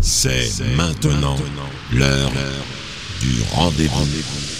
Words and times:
C'est 0.00 0.64
maintenant 0.76 1.36
l'heure 1.92 2.32
du 3.20 3.42
rendez-vous 3.52 4.08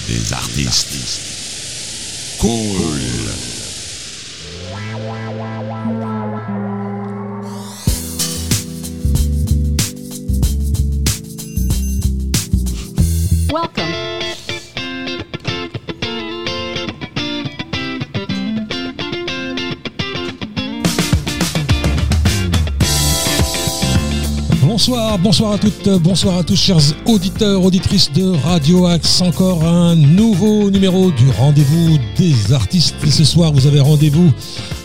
des 0.09 0.33
artistes. 0.33 1.21
Cool. 2.41 3.52
Bonsoir, 25.21 25.53
à 25.53 25.59
toutes, 25.59 25.89
bonsoir 26.01 26.39
à 26.39 26.43
tous, 26.43 26.57
chers 26.57 26.79
auditeurs, 27.05 27.63
auditrices 27.63 28.11
de 28.13 28.33
Radio 28.45 28.87
Axe. 28.87 29.21
Encore 29.21 29.63
un 29.63 29.95
nouveau 29.95 30.71
numéro 30.71 31.11
du 31.11 31.29
rendez-vous 31.39 31.99
des 32.17 32.53
artistes. 32.55 32.95
Et 33.07 33.11
ce 33.11 33.23
soir, 33.23 33.53
vous 33.53 33.67
avez 33.67 33.81
rendez-vous 33.81 34.33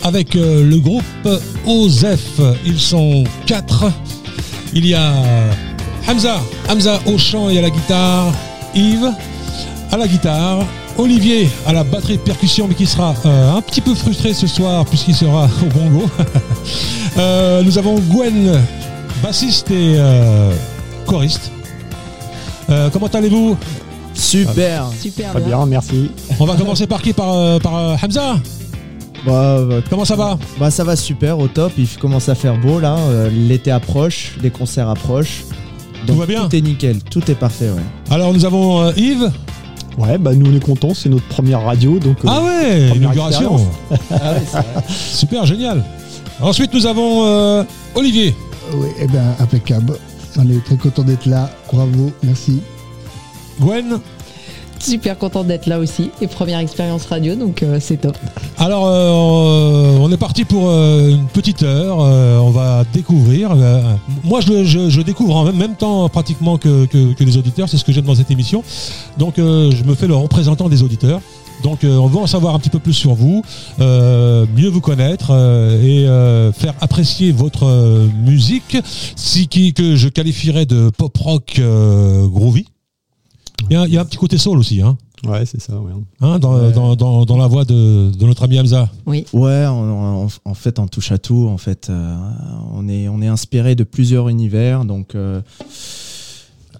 avec 0.04 0.36
euh, 0.36 0.64
le 0.70 0.80
groupe 0.80 1.04
OZEF. 1.66 2.42
Ils 2.66 2.80
sont 2.80 3.24
quatre. 3.46 3.86
Il 4.74 4.86
y 4.86 4.94
a 4.94 5.14
Hamza, 6.10 6.42
Hamza 6.70 7.00
au 7.06 7.18
chant 7.18 7.50
et 7.50 7.60
à 7.60 7.62
la 7.62 7.70
guitare, 7.70 8.34
Yves 8.76 9.12
à 9.92 9.98
la 9.98 10.08
guitare, 10.08 10.66
Olivier 10.98 11.48
à 11.66 11.72
la 11.72 11.86
batterie 11.86 12.18
de 12.18 12.22
percussion, 12.22 12.68
mais 12.68 12.76
qui 12.76 12.86
sera 12.86 13.16
euh, 13.26 13.56
un 13.56 13.62
petit 13.62 13.82
peu 13.82 13.96
frustré 13.96 14.34
ce 14.34 14.46
soir 14.48 14.86
puisqu'il 14.86 15.16
sera 15.16 15.46
au 15.46 15.66
bongo. 15.68 16.10
Euh, 17.18 17.64
nous 17.64 17.80
avons 17.80 17.96
Gwen, 17.96 18.62
bassiste 19.22 19.72
et 19.72 19.96
euh, 19.98 20.52
choriste. 21.06 21.52
Euh, 22.70 22.90
comment 22.92 23.08
allez-vous? 23.08 23.58
Super. 24.14 24.86
Super 25.00 25.32
Très 25.32 25.40
bien. 25.42 25.58
bien, 25.58 25.66
merci. 25.68 26.12
On 26.40 26.46
va 26.46 26.56
commencer 26.56 26.88
par 26.88 27.02
qui? 27.02 27.14
Par, 27.14 27.34
euh, 27.34 27.60
par 27.60 27.76
euh, 27.78 27.96
Hamza? 28.04 28.36
Bah, 29.26 29.60
bah, 29.68 29.76
Comment 29.90 30.06
ça 30.06 30.16
va? 30.16 30.38
Bah, 30.60 30.72
ça 30.72 30.84
va 30.84 30.96
super, 30.96 31.40
au 31.40 31.48
top. 31.48 31.72
Il 31.78 31.88
commence 32.00 32.30
à 32.30 32.36
faire 32.36 32.58
beau 32.58 32.80
là. 32.80 32.98
L'été 33.32 33.72
approche, 33.72 34.34
les 34.42 34.50
concerts 34.50 34.90
approchent. 34.90 35.44
Donc, 36.06 36.18
va 36.18 36.26
bien? 36.26 36.48
Tout 36.48 36.56
est 36.56 36.62
nickel, 36.62 37.00
tout 37.04 37.30
est 37.30 37.36
parfait. 37.36 37.70
Ouais. 37.70 37.82
Alors 38.10 38.34
nous 38.34 38.46
avons 38.46 38.82
euh, 38.82 38.92
Yves? 38.96 39.32
Ouais, 39.98 40.18
bah 40.20 40.34
nous 40.36 40.52
on 40.52 40.56
est 40.56 40.64
contents, 40.64 40.94
c'est 40.94 41.10
notre 41.10 41.26
première 41.28 41.64
radio, 41.64 41.98
donc 41.98 42.18
euh, 42.24 42.28
Ah 42.30 42.44
ouais, 42.44 42.90
inauguration. 42.96 43.58
Super, 44.88 45.46
génial. 45.48 45.84
Ensuite 46.40 46.72
nous 46.74 46.86
avons 46.86 47.26
euh, 47.26 47.64
Olivier. 47.96 48.36
Oui, 48.74 48.88
eh 49.00 49.08
ben, 49.08 49.36
impeccable. 49.40 49.94
On 50.38 50.48
est 50.50 50.64
très 50.64 50.78
content 50.78 51.04
d'être 51.04 51.26
là. 51.26 51.50
Bravo, 51.72 52.12
merci. 52.24 52.62
Gwen. 53.60 54.00
Super 54.80 55.18
contente 55.18 55.48
d'être 55.48 55.66
là 55.66 55.80
aussi. 55.80 56.12
Et 56.22 56.28
première 56.28 56.60
expérience 56.60 57.06
radio, 57.08 57.34
donc 57.34 57.64
euh, 57.64 57.80
c'est 57.82 57.98
top. 57.98 58.16
Alors, 58.60 58.86
euh, 58.86 59.98
on 60.00 60.12
est 60.12 60.18
parti 60.18 60.46
pour 60.46 60.70
euh, 60.70 61.10
une 61.10 61.26
petite 61.26 61.64
heure. 61.64 61.98
euh, 62.02 62.38
on 62.38 62.52
va 62.52 62.84
découvrir. 62.94 63.52
euh, 63.54 63.82
moi, 64.24 64.40
je, 64.42 64.64
je- 64.66 64.90
je 64.90 65.02
découvre 65.02 65.36
en 65.36 65.46
même- 65.46 65.56
même 65.58 65.76
temps 65.76 66.08
pratiquement 66.10 66.58
que, 66.60 66.86
que- 66.86 67.14
que 67.14 67.24
les 67.24 67.38
auditeurs. 67.38 67.68
C'est 67.68 67.78
ce 67.78 67.84
que 67.84 67.92
j'aime 67.92 68.06
dans 68.06 68.14
cette 68.14 68.30
émission. 68.30 68.64
Donc, 69.18 69.40
euh, 69.40 69.72
je 69.72 69.84
me 69.84 69.96
fais 69.96 70.06
le 70.08 70.16
représentant 70.16 70.70
des 70.70 70.84
auditeurs. 70.84 71.22
Donc, 71.64 71.84
euh, 71.84 71.98
on 71.98 72.08
va 72.08 72.20
en 72.22 72.28
savoir 72.28 72.54
un 72.56 72.60
petit 72.60 72.70
peu 72.70 72.80
plus 72.80 72.94
sur 72.94 73.14
vous, 73.16 73.42
euh, 73.80 74.46
mieux 74.56 74.70
vous 74.70 74.80
connaître 74.82 75.32
euh, 75.32 75.82
et 75.82 76.08
euh, 76.08 76.52
faire 76.52 76.74
apprécier 76.82 77.32
votre 77.32 77.64
euh, 77.66 78.08
musique, 78.24 78.78
si, 79.16 79.48
qui, 79.48 79.74
que 79.74 79.96
je 79.96 80.08
qualifierais 80.08 80.66
de 80.66 80.90
pop 80.96 81.18
rock 81.18 81.56
euh, 81.60 82.28
groovy. 82.28 82.66
Il 83.70 83.74
y, 83.74 83.76
a, 83.76 83.88
il 83.88 83.94
y 83.94 83.98
a 83.98 84.02
un 84.02 84.06
petit 84.06 84.18
côté 84.18 84.38
soul 84.38 84.60
aussi, 84.60 84.82
hein, 84.84 84.98
ouais, 85.26 85.46
c'est 85.48 85.60
ça. 85.60 85.74
Ouais. 85.80 85.92
hein, 86.22 86.38
dans, 86.38 86.54
Ouais. 86.56 86.72
dans- 86.72 86.96
dans- 86.96 87.26
dans 87.26 87.38
la 87.38 87.48
voix 87.48 87.66
de, 87.66 88.12
de 88.12 88.26
notre 88.26 88.44
ami 88.44 88.60
Hamza. 88.60 88.88
Oui. 89.08 89.26
Ouais, 89.34 89.66
on- 89.68 90.26
on- 90.26 90.30
en 90.46 90.54
fait, 90.54 90.78
on 90.78 90.88
touche 90.88 91.12
à 91.12 91.18
tout. 91.18 91.48
En 91.52 91.58
fait, 91.58 91.88
euh, 91.90 92.16
on 92.74 92.88
est, 92.88 93.10
on 93.10 93.20
est 93.22 93.28
inspiré 93.28 93.74
de 93.76 93.84
plusieurs 93.84 94.30
univers. 94.30 94.86
Donc, 94.86 95.16
euh, 95.16 95.42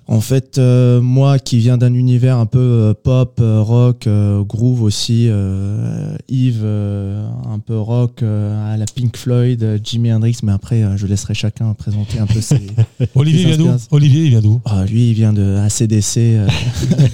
en 0.10 0.22
fait, 0.22 0.58
euh, 0.58 1.02
moi 1.02 1.38
qui 1.40 1.58
viens 1.58 1.78
d'un 1.78 1.94
univers 1.94 2.38
un 2.38 2.46
peu 2.46 2.60
euh, 2.60 2.94
pop, 2.94 3.40
euh, 3.42 3.62
rock, 3.62 4.08
euh, 4.08 4.42
groove 4.44 4.82
aussi, 4.82 5.28
euh, 5.28 6.16
Yves 6.30 6.62
euh, 6.64 7.28
un 7.52 7.60
peu 7.60 7.78
rock 7.78 8.24
euh, 8.24 8.74
à 8.74 8.78
la 8.78 8.86
Pink 8.86 9.18
Floyd, 9.18 9.62
euh, 9.64 9.78
Jimi 9.84 10.14
Hendrix. 10.14 10.38
Mais 10.44 10.54
après, 10.54 10.84
euh, 10.84 10.96
je 10.98 11.08
laisserai 11.08 11.34
chacun 11.34 11.74
présenter 11.74 12.20
un 12.20 12.26
peu 12.26 12.40
ses. 12.40 12.62
Olivier 13.16 13.52
Qui 13.52 13.58
vient. 13.64 13.78
Olivier 13.92 14.24
il 14.24 14.30
vient 14.30 14.42
d'où 14.42 14.62
Ah, 14.66 14.86
lui, 14.86 15.10
il 15.10 15.14
vient 15.14 15.34
de 15.34 15.56
ACDC. 15.58 16.18
euh, 16.18 16.48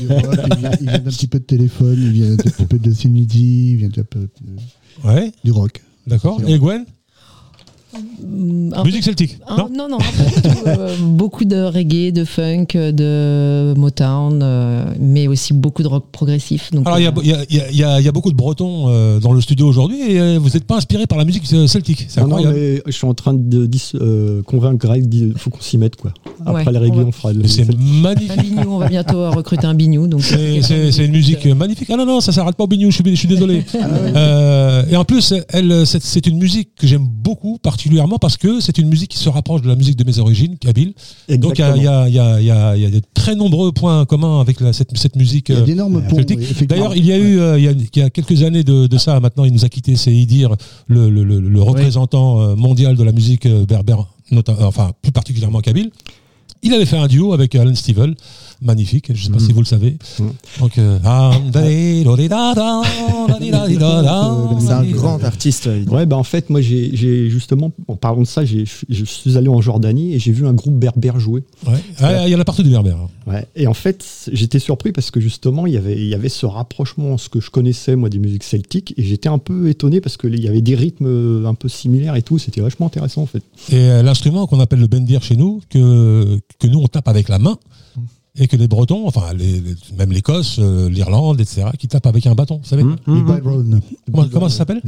Il 0.01 0.07
vient 0.87 0.99
d'un 0.99 1.09
petit 1.11 1.27
peu 1.27 1.39
de 1.39 1.45
téléphone, 1.45 1.97
il 1.99 2.11
vient 2.11 2.29
d'un 2.29 2.37
petit 2.37 2.65
peu 2.65 2.77
de 2.77 2.91
Cindy, 2.93 3.71
il 3.71 3.77
vient 3.77 3.89
d'un 3.89 4.03
peu 4.03 4.19
de- 4.19 5.07
Ouais, 5.09 5.31
du 5.43 5.51
rock. 5.51 5.81
d'accord. 6.05 6.39
Et 6.47 6.59
Gwen 6.59 6.85
Mm, 8.25 8.73
un 8.75 8.83
Musique 8.83 9.03
celtique 9.03 9.37
un- 9.47 9.57
Non 9.57 9.69
non, 9.75 9.89
non, 9.89 9.97
un 9.97 10.41
peu 10.63 10.69
euh, 10.69 10.95
beaucoup 11.01 11.45
de 11.45 11.57
reggae, 11.61 12.11
de 12.11 12.23
funk, 12.25 12.67
de 12.75 13.73
Motown, 13.77 14.39
euh, 14.41 14.85
mais 14.99 15.27
aussi 15.27 15.53
beaucoup 15.53 15.83
de 15.83 15.87
rock 15.87 16.05
progressif. 16.11 16.71
Donc, 16.71 16.85
Alors 16.87 16.99
il 16.99 17.03
y 17.03 17.07
a, 17.07 17.13
euh, 17.37 17.45
y 17.49 17.57
y 17.77 17.83
y 18.01 18.07
y 18.07 18.11
beaucoup 18.11 18.31
de 18.31 18.35
Bretons 18.35 18.85
euh, 18.87 19.19
dans 19.19 19.33
le 19.33 19.41
studio 19.41 19.67
aujourd'hui 19.67 19.99
et 20.01 20.19
euh, 20.19 20.39
vous 20.41 20.49
n'êtes 20.49 20.65
pas 20.65 20.77
inspiré 20.77 21.05
par 21.07 21.17
la 21.17 21.25
musique 21.25 21.45
celtique. 21.67 22.05
C'est 22.07 22.21
Non, 22.21 22.27
non, 22.27 22.51
mais 22.51 22.81
je 22.85 22.91
suis 22.91 23.05
en 23.07 23.13
train 23.13 23.33
de 23.33 23.65
dis- 23.65 23.91
euh, 23.95 24.41
convaincre 24.43 24.77
Greg, 24.87 25.13
il 25.13 25.33
faut 25.37 25.49
qu'on 25.49 25.61
s'y 25.61 25.77
mette 25.77 25.95
quoi. 25.95 26.13
Après 26.45 26.65
Ouais, 26.65 26.71
les 26.71 26.77
on 26.79 26.81
reggae, 26.81 26.95
va- 26.95 27.03
on 27.05 27.11
fera 27.11 27.33
le. 27.33 27.47
C'est 27.47 27.63
un 27.63 28.01
magnifique. 28.01 28.41
bignou, 28.41 28.73
on 28.73 28.77
va 28.77 28.87
bientôt 28.89 29.29
recruter 29.31 29.65
un 29.67 29.73
bignou. 29.75 30.07
Donc, 30.07 30.21
C'est- 30.21 31.05
une 31.05 31.11
musique 31.11 31.45
magnifique. 31.45 31.89
Ah 31.91 31.97
non, 31.97 32.05
non, 32.05 32.21
ça 32.21 32.31
s'arrête 32.31 32.55
pas 32.55 32.63
au 32.63 32.67
bignou, 32.67 32.89
je 32.91 32.95
suis, 33.01 33.03
je 33.05 33.15
suis 33.15 33.27
désolé. 33.27 33.63
Euh, 34.15 34.83
et 34.89 34.95
en 34.95 35.05
plus, 35.05 35.33
c'est 35.85 36.27
une 36.27 36.37
musique 36.37 36.69
que 36.77 36.85
j'aime 36.87 37.05
beaucoup, 37.07 37.57
particulièrement 37.61 37.82
parce 38.19 38.37
que 38.37 38.59
c'est 38.59 38.77
une 38.77 38.87
musique 38.89 39.11
qui 39.11 39.17
se 39.17 39.29
rapproche 39.29 39.61
de 39.61 39.67
la 39.67 39.75
musique 39.75 39.95
de 39.95 40.03
mes 40.03 40.19
origines, 40.19 40.57
kabyle. 40.57 40.93
Donc 41.29 41.57
il 41.57 41.61
y 41.83 41.87
a- 41.87 42.07
y, 42.09 42.13
y, 42.13 42.85
y, 42.85 42.91
de 42.91 43.01
très 43.13 43.35
nombreux 43.35 43.71
points 43.71 44.05
communs 44.05 44.39
avec 44.41 44.59
la- 44.61 44.73
cette, 44.73 44.95
cette 44.97 45.15
musique. 45.15 45.49
Il 45.49 45.55
y 45.55 45.57
a 45.57 45.61
euh, 45.61 45.65
d'énormes 45.65 46.01
ponts. 46.07 46.17
oui. 46.17 46.65
D'ailleurs, 46.67 46.95
il 46.95 47.05
y 47.05 47.11
a 47.11 47.17
eu, 47.17 47.39
euh, 47.39 47.57
il, 47.59 47.65
y 47.65 47.67
a, 47.67 47.71
il 47.71 47.99
y 47.99 48.01
a 48.01 48.09
quelques 48.09 48.43
années 48.43 48.63
de, 48.63 48.87
de 48.87 48.97
ça, 48.97 49.19
maintenant 49.19 49.45
il 49.45 49.53
nous 49.53 49.65
a 49.65 49.69
quitté, 49.69 49.95
c'est 49.95 50.13
Idir, 50.13 50.55
le, 50.87 51.09
le, 51.09 51.23
le, 51.23 51.39
le 51.39 51.61
représentant 51.61 52.41
euh, 52.41 52.55
mondial 52.55 52.95
de 52.95 53.03
la 53.03 53.11
musique 53.11 53.47
berbère, 53.47 54.05
enfin 54.61 54.91
plus 55.01 55.11
particulièrement 55.11 55.59
kabyle. 55.61 55.89
Il 56.65 56.73
avait 56.73 56.85
fait 56.85 56.97
un 56.97 57.07
duo 57.07 57.33
avec 57.33 57.55
Alan 57.55 57.75
Stivell, 57.75 58.15
magnifique, 58.63 59.07
je 59.07 59.13
ne 59.13 59.17
sais 59.17 59.29
pas 59.29 59.39
Mhm. 59.39 59.45
si 59.47 59.53
vous 59.53 59.59
le 59.59 59.65
savez. 59.65 59.97
Mhm. 60.19 60.31
Donc, 60.59 60.77
euh, 60.77 60.99
C'est 64.59 64.71
un 64.71 64.83
grand 64.85 65.23
artiste. 65.23 65.69
il- 65.73 65.89
Ouais, 65.89 66.05
bah 66.05 66.17
en 66.17 66.23
fait, 66.23 66.49
moi 66.49 66.61
j'ai 66.61 67.29
justement, 67.29 67.71
en 67.87 67.95
parlant 67.95 68.21
de 68.21 68.27
ça, 68.27 68.45
j'ai- 68.45 68.65
je 68.89 69.05
suis 69.05 69.37
allé 69.37 69.47
en 69.47 69.61
Jordanie 69.61 70.13
et 70.13 70.19
j'ai 70.19 70.31
vu 70.31 70.45
un 70.47 70.53
groupe 70.53 70.75
berbère 70.75 71.19
jouer. 71.19 71.43
Ouais. 71.67 71.73
Ah, 71.99 72.27
il 72.27 72.31
y 72.31 72.35
en 72.35 72.39
a 72.39 72.45
partout 72.45 72.63
du 72.63 72.69
berbère. 72.69 72.97
Ouais. 73.27 73.45
Et 73.55 73.67
en 73.67 73.73
fait, 73.73 74.03
j'étais 74.31 74.59
surpris 74.59 74.91
parce 74.91 75.11
que 75.11 75.19
justement, 75.19 75.65
il 75.67 75.73
y 75.73 75.77
avait, 75.77 75.95
il 75.95 76.07
y 76.07 76.13
avait 76.15 76.29
ce 76.29 76.45
rapprochement, 76.45 77.17
ce 77.17 77.29
que 77.29 77.39
je 77.39 77.49
connaissais 77.49 77.95
moi 77.95 78.09
des 78.09 78.19
musiques 78.19 78.43
celtiques, 78.43 78.93
et 78.97 79.03
j'étais 79.03 79.29
un 79.29 79.37
peu 79.37 79.69
étonné 79.69 80.01
parce 80.01 80.17
qu'il 80.17 80.39
y 80.39 80.47
avait 80.47 80.61
des 80.61 80.75
rythmes 80.75 81.05
euh, 81.07 81.45
un 81.45 81.53
peu 81.55 81.69
similaires 81.69 82.15
et 82.15 82.21
tout. 82.21 82.37
C'était 82.39 82.61
vachement 82.61 82.87
intéressant 82.87 83.21
en 83.21 83.25
fait. 83.27 83.43
Et 83.71 83.75
euh, 83.75 84.03
l'instrument 84.03 84.47
qu'on 84.47 84.59
appelle 84.59 84.79
le 84.79 84.87
bendir 84.87 85.23
chez 85.23 85.35
nous, 85.35 85.61
que, 85.69 86.39
que 86.59 86.67
nous 86.67 86.79
on 86.79 86.87
tape 86.87 87.07
avec 87.07 87.29
la 87.29 87.39
main, 87.39 87.57
et 88.37 88.47
que 88.47 88.55
les 88.55 88.67
Bretons, 88.67 89.07
enfin 89.07 89.33
les- 89.33 89.59
les- 89.61 89.75
même 89.97 90.11
l'Écosse, 90.11 90.57
euh, 90.59 90.89
l'Irlande, 90.89 91.39
etc., 91.39 91.67
qui 91.77 91.87
tapent 91.87 92.07
avec 92.07 92.25
un 92.25 92.33
bâton. 92.33 92.57
Vous 92.63 92.67
savez. 92.67 92.83
Byron. 93.21 93.81
comment, 94.11 94.27
comment 94.31 94.49
ça 94.49 94.57
s'appelle? 94.57 94.81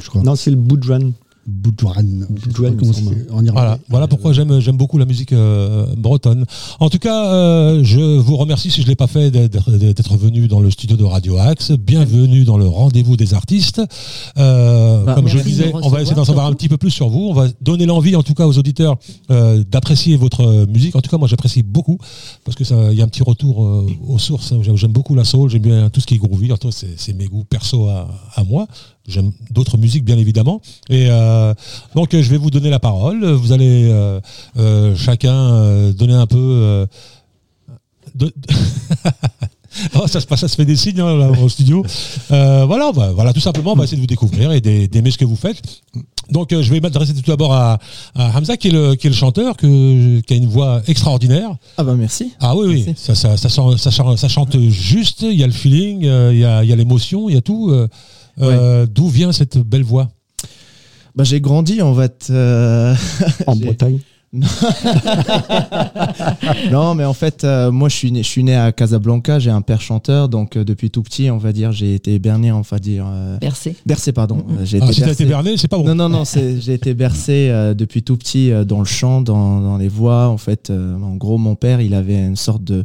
Je 0.00 0.08
crois. 0.08 0.22
Non, 0.22 0.36
c'est 0.36 0.50
le 0.50 0.56
Boudjouan. 0.56 1.12
Boudouane. 1.48 2.26
Boudouane, 2.28 2.76
comment 2.76 2.92
en 2.92 3.42
Irlandais. 3.42 3.50
Voilà, 3.52 3.78
voilà 3.88 4.06
pourquoi 4.06 4.34
j'aime 4.34 4.60
j'aime 4.60 4.76
beaucoup 4.76 4.98
la 4.98 5.06
musique 5.06 5.32
euh, 5.32 5.86
bretonne. 5.96 6.44
En 6.78 6.90
tout 6.90 6.98
cas, 6.98 7.32
euh, 7.32 7.80
je 7.82 8.00
vous 8.18 8.36
remercie 8.36 8.70
si 8.70 8.82
je 8.82 8.86
l'ai 8.86 8.94
pas 8.94 9.06
fait 9.06 9.30
d'être 9.30 10.16
venu 10.18 10.46
dans 10.46 10.60
le 10.60 10.70
studio 10.70 10.96
de 10.98 11.04
Radio 11.04 11.38
Axe. 11.38 11.72
Bienvenue 11.72 12.44
dans 12.44 12.58
le 12.58 12.68
rendez-vous 12.68 13.16
des 13.16 13.32
artistes. 13.32 13.80
Euh, 14.36 15.04
Bah, 15.04 15.14
comme 15.14 15.26
je 15.28 15.38
disais, 15.38 15.72
on 15.72 15.88
va 15.88 16.02
essayer 16.02 16.14
d'en 16.16 16.26
savoir 16.26 16.46
un 16.46 16.52
petit 16.52 16.68
peu 16.68 16.76
plus 16.76 16.90
sur 16.90 17.08
vous. 17.08 17.28
On 17.30 17.34
va 17.34 17.48
donner 17.62 17.86
l'envie, 17.86 18.14
en 18.14 18.22
tout 18.22 18.34
cas, 18.34 18.46
aux 18.46 18.58
auditeurs 18.58 18.96
euh, 19.30 19.64
d'apprécier 19.64 20.16
votre 20.16 20.66
musique. 20.66 20.96
En 20.96 21.00
tout 21.00 21.10
cas, 21.10 21.16
moi, 21.16 21.28
j'apprécie 21.28 21.62
beaucoup 21.62 21.96
parce 22.44 22.56
que 22.58 22.64
ça, 22.64 22.92
il 22.92 22.98
y 22.98 23.00
a 23.00 23.04
un 23.04 23.08
petit 23.08 23.22
retour 23.22 23.64
euh, 23.64 23.86
aux 24.06 24.18
sources. 24.18 24.52
J'aime 24.62 24.76
j'aime 24.76 24.92
beaucoup 24.92 25.14
la 25.14 25.24
soul, 25.24 25.48
j'aime 25.48 25.62
bien 25.62 25.88
tout 25.88 26.00
ce 26.00 26.06
qui 26.06 26.14
est 26.14 26.18
groovy. 26.18 26.50
C'est 26.70 26.98
c'est 26.98 27.14
mes 27.14 27.26
goûts 27.26 27.44
perso 27.44 27.88
à, 27.88 28.06
à 28.34 28.44
moi. 28.44 28.66
J'aime 29.08 29.32
d'autres 29.50 29.78
musiques, 29.78 30.04
bien 30.04 30.18
évidemment. 30.18 30.60
Et 30.90 31.06
euh, 31.08 31.54
donc, 31.94 32.10
je 32.12 32.28
vais 32.30 32.36
vous 32.36 32.50
donner 32.50 32.70
la 32.70 32.78
parole. 32.78 33.24
Vous 33.24 33.52
allez 33.52 33.88
euh, 33.90 34.20
euh, 34.58 34.94
chacun 34.96 35.90
donner 35.92 36.12
un 36.14 36.26
peu. 36.26 36.86
de- 38.14 38.32
Oh, 39.94 40.06
ça, 40.08 40.20
se 40.20 40.26
passe, 40.26 40.40
ça 40.40 40.48
se 40.48 40.56
fait 40.56 40.64
des 40.64 40.74
signes 40.76 41.00
hein, 41.00 41.14
là, 41.16 41.30
au 41.30 41.48
studio. 41.48 41.84
Voilà, 42.30 42.90
va- 42.92 43.12
voilà, 43.12 43.32
tout 43.32 43.38
simplement, 43.40 43.72
on 43.72 43.76
va 43.76 43.84
essayer 43.84 43.96
de 43.96 44.00
vous 44.02 44.06
découvrir 44.08 44.50
et 44.50 44.60
d'ai- 44.60 44.88
d'aimer 44.88 45.10
ce 45.10 45.18
que 45.18 45.24
vous 45.24 45.36
faites. 45.36 45.62
Donc 46.30 46.48
je 46.50 46.70
vais 46.72 46.80
m'adresser 46.80 47.14
tout 47.14 47.22
d'abord 47.26 47.52
à, 47.54 47.78
à 48.14 48.36
Hamza 48.36 48.56
qui 48.56 48.68
est 48.68 48.70
le, 48.72 48.94
qui 48.96 49.06
est 49.06 49.10
le 49.10 49.16
chanteur, 49.16 49.56
que, 49.56 50.20
qui 50.20 50.34
a 50.34 50.36
une 50.36 50.48
voix 50.48 50.82
extraordinaire. 50.88 51.50
Ah 51.76 51.84
bah 51.84 51.94
merci. 51.96 52.32
Ah 52.40 52.56
oui, 52.56 52.66
oui, 52.68 52.84
Merci. 52.86 53.02
ça, 53.04 53.14
ça, 53.14 53.36
ça, 53.36 53.48
sent- 53.48 53.76
ça, 53.78 53.90
chante- 53.90 54.16
ça 54.18 54.28
chante 54.28 54.58
juste, 54.68 55.22
il 55.22 55.38
y 55.38 55.44
a 55.44 55.46
le 55.46 55.52
feeling, 55.52 56.00
il 56.02 56.38
y 56.38 56.44
a, 56.44 56.64
il 56.64 56.68
y 56.68 56.72
a 56.72 56.76
l'émotion, 56.76 57.28
il 57.28 57.34
y 57.34 57.38
a 57.38 57.40
tout. 57.42 57.70
Euh, 58.40 58.86
D'où 58.86 59.08
vient 59.08 59.32
cette 59.32 59.58
belle 59.58 59.84
voix 59.84 60.08
Bah 61.16 61.24
j'ai 61.24 61.40
grandi 61.40 61.82
en 61.82 61.94
fait. 61.94 62.26
euh, 62.30 62.94
En 63.46 63.56
Bretagne. 63.56 63.98
non 66.70 66.94
mais 66.94 67.04
en 67.06 67.14
fait 67.14 67.44
euh, 67.44 67.70
moi 67.70 67.88
je 67.88 67.96
suis 67.96 68.12
né, 68.12 68.22
je 68.22 68.28
suis 68.28 68.44
né 68.44 68.54
à 68.54 68.72
Casablanca, 68.72 69.38
j'ai 69.38 69.50
un 69.50 69.62
père 69.62 69.80
chanteur 69.80 70.28
donc 70.28 70.56
euh, 70.56 70.64
depuis 70.64 70.90
tout 70.90 71.02
petit 71.02 71.30
on 71.30 71.38
va 71.38 71.52
dire 71.52 71.72
j'ai 71.72 71.94
été 71.94 72.18
berné 72.18 72.52
on 72.52 72.60
va 72.60 72.78
dire 72.78 73.06
euh, 73.08 73.38
Bercé. 73.38 73.74
bercé 73.86 74.12
pardon. 74.12 74.44
Euh, 74.50 74.64
J'ai 74.64 74.80
ah, 74.82 74.90
été 74.90 75.00
bercé. 75.00 75.24
berné, 75.24 75.56
c'est 75.56 75.68
pas 75.68 75.78
bon. 75.78 75.84
Non, 75.84 75.94
non, 75.94 76.08
non, 76.08 76.24
c'est- 76.24 76.60
j'ai 76.60 76.74
été 76.74 76.92
bercé 76.94 77.48
euh, 77.50 77.72
depuis 77.74 78.02
tout 78.02 78.16
petit 78.16 78.50
euh, 78.52 78.64
dans 78.64 78.80
le 78.80 78.84
chant, 78.84 79.20
dans, 79.20 79.60
dans 79.60 79.76
les 79.78 79.88
voix. 79.88 80.28
En 80.28 80.36
fait, 80.38 80.70
euh, 80.70 80.96
en 81.00 81.16
gros, 81.16 81.38
mon 81.38 81.54
père, 81.54 81.80
il 81.80 81.94
avait 81.94 82.18
une 82.18 82.36
sorte 82.36 82.62
de 82.64 82.84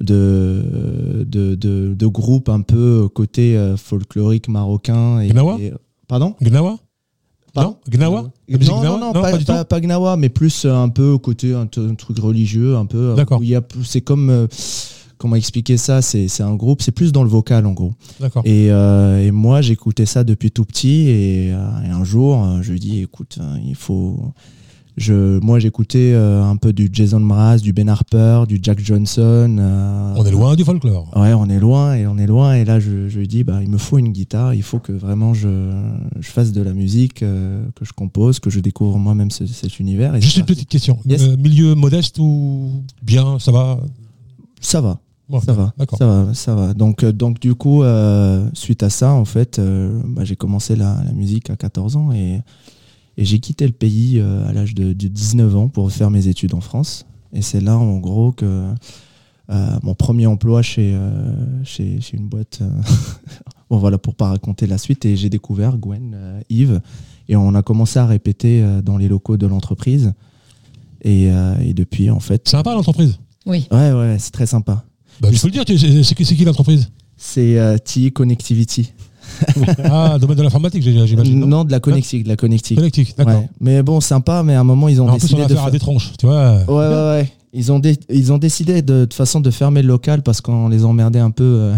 de, 0.00 1.24
de, 1.28 1.54
de, 1.54 1.94
de 1.94 2.06
groupe 2.06 2.48
un 2.48 2.60
peu 2.60 3.08
côté 3.08 3.56
euh, 3.56 3.76
folklorique 3.76 4.48
marocain. 4.48 5.20
Et, 5.20 5.28
Gnawa 5.28 5.56
et- 5.60 5.72
pardon 6.06 6.34
Gnawa 6.42 6.78
Pardon 7.54 7.70
Non 7.70 7.76
Gnawa 7.90 8.30
musique 8.48 8.68
non, 8.72 8.80
Gnawa 8.80 8.98
non, 9.00 9.06
non, 9.06 9.12
pas, 9.14 9.30
pas 9.32 9.38
du 9.38 9.44
tout 9.44 9.52
pas- 9.52 9.64
pas 9.64 9.80
Gnawa, 9.80 10.16
mais 10.16 10.28
plus 10.28 10.64
euh, 10.64 10.74
un 10.74 10.88
peu 10.90 11.18
côté 11.18 11.54
un, 11.54 11.66
truc 11.66 12.18
religieux, 12.18 12.76
un 12.76 12.86
peu. 12.86 12.98
euh, 13.10 13.14
D'accord. 13.14 13.40
C'est 13.84 14.00
comme. 14.02 14.30
euh, 14.30 14.46
comment 15.16 15.34
expliquer 15.34 15.76
ça 15.78 16.00
C'est 16.00 16.28
un 16.42 16.54
groupe, 16.54 16.80
c'est 16.82 16.92
plus 16.92 17.10
dans 17.10 17.24
le 17.24 17.28
vocal 17.28 17.66
en 17.66 17.72
gros. 17.72 17.92
D'accord. 18.20 18.42
Et, 18.44 18.70
euh, 18.70 19.26
et 19.26 19.32
moi, 19.32 19.62
j'écoutais 19.62 20.06
ça 20.06 20.22
depuis 20.22 20.52
tout 20.52 20.64
petit. 20.64 21.08
Et, 21.08 21.52
euh, 21.52 21.56
et 21.84 21.88
un 21.88 22.04
jour, 22.04 22.44
euh, 22.44 22.62
je 22.62 22.70
lui 22.72 22.78
dis, 22.78 23.00
écoute, 23.00 23.38
euh, 23.40 23.56
il 23.66 23.74
faut. 23.74 24.16
Je, 24.98 25.38
moi, 25.38 25.58
j'écoutais 25.58 26.12
euh, 26.12 26.42
un 26.44 26.56
peu 26.56 26.72
du 26.72 26.90
Jason 26.92 27.20
Mraz, 27.20 27.58
du 27.58 27.72
Ben 27.72 27.88
Harper, 27.88 28.42
du 28.48 28.58
Jack 28.62 28.80
Johnson. 28.80 29.56
euh, 29.58 30.14
On 30.16 30.24
est 30.26 30.30
loin 30.30 30.56
du 30.56 30.64
folklore. 30.64 31.10
Ouais, 31.16 31.32
on 31.34 31.48
est 31.48 31.58
loin 31.60 31.94
et 31.94 32.06
on 32.06 32.18
est 32.18 32.26
loin. 32.26 32.54
Et 32.54 32.64
là, 32.64 32.80
je, 32.80 33.08
je 33.08 33.18
lui 33.20 33.28
dis, 33.28 33.44
bah, 33.44 33.60
il 33.62 33.70
me 33.70 33.78
faut 33.78 33.98
une 33.98 34.08
guitare. 34.12 34.54
Il 34.54 34.62
faut 34.62 34.80
que 34.80 34.92
vraiment 34.92 35.34
je, 35.34 35.48
je 36.20 36.28
fasse 36.28 36.52
de 36.52 36.60
la 36.62 36.72
musique, 36.72 37.22
euh, 37.22 37.64
que 37.76 37.84
je 37.84 37.92
compose, 37.92 38.40
que 38.40 38.50
je 38.50 38.60
découvre 38.60 38.98
moi-même 38.98 39.30
ce- 39.30 39.46
cet 39.46 39.78
univers. 39.78 40.14
Et 40.16 40.20
Juste 40.20 40.38
une 40.38 40.44
petite 40.46 40.68
question. 40.68 40.98
Yes. 41.06 41.28
Milieu 41.38 41.74
modeste 41.74 42.18
ou 42.18 42.70
bien, 43.02 43.38
ça 43.38 43.52
va? 43.52 43.78
Ça 44.60 44.80
va. 44.80 44.98
Bon, 45.28 45.40
Ça 45.40 45.52
va, 45.52 45.74
ça 45.98 46.06
va, 46.06 46.34
ça 46.34 46.54
va. 46.54 46.74
Donc, 46.74 47.04
donc 47.04 47.38
du 47.38 47.54
coup, 47.54 47.82
suite 48.54 48.82
à 48.82 48.88
ça, 48.90 49.12
en 49.12 49.26
fait, 49.26 49.60
bah, 50.06 50.24
j'ai 50.24 50.36
commencé 50.36 50.74
la, 50.74 51.02
la 51.04 51.12
musique 51.12 51.50
à 51.50 51.56
14 51.56 51.96
ans 51.96 52.10
et, 52.12 52.40
et 53.18 53.24
j'ai 53.26 53.38
quitté 53.40 53.66
le 53.66 53.72
pays 53.74 54.18
euh, 54.18 54.48
à 54.48 54.52
l'âge 54.54 54.74
de, 54.74 54.94
de 54.94 55.08
19 55.08 55.54
ans 55.56 55.68
pour 55.68 55.92
faire 55.92 56.10
mes 56.10 56.26
études 56.28 56.54
en 56.54 56.60
France. 56.62 57.04
Et 57.34 57.42
c'est 57.42 57.60
là, 57.60 57.76
en 57.76 57.98
gros, 57.98 58.32
que 58.32 58.72
euh, 59.50 59.78
mon 59.82 59.94
premier 59.94 60.26
emploi 60.26 60.62
chez, 60.62 60.92
euh, 60.94 61.34
chez, 61.64 62.00
chez 62.00 62.16
une 62.16 62.28
boîte. 62.28 62.60
euh, 62.62 62.70
bon, 63.70 63.78
voilà, 63.78 63.98
pour 63.98 64.14
pas 64.14 64.28
raconter 64.30 64.66
la 64.66 64.78
suite. 64.78 65.04
Et 65.04 65.16
j'ai 65.16 65.28
découvert 65.30 65.76
Gwen, 65.78 66.12
euh, 66.14 66.40
Yves, 66.48 66.80
et 67.28 67.36
on 67.36 67.54
a 67.54 67.62
commencé 67.62 67.98
à 67.98 68.06
répéter 68.06 68.62
euh, 68.62 68.80
dans 68.82 68.96
les 68.96 69.08
locaux 69.08 69.36
de 69.36 69.46
l'entreprise. 69.46 70.14
Et, 71.02 71.30
euh, 71.30 71.54
et 71.60 71.74
depuis, 71.74 72.10
en 72.10 72.20
fait. 72.20 72.48
Sympa 72.48 72.72
l'entreprise 72.74 73.18
Oui. 73.46 73.66
Ouais, 73.70 73.92
ouais, 73.92 74.16
c'est 74.18 74.30
très 74.32 74.46
sympa. 74.46 74.84
bah, 75.20 75.28
Il 75.32 75.38
faut 75.38 75.46
le 75.48 75.52
dire, 75.52 75.64
tu- 75.64 75.78
c'est 75.78 76.02
c'est 76.02 76.14
qui, 76.14 76.24
c'est 76.24 76.34
qui 76.36 76.44
l'entreprise? 76.44 76.88
C'est 77.16 77.58
euh, 77.58 77.78
TI 77.78 78.12
Connectivity. 78.12 78.92
Ah, 79.84 80.18
domaine 80.20 80.36
de 80.38 80.42
l'informatique, 80.42 80.82
j'imagine. 80.82 81.38
non 81.40 81.46
Non, 81.46 81.64
de 81.64 81.70
la 81.70 81.80
connectique, 81.80 82.24
de 82.24 82.28
la 82.28 82.36
connectique. 82.36 82.76
Connectique, 82.78 83.14
d'accord. 83.16 83.40
Ouais. 83.42 83.48
Mais 83.60 83.82
bon, 83.82 84.00
sympa, 84.00 84.42
mais 84.42 84.54
à 84.54 84.60
un 84.60 84.64
moment, 84.64 84.88
ils 84.88 85.00
ont 85.00 85.08
En 85.08 85.16
plus, 85.18 85.32
on 85.34 85.36
décidé 85.36 85.42
a 85.42 85.46
de. 85.46 85.52
affaire 85.52 85.62
à 85.62 85.66
fa- 85.66 85.70
des 85.72 85.78
tronches, 85.78 86.12
tu 86.18 86.26
vois. 86.26 86.56
Ouais, 86.68 86.74
ouais, 86.74 86.88
ouais. 86.88 87.32
Ils 87.54 87.72
ont, 87.72 87.78
dé- 87.78 87.98
ils 88.10 88.30
ont 88.30 88.36
décidé 88.38 88.82
de, 88.82 89.06
de 89.06 89.14
façon 89.14 89.40
de 89.40 89.50
fermer 89.50 89.80
le 89.80 89.88
local 89.88 90.22
parce 90.22 90.42
qu'on 90.42 90.68
les 90.68 90.84
emmerdait 90.84 91.18
un 91.18 91.30
peu 91.30 91.44
euh, 91.44 91.74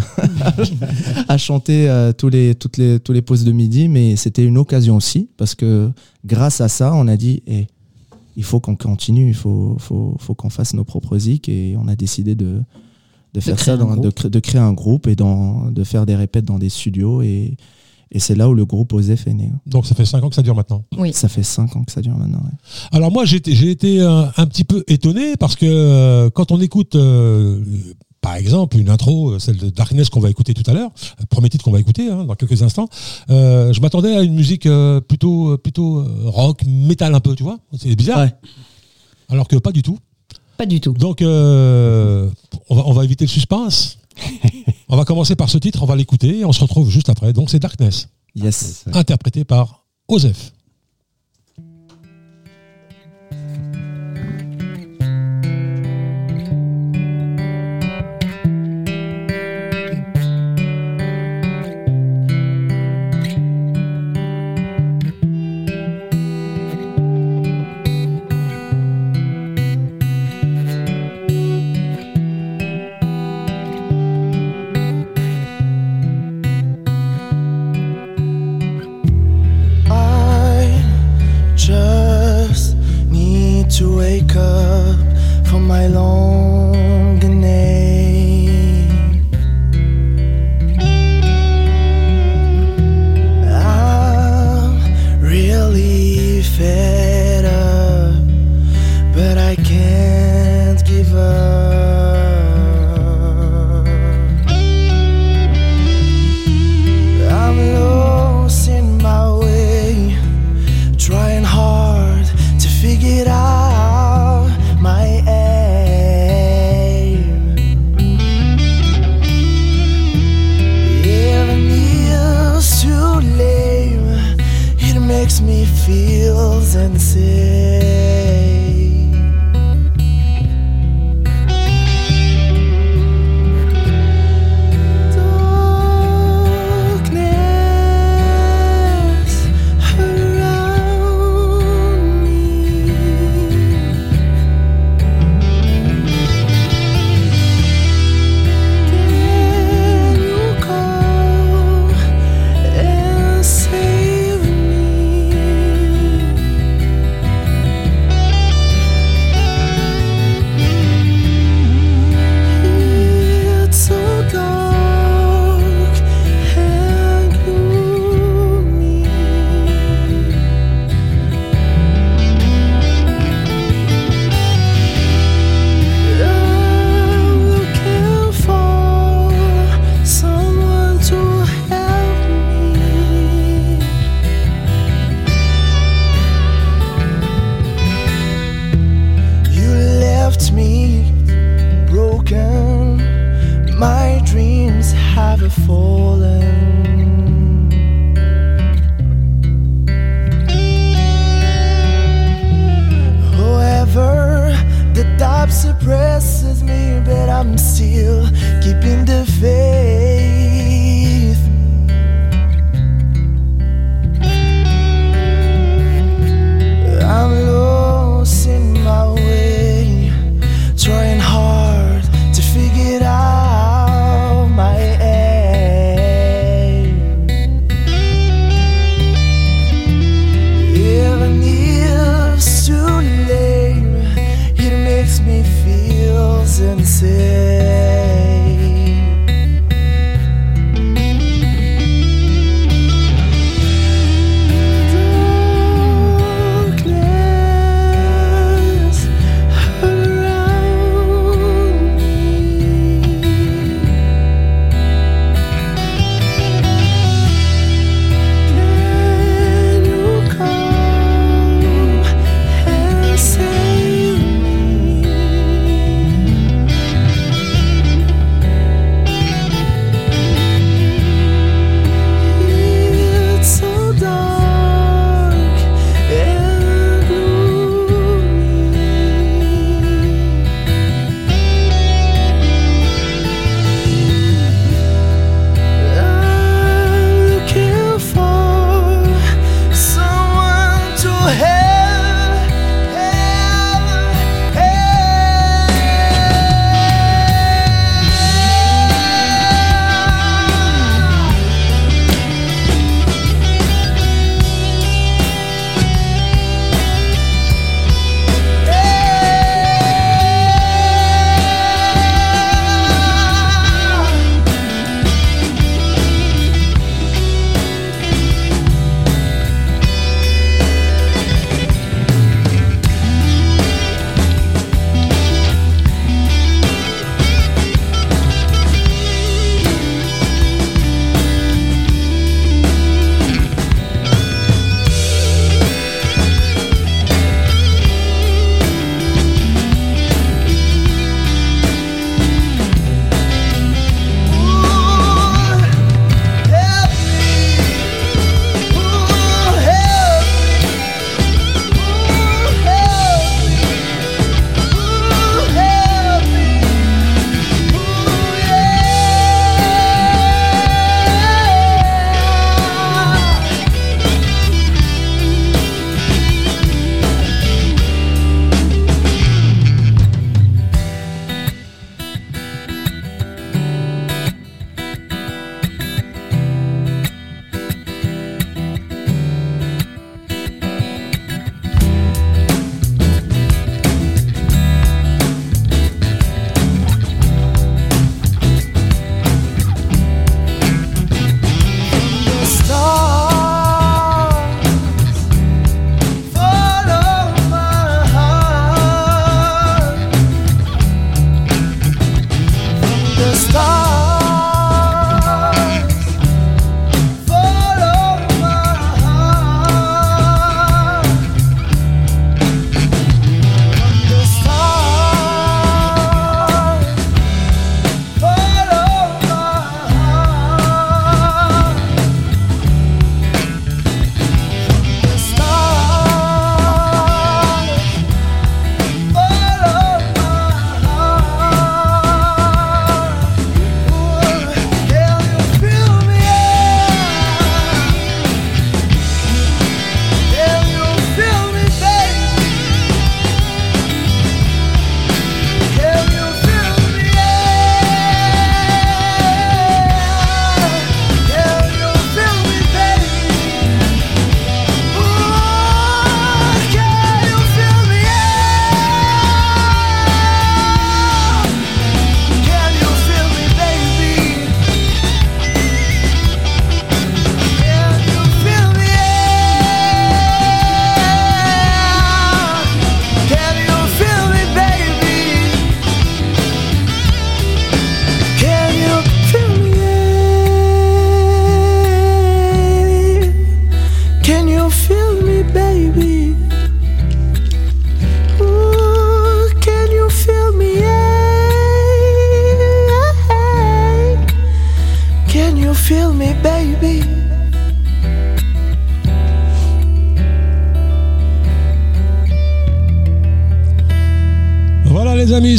à 1.29 1.39
chanter 1.39 1.89
euh, 1.89 2.13
tous 2.13 2.29
les, 2.29 2.55
toutes 2.57 2.77
les, 2.77 2.99
tous 2.99 3.13
les 3.13 3.23
pauses 3.23 3.45
de 3.45 3.53
midi. 3.53 3.89
Mais 3.89 4.17
c'était 4.17 4.45
une 4.45 4.59
occasion 4.59 4.97
aussi 4.97 5.29
parce 5.37 5.55
que 5.55 5.91
grâce 6.27 6.61
à 6.61 6.69
ça, 6.69 6.93
on 6.95 7.07
a 7.07 7.17
dit 7.17 7.43
eh, 7.47 7.67
il 8.37 8.43
faut 8.45 8.59
qu'on 8.61 8.75
continue, 8.77 9.29
il 9.29 9.35
faut, 9.35 9.77
faut, 9.79 10.17
faut 10.19 10.35
qu'on 10.35 10.51
fasse 10.51 10.75
nos 10.75 10.85
propres 10.85 11.17
zik. 11.19 11.49
Et 11.49 11.77
on 11.81 11.87
a 11.89 11.95
décidé 11.95 12.35
de, 12.35 12.61
de 13.35 13.41
faire 13.41 13.57
créer 13.57 13.77
ça, 13.77 13.83
un 13.83 13.97
dans- 13.97 13.97
de, 13.97 14.41
créer 14.41 14.61
un 14.61 14.73
groupe 14.73 15.07
et 15.07 15.17
dans, 15.17 15.71
de 15.71 15.85
faire 15.85 16.07
des 16.07 16.17
répètes 16.17 16.45
dans 16.45 16.59
des 16.59 16.69
studios. 16.69 17.23
Et, 17.23 17.57
et 18.13 18.19
c'est 18.19 18.35
là 18.35 18.49
où 18.49 18.55
le 18.55 18.65
groupe 18.65 18.93
Osef 18.93 19.27
est 19.29 19.35
né. 19.35 19.53
Donc 19.67 19.87
ça 19.87 19.95
fait 19.95 20.05
5 20.05 20.25
ans 20.25 20.29
que 20.29 20.35
ça 20.35 20.43
dure 20.43 20.57
maintenant. 20.57 20.83
Oui. 20.99 21.13
Ça 21.13 21.29
fait 21.29 21.43
5 21.45 21.77
ans 21.77 21.85
que 21.85 21.93
ça 21.93 22.01
dure 22.01 22.17
maintenant. 22.17 22.39
ouais. 22.39 22.59
Alors 22.93 23.13
moi 23.13 23.25
j'ai 23.25 23.37
été, 23.37 23.55
j'ai 23.55 23.71
été 23.71 24.01
euh, 24.01 24.25
un 24.37 24.47
petit 24.47 24.65
peu 24.65 24.83
étonné 24.89 25.37
parce 25.37 25.55
que 25.55 25.67
euh, 25.67 26.29
quand 26.31 26.51
on 26.51 26.61
écoute 26.61 26.97
euh, 26.97 27.63
par 28.21 28.35
exemple 28.35 28.77
une 28.79 28.91
intro, 28.91 29.39
celle 29.39 29.57
de 29.59 29.71
Darkness 29.71 30.11
qu'on 30.11 30.21
va 30.21 30.29
écouter 30.29 30.53
tout 30.55 30.69
à 30.69 30.75
l'heure, 30.75 30.91
le 31.21 31.27
premier 31.27 31.49
titre 31.49 31.65
qu'on 31.65 31.71
va 31.71 31.79
écouter 31.81 32.11
hein, 32.11 32.25
dans 32.25 32.35
quelques 32.35 32.63
instants, 32.63 32.89
euh, 33.31 33.73
je 33.73 33.81
m'attendais 33.81 34.15
à 34.17 34.23
une 34.23 34.35
musique 34.35 34.67
euh, 34.67 35.01
plutôt 35.01 35.57
plutôt 35.57 36.05
rock, 36.25 36.65
métal 36.67 37.15
un 37.15 37.21
peu, 37.21 37.35
tu 37.37 37.45
vois. 37.45 37.61
C'est 37.79 37.95
bizarre. 37.95 38.19
Ouais. 38.25 38.35
Alors 39.29 39.47
que 39.47 39.55
pas 39.57 39.71
du 39.73 39.83
tout. 39.83 39.97
Pas 40.61 40.67
du 40.67 40.79
tout. 40.79 40.93
Donc 40.93 41.23
euh, 41.23 42.29
on, 42.69 42.75
va, 42.75 42.83
on 42.85 42.93
va 42.93 43.03
éviter 43.03 43.25
le 43.25 43.31
suspense. 43.31 43.97
on 44.91 44.97
va 44.99 45.07
commencer 45.07 45.35
par 45.35 45.49
ce 45.49 45.57
titre, 45.57 45.83
on 45.83 45.87
va 45.87 45.97
l'écouter 45.97 46.41
et 46.41 46.45
on 46.45 46.53
se 46.53 46.61
retrouve 46.61 46.91
juste 46.91 47.09
après. 47.09 47.33
Donc 47.33 47.49
c'est 47.49 47.59
Darkness, 47.59 48.09
Yes. 48.35 48.85
interprété 48.93 49.45
par 49.45 49.87
Osef. 50.07 50.53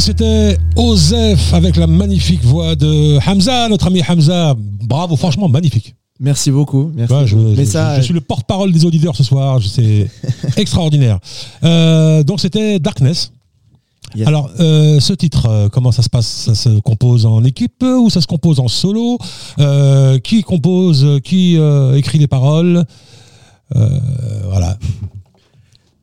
C'était 0.02 0.58
Osef 0.76 1.54
avec 1.54 1.76
la 1.76 1.86
magnifique 1.86 2.42
voix 2.44 2.74
de 2.74 3.18
Hamza, 3.28 3.68
notre 3.68 3.86
ami 3.86 4.02
Hamza. 4.06 4.54
Bravo, 4.58 5.16
franchement 5.16 5.48
magnifique. 5.48 5.94
Merci 6.18 6.50
beaucoup. 6.50 6.90
Merci. 6.94 7.14
Ouais, 7.14 7.26
je, 7.26 7.36
Mais 7.36 7.64
je- 7.64 7.70
ça, 7.70 7.96
je 7.98 8.02
suis 8.02 8.14
le 8.14 8.20
porte-parole 8.20 8.72
des 8.72 8.84
auditeurs 8.84 9.14
ce 9.16 9.24
soir, 9.24 9.60
c'est 9.62 10.08
extraordinaire. 10.56 11.18
Euh, 11.64 12.22
donc 12.22 12.40
c'était 12.40 12.78
Darkness. 12.78 13.32
Yes. 14.14 14.26
Alors, 14.28 14.50
euh, 14.60 15.00
ce 15.00 15.12
titre, 15.14 15.46
euh, 15.48 15.68
comment 15.68 15.90
ça 15.90 16.02
se 16.02 16.08
passe? 16.10 16.26
Ça 16.26 16.54
se 16.54 16.68
compose 16.80 17.24
en 17.24 17.42
équipe 17.44 17.82
ou 17.82 18.10
ça 18.10 18.20
se 18.20 18.26
compose 18.26 18.60
en 18.60 18.68
solo? 18.68 19.18
Qui 20.22 20.42
compose 20.42 21.20
Qui 21.24 21.58
écrit 21.94 22.18
les 22.18 22.26
paroles? 22.28 22.84
Voilà. 23.74 24.76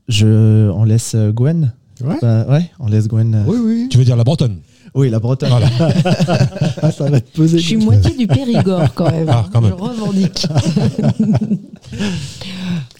je, 0.07 0.69
on 0.71 0.83
laisse 0.85 1.15
Gwen. 1.33 1.73
Ouais. 2.03 2.15
Bah, 2.21 2.45
ouais, 2.49 2.69
on 2.79 2.87
laisse 2.87 3.07
Gwen. 3.07 3.33
euh, 3.35 3.43
Oui, 3.47 3.57
oui. 3.63 3.87
Tu 3.89 3.97
veux 3.97 4.05
dire 4.05 4.15
la 4.15 4.23
Bretonne 4.23 4.57
Oui, 4.95 5.09
la 5.09 5.19
Bretonne. 5.19 5.49
Voilà. 5.49 5.69
Ah, 6.81 6.91
ça 6.91 7.09
va 7.09 7.19
te 7.19 7.35
poser. 7.35 7.59
Je 7.59 7.65
suis 7.65 7.75
moitié 7.77 8.15
du 8.15 8.25
Périgord 8.25 8.93
quand 8.93 9.11
même. 9.11 9.27
Ah, 9.29 9.45
quand 9.51 9.59
même. 9.61 9.71
Je 9.77 9.83
revendique. 9.83 10.47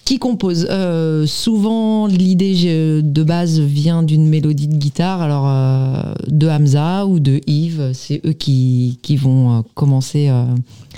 Qui 0.04 0.18
compose? 0.18 0.66
Euh, 0.68 1.24
Souvent, 1.26 2.06
l'idée 2.06 3.00
de 3.02 3.22
base 3.22 3.60
vient 3.60 4.02
d'une 4.02 4.26
mélodie 4.28 4.66
de 4.68 4.76
guitare, 4.76 5.22
alors 5.22 5.46
euh, 5.48 6.12
de 6.28 6.48
Hamza 6.48 7.06
ou 7.06 7.20
de 7.20 7.40
Yves. 7.46 7.92
C'est 7.94 8.20
eux 8.26 8.32
qui, 8.32 8.98
qui 9.02 9.16
vont 9.16 9.58
euh, 9.58 9.62
commencer 9.74 10.28
euh, 10.28 10.44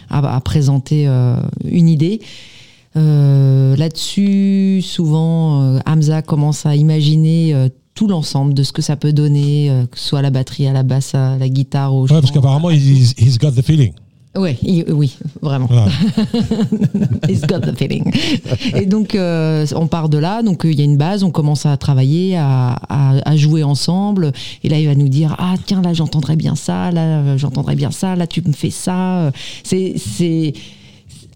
à, 0.09 0.35
à 0.37 0.41
présenter 0.41 1.07
euh, 1.07 1.37
une 1.65 1.89
idée. 1.89 2.21
Euh, 2.97 3.77
Là-dessus, 3.77 4.81
souvent, 4.83 5.63
euh, 5.63 5.79
Hamza 5.87 6.23
commence 6.23 6.65
à 6.67 6.75
imaginer 6.75 7.55
euh, 7.55 7.69
tout 7.95 8.07
l'ensemble 8.09 8.55
de 8.55 8.63
ce 8.63 8.73
que 8.73 8.83
ça 8.83 8.97
peut 8.97 9.13
donner, 9.13 9.71
euh, 9.71 9.87
que 9.87 9.99
ce 9.99 10.09
soit 10.09 10.21
à 10.21 10.23
la 10.23 10.31
batterie, 10.31 10.67
à 10.67 10.73
la 10.73 10.83
basse, 10.83 11.15
à 11.15 11.37
la 11.39 11.49
guitare, 11.49 11.95
au 11.95 12.03
Ouais, 12.03 12.09
chant. 12.09 12.21
parce 12.21 12.31
qu'apparemment, 12.33 12.71
he's, 12.71 13.15
he's 13.19 13.39
got 13.39 13.51
the 13.53 13.63
feeling. 13.63 13.93
Ouais, 14.35 14.57
il- 14.63 14.91
oui, 14.93 15.19
vraiment. 15.43 15.67
Voilà. 15.67 15.91
He's 17.29 17.43
got 17.43 17.61
the 17.61 17.77
feeling. 17.77 18.11
Et 18.75 18.87
donc, 18.87 19.15
euh, 19.15 19.67
on 19.77 19.87
part 19.87 20.09
de 20.09 20.17
là. 20.17 20.43
Donc, 20.43 20.65
euh, 20.65 20.73
il 20.73 20.79
y 20.79 20.81
a 20.81 20.85
une 20.87 20.97
base. 20.97 21.23
On 21.23 21.31
commence 21.31 21.67
à 21.67 21.77
travailler, 21.77 22.37
à, 22.39 22.79
à- 22.89 23.29
à 23.31 23.37
jouer 23.37 23.63
ensemble. 23.63 24.33
Et 24.65 24.71
là, 24.71 24.79
il 24.79 24.87
va 24.87 24.95
nous 24.95 25.09
dire 25.09 25.37
Ah, 25.39 25.57
tiens, 25.67 25.83
là, 25.83 25.93
j'entendrais 25.93 26.37
bien 26.37 26.55
ça. 26.55 26.91
Là, 26.93 27.37
j'entendrais 27.37 27.75
bien 27.77 27.91
ça. 27.91 28.17
Là, 28.17 28.27
tu 28.27 28.41
me 28.41 28.53
fais 28.55 28.71
ça. 28.71 29.31
C'est. 29.65 30.55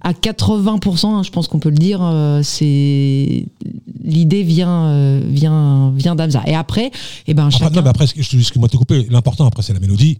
À 0.02 0.12
80%, 0.12 1.06
hein, 1.06 1.22
je 1.22 1.30
pense 1.30 1.48
qu'on 1.48 1.58
peut 1.58 1.70
le 1.70 1.76
dire, 1.76 2.00
euh, 2.02 2.40
c'est 2.42 3.46
l'idée 4.04 4.42
vient 4.42 4.86
euh, 4.88 5.20
vient 5.28 5.92
vient 5.96 6.14
d'Amza. 6.14 6.42
Et 6.46 6.54
après, 6.54 6.90
eh 7.26 7.34
ben 7.34 7.50
chacun, 7.50 7.70
non, 7.70 7.82
mais 7.82 7.88
après, 7.88 8.04
excuse-moi 8.04 8.68
de 8.68 8.72
te 8.72 8.76
couper. 8.76 9.06
L'important, 9.10 9.46
après, 9.46 9.62
c'est 9.62 9.72
la 9.72 9.80
mélodie. 9.80 10.18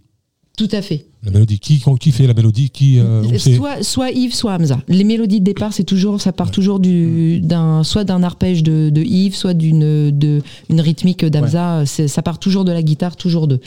tout 0.57 0.67
à 0.71 0.81
fait. 0.81 1.05
La 1.23 1.31
mélodie. 1.31 1.59
Qui, 1.59 1.81
qui 1.99 2.11
fait 2.11 2.25
la 2.27 2.33
mélodie? 2.33 2.69
Qui 2.69 2.99
euh, 2.99 3.37
soit, 3.37 3.83
soit 3.83 4.11
Yves, 4.11 4.33
soit 4.33 4.53
Hamza. 4.55 4.79
Les 4.87 5.03
mélodies 5.03 5.39
de 5.39 5.45
départ, 5.45 5.73
c'est 5.73 5.83
toujours, 5.83 6.19
ça 6.21 6.31
part 6.31 6.51
toujours 6.51 6.79
du, 6.79 7.39
d'un, 7.41 7.83
soit 7.83 8.03
d'un 8.03 8.23
arpège 8.23 8.63
de, 8.63 8.89
de 8.89 9.01
Yves, 9.01 9.35
soit 9.35 9.53
d'une, 9.53 10.09
de, 10.11 10.41
une 10.69 10.81
rythmique 10.81 11.23
d'Hamza. 11.25 11.85
C'est- 11.85 12.07
Ça 12.07 12.21
part 12.21 12.39
toujours 12.39 12.65
de 12.65 12.71
la 12.71 12.81
guitare, 12.81 13.15
toujours 13.15 13.47
d'eux. 13.47 13.59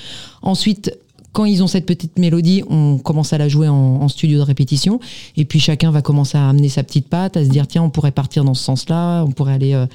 Ensuite, 0.42 0.92
quand 1.32 1.44
ils 1.44 1.62
ont 1.62 1.66
cette 1.66 1.86
petite 1.86 2.18
mélodie, 2.18 2.62
on 2.68 2.98
commence 2.98 3.32
à 3.32 3.38
la 3.38 3.48
jouer 3.48 3.68
en, 3.68 4.08
studio 4.08 4.38
de 4.38 4.44
répétition. 4.44 5.00
Et 5.36 5.44
puis 5.44 5.60
chacun 5.60 5.90
va 5.90 6.02
commencer 6.02 6.36
à 6.36 6.48
amener 6.48 6.68
sa 6.68 6.82
petite 6.82 7.08
patte, 7.08 7.36
à 7.36 7.44
se 7.44 7.50
dire 7.50 7.66
tiens, 7.66 7.82
on 7.82 7.90
pourrait 7.90 8.10
partir 8.10 8.44
dans 8.44 8.54
ce 8.54 8.64
sens-là, 8.64 9.22
on 9.24 9.30
pourrait 9.30 9.54
aller. 9.54 9.74
euh, 9.74 9.86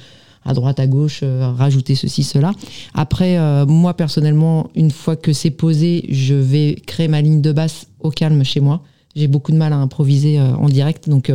à 0.48 0.54
droite, 0.54 0.78
à 0.78 0.86
gauche, 0.86 1.22
euh, 1.24 1.50
rajouter 1.50 1.96
ceci, 1.96 2.22
cela. 2.22 2.52
Après, 2.94 3.36
euh, 3.36 3.66
moi 3.66 3.94
personnellement, 3.94 4.68
une 4.76 4.92
fois 4.92 5.16
que 5.16 5.32
c'est 5.32 5.50
posé, 5.50 6.06
je 6.08 6.34
vais 6.34 6.76
créer 6.86 7.08
ma 7.08 7.20
ligne 7.20 7.40
de 7.40 7.50
basse 7.50 7.88
au 7.98 8.10
calme 8.10 8.44
chez 8.44 8.60
moi. 8.60 8.80
J'ai 9.16 9.26
beaucoup 9.26 9.50
de 9.50 9.56
mal 9.56 9.72
à 9.72 9.76
improviser 9.76 10.38
en 10.38 10.68
direct, 10.68 11.08
donc 11.08 11.32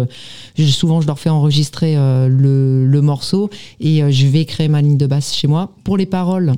souvent 0.56 1.02
je 1.02 1.08
leur 1.08 1.20
fais 1.20 1.32
enregistrer 1.32 1.96
le, 1.96 2.86
le 2.86 3.02
morceau 3.02 3.50
et 3.80 4.04
je 4.12 4.28
vais 4.28 4.46
créer 4.46 4.68
ma 4.68 4.82
ligne 4.84 4.98
de 4.98 5.08
basse 5.08 5.34
chez 5.34 5.48
moi. 5.48 5.72
Pour 5.84 5.98
les 5.98 6.06
paroles, 6.06 6.54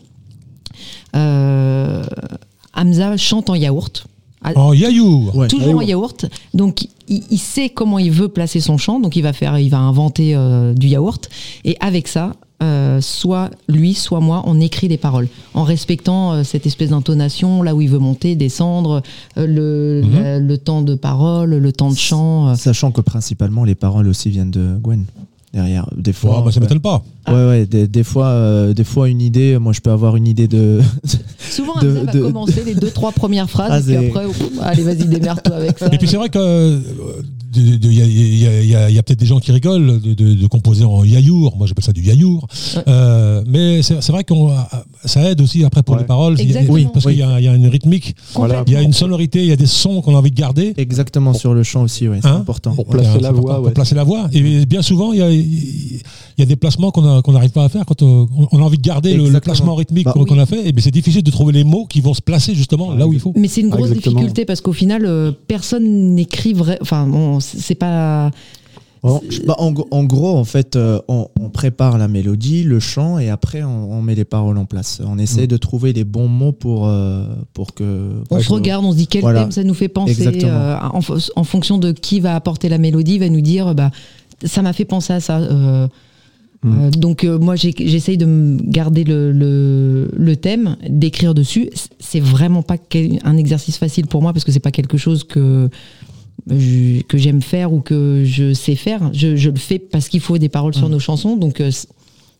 Hamza 2.74 3.18
chante 3.18 3.50
en 3.50 3.56
yaourt. 3.56 4.06
À- 4.44 4.58
En 4.60 4.74
Yayou. 4.74 5.32
Ouais. 5.34 5.48
toujours 5.48 5.78
en 5.78 5.82
yaourt. 5.82 6.26
Donc, 6.54 6.88
il, 7.08 7.24
il 7.32 7.38
sait 7.38 7.70
comment 7.70 7.98
il 7.98 8.12
veut 8.12 8.28
placer 8.28 8.60
son 8.60 8.78
chant. 8.78 9.00
Donc, 9.00 9.16
il 9.16 9.22
va 9.22 9.32
faire, 9.32 9.58
il 9.58 9.70
va 9.70 9.78
inventer 9.80 10.36
euh, 10.36 10.74
du 10.74 10.88
yaourt. 10.88 11.30
Et 11.64 11.78
avec 11.80 12.10
ça, 12.10 12.34
euh, 12.62 13.00
soit 13.00 13.52
lui, 13.70 13.94
soit 13.94 14.20
moi, 14.20 14.44
on 14.46 14.60
écrit 14.60 14.90
les 14.90 14.98
paroles 14.98 15.30
en 15.54 15.64
respectant 15.64 16.34
euh, 16.34 16.44
cette 16.44 16.66
espèce 16.66 16.90
d'intonation 16.90 17.62
là 17.62 17.74
où 17.74 17.80
il 17.82 17.90
veut 17.90 18.00
monter, 18.00 18.36
descendre, 18.36 19.02
euh, 19.38 19.48
le, 19.48 20.02
Mhm. 20.06 20.14
la- 20.24 20.40
le 20.40 20.58
temps 20.58 20.82
de 20.82 20.96
parole, 20.96 21.52
le 21.56 21.72
temps 21.72 21.90
de 21.92 21.98
chant. 21.98 22.50
euh. 22.50 22.56
Sachant 22.56 22.92
que 22.92 23.02
principalement 23.02 23.64
les 23.64 23.76
paroles 23.76 24.08
aussi 24.10 24.30
viennent 24.30 24.52
de 24.52 24.78
Gwen 24.82 25.06
derrière. 25.54 25.88
Des 25.96 26.14
fois, 26.14 26.40
Ouais, 26.40 26.46
bah, 26.46 26.52
ça 26.52 26.60
m'étonne 26.60 26.80
pas. 26.80 27.04
ouais, 27.28 27.34
ouais, 27.48 27.66
des, 27.66 27.88
des 27.88 28.04
fois, 28.04 28.28
euh, 28.28 28.74
des 28.74 28.84
fois 28.84 29.08
une 29.10 29.22
idée. 29.22 29.58
Moi, 29.60 29.74
je 29.74 29.82
peux 29.82 29.92
avoir 29.92 30.16
une 30.16 30.28
idée 30.28 30.48
de. 30.48 30.80
Souvent, 31.38 31.80
de- 31.82 31.90
Hamza 31.90 32.04
va 32.06 32.12
de- 32.12 32.22
commencer 32.22 32.64
les 32.66 32.76
deux, 32.76 32.90
trois 32.90 33.12
premières 33.12 33.50
phrases. 33.50 33.86
Ah, 33.90 33.92
et 33.94 33.98
puis 33.98 34.08
après, 34.08 34.26
ouf, 34.26 34.42
allez, 34.62 34.84
vas-y, 34.84 35.06
démerde-toi 35.06 35.56
avec 35.56 35.78
ça. 35.80 35.88
Et 35.92 35.98
puis 35.98 36.08
c'est 36.08 36.18
vrai 36.18 36.30
que 36.30 36.40
euh, 36.40 36.78
de- 36.78 36.82
de- 36.82 37.26
il 37.56 37.94
y 37.94 38.02
a, 38.02 38.06
il 38.06 38.38
y 38.40 38.48
a- 38.48 38.62
il 38.62 38.70
y 38.70 38.76
a- 38.76 38.90
il 38.90 38.96
y 38.96 39.00
a 39.00 39.04
peut-être 39.04 39.20
des 39.20 39.26
gens 39.26 39.40
qui 39.40 39.52
rigolent 39.52 40.00
de, 40.02 40.14
de- 40.14 40.34
de 40.34 40.48
composer 40.48 40.84
en 40.86 41.04
yaourt. 41.04 41.56
Moi 41.58 41.68
j'appelle 41.68 41.84
ça 41.84 41.92
du 41.94 42.02
yaourt. 42.04 42.48
Ouais. 42.76 42.84
Euh, 42.88 43.44
mais 43.48 43.82
c'est 43.82 44.02
c'est 44.02 44.12
vrai 44.12 44.24
que 44.24 44.34
ça 45.06 45.30
aide 45.30 45.42
aussi 45.42 45.64
après 45.64 45.84
pour 45.84 45.96
Ouais. 45.96 46.02
les 46.02 46.08
paroles. 46.08 46.36
Il 46.38 46.40
y 46.40 46.42
a- 46.42 46.46
Exactement. 46.62 46.74
oui, 46.74 46.88
parce 46.94 47.06
Oui. 47.06 47.14
qu'il 47.14 47.22
y, 47.22 47.24
a- 47.24 47.40
il 47.40 47.44
y 47.46 47.48
a 47.48 47.56
une 47.56 47.68
rythmique, 47.68 48.16
Voilà. 48.36 48.64
il 48.68 48.74
y 48.74 48.76
a 48.76 48.82
une 48.82 48.94
sonorité, 48.94 49.40
il 49.42 49.48
y 49.48 49.52
a 49.52 49.56
des 49.56 49.66
sons 49.68 50.02
qu'on 50.02 50.16
a 50.16 50.18
envie 50.20 50.32
de 50.32 50.36
garder. 50.40 50.74
Exactement 50.78 51.34
sur 51.34 51.54
le 51.54 51.64
chant 51.64 51.84
aussi, 51.84 52.08
ouais, 52.08 52.20
c'est 52.22 52.28
Hein 52.28 52.38
important. 52.38 52.74
Pour 52.74 52.86
placer 52.86 53.20
la 53.20 53.32
voix, 53.32 53.62
Pour 53.62 53.74
placer 53.74 53.96
la 53.96 54.04
voix. 54.04 54.28
Et 54.34 54.66
bien 54.66 54.82
souvent, 54.82 55.14
il 55.14 55.20
y 55.20 55.22
a, 55.22 55.32
il 55.32 56.02
y 56.38 56.42
a 56.42 56.46
des 56.46 56.56
placements 56.56 56.92
qu'on 56.92 57.32
n'arrive 57.32 57.52
pas 57.52 57.64
à 57.66 57.70
faire 57.70 57.86
quand 57.86 58.02
on, 58.02 58.28
on 58.52 58.60
a 58.60 58.62
envie 58.62 58.78
de 58.78 58.82
garder 58.84 59.14
le, 59.16 59.40
placement 59.40 59.76
rythmique 59.76 60.06
Bah, 60.06 60.14
qu'on 60.16 60.24
oui. 60.24 60.40
a 60.40 60.46
fait. 60.46 60.68
Et 60.68 60.72
bien 60.72 60.82
c'est 60.84 60.92
difficile 60.92 61.22
de 61.24 61.32
trouver 61.32 61.52
les 61.54 61.64
mots 61.64 61.86
qui 61.86 62.00
vont 62.02 62.14
se 62.14 62.22
placer 62.22 62.56
justement 62.56 62.94
là 62.94 63.08
où 63.08 63.14
il 63.14 63.20
faut. 63.20 63.34
Mais 63.36 63.48
c'est 63.48 63.62
une 63.62 63.70
grosse 63.70 63.92
difficulté 63.92 64.46
parce 64.46 64.62
qu'au 64.62 64.74
final, 64.74 65.06
euh, 65.06 65.32
personne 65.48 66.16
n'écrit 66.16 66.54
vrai. 66.54 66.78
Enfin, 66.82 67.06
bon, 67.08 67.40
c'est 67.44 67.76
pas. 67.76 68.32
Bah, 69.46 69.56
en, 69.58 69.72
gros- 69.74 69.88
en 69.92 70.06
gros, 70.06 70.38
en 70.38 70.46
fait, 70.46 70.78
euh, 70.78 70.98
on, 71.10 71.28
on 71.38 71.50
prépare 71.50 71.98
la 71.98 72.08
mélodie, 72.08 72.64
le 72.64 72.80
chant, 72.80 73.20
et 73.20 73.30
après, 73.30 73.62
on, 73.62 73.92
on 73.92 74.02
met 74.02 74.16
les 74.16 74.24
paroles 74.24 74.58
en 74.58 74.64
place. 74.64 75.02
On 75.06 75.18
essaie 75.18 75.44
Mm. 75.44 75.48
de 75.48 75.58
trouver 75.58 75.92
les 75.92 76.06
bons 76.06 76.30
mots 76.30 76.54
pour, 76.54 76.88
euh, 76.88 77.26
pour 77.54 77.74
que. 77.74 78.12
On 78.32 78.40
se 78.40 78.50
regarde, 78.54 78.86
on 78.86 78.94
se 78.94 78.98
dit 78.98 79.08
quel 79.08 79.20
Voilà. 79.22 79.42
thème 79.42 79.52
ça 79.52 79.66
nous 79.66 79.74
fait 79.74 79.90
penser. 79.90 80.46
Euh, 80.46 80.78
en, 80.94 81.02
fo- 81.02 81.30
en 81.36 81.44
fonction 81.44 81.78
de 81.80 81.92
qui 81.92 82.22
va 82.22 82.34
apporter 82.36 82.70
la 82.70 82.78
mélodie, 82.78 83.20
va 83.20 83.28
nous 83.28 83.42
dire 83.42 83.76
bah 83.76 83.92
ça 84.46 84.62
m'a 84.62 84.72
fait 84.72 84.86
penser 84.86 85.12
à 85.14 85.20
ça. 85.20 85.40
euh, 85.40 85.88
Mm. 86.66 86.80
euh, 86.80 86.92
donc 86.92 87.26
euh, 87.26 87.38
moi 87.38 87.56
j'essaye 87.58 88.16
de 88.18 88.58
garder 88.64 89.04
le, 89.04 89.34
le, 89.34 90.10
le 90.16 90.36
thème, 90.38 90.78
d'écrire 90.90 91.34
dessus. 91.34 91.70
C'est 92.00 92.22
vraiment 92.22 92.62
pas 92.64 92.78
un 93.26 93.36
exercice 93.36 93.76
facile 93.78 94.08
pour 94.08 94.22
moi 94.22 94.32
parce 94.32 94.46
que 94.46 94.52
c'est 94.54 94.62
pas 94.62 94.72
quelque 94.72 94.96
chose 94.98 95.26
que 95.26 95.70
je- 96.50 97.02
que 97.04 97.18
j'aime 97.18 97.42
faire 97.42 97.74
ou 97.74 97.80
que 97.82 98.24
je 98.26 98.54
sais 98.54 98.76
faire. 98.76 99.10
Je, 99.14 99.36
je 99.36 99.50
le 99.50 99.58
fais 99.58 99.80
parce 99.80 100.10
qu'il 100.10 100.20
faut 100.22 100.38
des 100.38 100.50
paroles 100.50 100.74
sur 100.76 100.90
nos 100.90 101.00
chansons. 101.00 101.38
Donc 101.38 101.60
euh, 101.62 101.72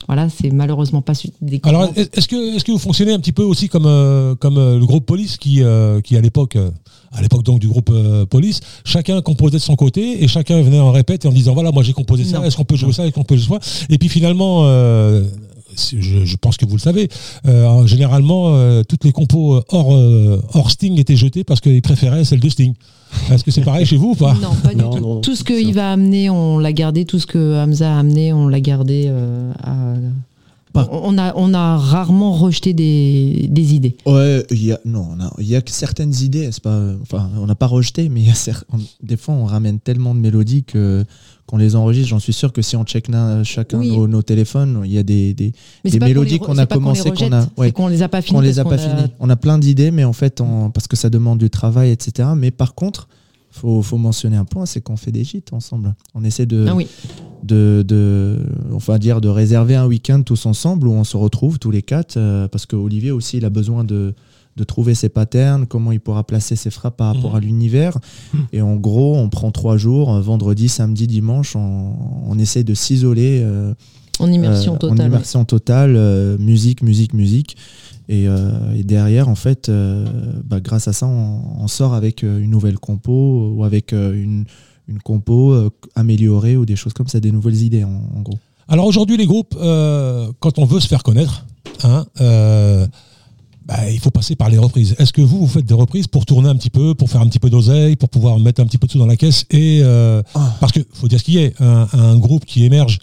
voilà, 0.08 0.28
c'est 0.30 0.52
malheureusement 0.52 1.02
pas 1.02 1.14
des 1.42 1.62
Alors, 1.64 1.90
est-ce 1.96 2.28
que, 2.28 2.56
est-ce 2.56 2.64
que 2.66 2.72
vous 2.74 2.78
fonctionnez 2.78 3.14
un 3.14 3.20
petit 3.20 3.32
peu 3.32 3.44
aussi 3.44 3.70
comme, 3.70 3.86
euh, 3.86 4.36
comme 4.36 4.58
euh, 4.58 4.78
le 4.78 4.86
groupe 4.86 5.06
Police 5.06 5.38
qui, 5.38 5.64
euh, 5.64 6.02
qui 6.02 6.18
à 6.18 6.22
l'époque, 6.22 6.58
à 7.14 7.22
l'époque 7.22 7.44
donc 7.44 7.60
du 7.60 7.68
groupe 7.70 7.90
Police, 8.30 8.60
chacun 8.84 9.22
composait 9.22 9.58
de 9.58 9.62
son 9.62 9.76
côté 9.78 10.22
et 10.24 10.28
chacun 10.28 10.62
venait 10.62 10.80
en 10.80 10.92
répète 10.92 11.26
en 11.26 11.32
disant 11.32 11.54
voilà, 11.54 11.72
moi 11.72 11.84
j'ai 11.84 11.94
composé 11.94 12.26
ça, 12.26 12.46
est-ce 12.46 12.58
qu'on 12.58 12.66
peut 12.66 12.76
jouer 12.76 12.92
ça, 12.92 13.06
est-ce 13.06 13.14
qu'on 13.14 13.24
peut 13.24 13.38
jouer 13.38 13.58
ça? 13.62 13.86
Et 13.90 13.98
puis 13.98 14.10
finalement, 14.10 14.64
je, 15.78 16.26
je 16.26 16.36
pense 16.38 16.58
que 16.58 16.66
vous 16.66 16.76
le 16.76 16.82
savez, 16.82 17.10
euh, 17.48 17.86
généralement, 17.86 18.56
euh, 18.56 18.84
toutes 18.88 19.04
les 19.04 19.12
compos 19.12 19.62
hors, 19.70 19.94
euh, 19.94 20.42
hors 20.54 20.72
Sting 20.72 21.00
étaient 21.00 21.16
jetées 21.16 21.44
parce 21.44 21.60
qu'ils 21.62 21.82
préféraient 21.82 22.26
celle 22.26 22.40
de 22.40 22.50
Sting. 22.50 22.74
Est-ce 23.32 23.44
que 23.44 23.52
c'est 23.52 23.62
pareil 23.62 23.86
chez 23.86 23.98
vous 23.98 24.12
ou 24.12 24.16
pas? 24.16 24.34
Non, 24.42 24.56
pas 24.64 24.70
du 24.70 24.78
Non, 24.78 24.90
tout. 24.92 25.00
non, 25.00 25.22
tout 25.22 25.36
ce 25.36 25.44
qu'il 25.44 25.74
va 25.74 25.92
amener, 25.92 26.30
on 26.30 26.58
l'a 26.58 26.74
gardé. 26.74 27.06
Tout 27.06 27.20
ce 27.20 27.28
que 27.28 27.62
Hamza 27.64 27.96
a 27.96 28.00
amené, 28.00 28.34
on 28.34 28.48
l'a 28.48 28.60
gardé 28.60 29.06
euh, 29.08 29.52
à, 29.64 29.94
On 30.92 31.20
a, 31.20 31.34
on 31.36 31.54
a 31.54 31.78
rarement 31.78 32.32
rejeté 32.34 32.74
des, 32.74 33.46
des 33.52 33.76
idées. 33.76 33.96
Ouais, 34.08 34.44
il 34.50 34.64
y 34.66 34.72
a 34.72 34.80
non, 34.86 35.10
il 35.38 35.46
y 35.46 35.56
a 35.56 35.62
que 35.62 35.70
certaines 35.70 36.16
idées, 36.24 36.50
c'est 36.52 36.64
pas, 36.64 36.82
enfin, 37.04 37.30
on 37.40 37.46
n'a 37.46 37.54
pas 37.54 37.68
rejeté, 37.68 38.10
mais 38.10 38.22
il 38.22 38.28
y 38.28 38.32
a 38.32 38.34
cer- 38.34 38.64
on- 38.74 38.80
des 39.04 39.16
fois 39.18 39.36
on 39.36 39.46
ramène 39.46 39.80
tellement 39.80 40.16
de 40.16 40.20
mélodies 40.20 40.64
que 40.64 41.06
qu'on 41.54 41.58
les 41.60 41.76
enregistre. 41.76 42.10
J'en 42.10 42.18
suis 42.20 42.34
sûr 42.34 42.52
que 42.52 42.64
si 42.64 42.76
on 42.76 42.84
check 42.84 43.10
na- 43.10 43.44
chacun 43.44 43.78
Oui. 43.78 43.96
nos, 43.96 44.08
nos 44.08 44.24
téléphones, 44.24 44.82
il 44.86 44.92
y 44.92 44.98
a 44.98 45.04
des, 45.04 45.36
qu'on 45.84 46.00
mélodies 46.04 46.40
qu'on 46.40 46.58
a 46.58 46.66
commencé, 46.66 47.12
qu'on 47.12 47.32
a- 47.32 47.48
ouais. 47.58 47.72
qu'on 47.72 47.88
les 47.90 48.02
a 48.02 48.10
pas 48.10 48.24
finies. 48.24 48.36
qu'on 48.38 48.42
les 48.42 48.58
a 48.60 48.64
pas. 48.66 48.78
On 49.20 49.30
a 49.30 49.36
plein 49.36 49.60
d'idées, 49.60 49.92
mais 49.92 50.04
en 50.04 50.14
fait, 50.14 50.42
on- 50.42 50.72
parce 50.72 50.88
que 50.88 50.96
ça 50.96 51.12
demande 51.12 51.38
du 51.38 51.52
travail, 51.52 51.92
etc. 51.92 52.30
Mais 52.36 52.50
par 52.50 52.74
contre, 52.74 53.08
faut, 53.52 53.84
faut 53.84 54.00
mentionner 54.00 54.36
un 54.36 54.46
point, 54.46 54.66
c'est 54.66 54.82
qu'on 54.82 54.98
fait 54.98 55.12
des 55.12 55.24
gîtes 55.24 55.54
ensemble. 55.54 55.94
On 56.16 56.24
essaie 56.24 56.48
de, 56.48 56.66
Ah 56.68 56.74
oui. 56.74 56.88
de, 57.44 57.86
de, 57.88 58.40
enfin 58.74 58.98
dire, 58.98 59.22
de 59.22 59.28
réserver 59.30 59.76
un 59.76 59.86
week-end 59.86 60.24
tous 60.24 60.48
ensemble 60.48 60.88
où 60.88 60.94
on 60.94 61.04
se 61.04 61.18
retrouve 61.18 61.60
tous 61.60 61.70
les 61.70 61.84
quatre, 61.84 62.18
euh, 62.18 62.48
parce 62.48 62.66
que 62.66 62.76
Olivier 62.76 63.12
aussi, 63.12 63.38
il 63.38 63.46
a 63.46 63.52
besoin 63.52 63.84
de, 63.84 64.16
de 64.56 64.64
trouver 64.64 64.94
ses 64.96 65.10
patterns, 65.10 65.66
comment 65.66 65.92
il 65.92 66.00
pourra 66.00 66.24
placer 66.24 66.56
ses 66.56 66.70
frappes 66.70 66.98
par 66.98 67.16
rapport 67.16 67.32
Mhm. 67.32 67.38
à 67.38 67.40
l'univers. 67.40 67.98
Et 68.52 68.62
en 68.62 68.76
gros, 68.76 69.16
on 69.16 69.30
prend 69.30 69.52
trois 69.52 69.78
jours, 69.78 70.14
euh, 70.14 70.22
vendredi, 70.22 70.70
samedi, 70.70 71.08
dimanche, 71.08 71.56
on, 71.56 71.94
on 72.28 72.38
essaie 72.38 72.64
de 72.64 72.74
s'isoler. 72.74 73.42
euh, 73.44 73.74
En 74.20 74.32
immersion 74.32 74.76
euh, 74.76 74.78
totale. 74.78 75.02
En 75.02 75.06
immersion 75.08 75.46
totale, 75.46 75.96
euh, 75.96 76.38
musique, 76.38 76.84
musique, 76.84 77.14
musique. 77.14 77.58
Et, 78.10 78.28
euh, 78.28 78.52
et 78.76 78.84
derrière, 78.84 79.28
en 79.30 79.36
fait, 79.36 79.70
euh, 79.70 80.06
bah, 80.46 80.60
grâce 80.60 80.88
à 80.88 80.94
ça, 80.94 81.08
on, 81.08 81.42
on 81.64 81.68
sort 81.68 81.94
avec 81.94 82.24
euh, 82.24 82.40
une 82.40 82.52
nouvelle 82.52 82.78
compo 82.78 83.54
ou 83.56 83.64
avec 83.64 83.92
euh, 83.94 84.14
une, 84.14 84.44
une 84.88 85.00
compo 85.00 85.54
euh, 85.54 85.70
améliorée 85.96 86.58
ou 86.58 86.66
des 86.66 86.76
choses 86.76 86.94
comme 86.94 87.08
ça, 87.08 87.20
des 87.20 87.32
nouvelles 87.32 87.62
idées 87.64 87.86
en, 87.86 88.02
en 88.16 88.22
gros. 88.22 88.38
Alors 88.68 88.86
aujourd'hui, 88.86 89.18
les 89.18 89.26
groupes, 89.26 89.56
euh, 89.60 90.28
quand 90.40 90.60
on 90.60 90.66
veut 90.66 90.80
se 90.82 90.88
faire 90.88 91.02
connaître, 91.02 91.46
hein, 91.84 92.06
euh, 92.22 92.86
bah, 93.66 93.90
il 93.90 94.00
faut 94.00 94.10
passer 94.12 94.36
par 94.36 94.50
les 94.50 94.58
reprises. 94.58 94.96
Est-ce 95.00 95.14
que 95.14 95.22
vous, 95.22 95.40
vous 95.40 95.48
faites 95.48 95.66
des 95.66 95.74
reprises 95.74 96.08
pour 96.08 96.26
tourner 96.26 96.50
un 96.50 96.56
petit 96.56 96.70
peu, 96.70 96.94
pour 96.96 97.10
faire 97.10 97.22
un 97.22 97.28
petit 97.28 97.40
peu 97.40 97.50
d'oseille, 97.50 97.96
pour 97.96 98.10
pouvoir 98.10 98.38
mettre 98.40 98.62
un 98.62 98.66
petit 98.66 98.78
peu 98.78 98.88
de 98.88 98.92
sous 98.92 99.00
dans 99.00 99.06
la 99.06 99.16
caisse 99.18 99.46
et 99.52 99.80
euh, 99.84 100.22
Ah. 100.36 100.56
parce 100.60 100.72
que 100.74 100.80
faut 100.94 101.08
dire 101.08 101.20
ce 101.20 101.24
qu'il 101.24 101.36
y 101.36 101.38
est, 101.40 101.54
un, 101.62 101.88
un 101.94 102.18
groupe 102.18 102.44
qui 102.46 102.66
émerge, 102.66 103.00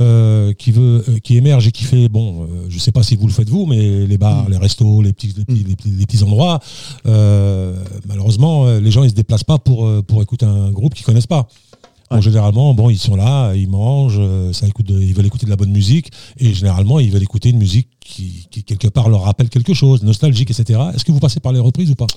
euh, 0.00 0.52
qui 0.54 0.70
veut, 0.72 1.04
euh, 1.08 1.18
qui 1.18 1.36
émerge 1.36 1.66
et 1.66 1.72
qui 1.72 1.84
fait, 1.84 2.08
bon, 2.08 2.46
je 2.68 2.78
sais 2.78 2.92
pas 2.92 3.02
si 3.02 3.16
vous 3.16 3.26
le 3.26 3.32
faites 3.32 3.48
vous, 3.48 3.66
mais 3.66 4.06
les 4.06 4.18
bars, 4.18 4.48
Mm. 4.48 4.52
les 4.52 4.56
restos, 4.56 5.02
les 5.02 5.12
petits, 5.12 5.32
les 5.36 5.44
petits, 5.44 5.64
les 5.64 5.76
petits- 5.76 5.90
les 5.90 6.06
petits 6.06 6.22
endroits, 6.22 6.60
malheureusement, 8.08 8.66
les 8.78 8.90
gens 8.90 9.02
ils 9.02 9.10
se 9.10 9.14
déplacent 9.14 9.44
pas 9.44 9.58
pour 9.58 9.88
pour 10.04 10.22
écouter 10.22 10.46
un 10.46 10.70
groupe 10.70 10.94
qu'ils 10.94 11.04
connaissent 11.04 11.26
pas. 11.26 11.48
Généralement, 12.18 12.74
bon, 12.74 12.90
ils 12.90 12.98
sont 12.98 13.14
là, 13.14 13.54
ils 13.54 13.68
mangent, 13.68 14.18
euh, 14.18 14.52
ils 14.88 15.14
veulent 15.14 15.26
écouter 15.26 15.46
de 15.46 15.50
la 15.50 15.56
bonne 15.56 15.70
musique, 15.70 16.10
et 16.38 16.52
généralement, 16.52 16.98
ils 16.98 17.12
veulent 17.12 17.22
écouter 17.22 17.50
une 17.50 17.58
musique 17.58 17.88
qui, 18.00 18.48
quelque 18.66 18.88
part 18.88 19.08
leur 19.08 19.22
rappelle 19.22 19.48
quelque 19.48 19.74
chose, 19.74 20.02
nostalgique, 20.02 20.50
etc. 20.50 20.80
Est-ce 20.92 21.04
que 21.04 21.12
vous 21.12 21.20
passez 21.20 21.38
par 21.38 21.52
les 21.52 21.60
reprises 21.60 21.90
ou 21.90 21.94
pas? 21.94 22.08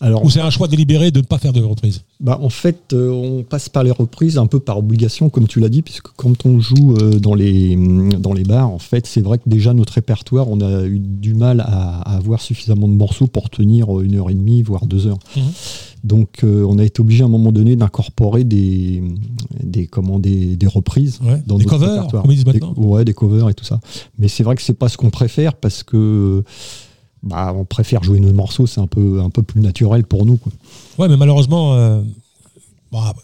Alors, 0.00 0.22
Ou 0.24 0.30
c'est 0.30 0.40
un 0.40 0.50
choix 0.50 0.68
délibéré 0.68 1.10
de 1.10 1.20
ne 1.20 1.24
pas 1.24 1.38
faire 1.38 1.54
de 1.54 1.62
reprises 1.62 2.02
Bah, 2.20 2.38
en 2.42 2.50
fait, 2.50 2.92
euh, 2.92 3.10
on 3.10 3.42
passe 3.44 3.68
par 3.70 3.82
les 3.82 3.90
reprises 3.90 4.36
un 4.36 4.46
peu 4.46 4.60
par 4.60 4.76
obligation, 4.78 5.30
comme 5.30 5.46
tu 5.48 5.58
l'as 5.58 5.70
dit, 5.70 5.80
puisque 5.80 6.08
quand 6.16 6.44
on 6.44 6.60
joue 6.60 6.94
euh, 7.00 7.18
dans, 7.18 7.34
les, 7.34 7.74
hum, 7.76 8.12
dans 8.14 8.34
les 8.34 8.44
bars, 8.44 8.68
en 8.70 8.78
fait, 8.78 9.06
c'est 9.06 9.22
vrai 9.22 9.38
que 9.38 9.48
déjà 9.48 9.72
notre 9.72 9.94
répertoire, 9.94 10.48
on 10.50 10.60
a 10.60 10.84
eu 10.84 10.98
du 10.98 11.32
mal 11.34 11.60
à, 11.60 12.00
à 12.00 12.16
avoir 12.16 12.42
suffisamment 12.42 12.88
de 12.88 12.92
morceaux 12.92 13.26
pour 13.26 13.48
tenir 13.48 13.98
euh, 13.98 14.02
une 14.04 14.16
heure 14.16 14.28
et 14.28 14.34
demie, 14.34 14.62
voire 14.62 14.86
deux 14.86 15.06
heures. 15.06 15.18
Mhm. 15.34 15.42
Donc, 16.04 16.44
euh, 16.44 16.64
on 16.68 16.78
a 16.78 16.84
été 16.84 17.00
obligé 17.00 17.22
à 17.22 17.26
un 17.26 17.30
moment 17.30 17.50
donné 17.50 17.74
d'incorporer 17.74 18.44
des, 18.44 19.02
des, 19.62 19.86
comment, 19.86 20.18
des, 20.18 20.56
des 20.56 20.66
reprises. 20.66 21.18
Ouais. 21.24 21.42
Dans 21.46 21.56
Des 21.58 21.64
notre 21.64 21.78
covers, 21.78 21.92
répertoire. 21.94 22.22
comme 22.22 22.32
ils 22.32 22.44
disent 22.44 22.52
Des- 22.52 22.60
Ouais, 22.76 23.04
des 23.04 23.14
covers 23.14 23.48
et 23.48 23.54
tout 23.54 23.64
ça. 23.64 23.80
Mais 24.18 24.28
c'est 24.28 24.42
vrai 24.44 24.54
que 24.56 24.62
c'est 24.62 24.74
pas 24.78 24.88
ce 24.88 24.96
qu'on 24.98 25.10
préfère 25.10 25.54
parce 25.54 25.82
que 25.82 26.44
bah, 27.26 27.52
on 27.54 27.64
préfère 27.64 28.02
jouer 28.04 28.20
nos 28.20 28.32
morceaux, 28.32 28.66
c'est 28.66 28.80
un 28.80 28.86
peu, 28.86 29.20
un 29.20 29.30
peu 29.30 29.42
plus 29.42 29.60
naturel 29.60 30.04
pour 30.04 30.24
nous. 30.24 30.36
quoi. 30.36 30.52
Ouais, 30.98 31.08
mais 31.08 31.16
malheureusement, 31.16 31.74
euh, 31.74 32.00
bah, 32.92 33.14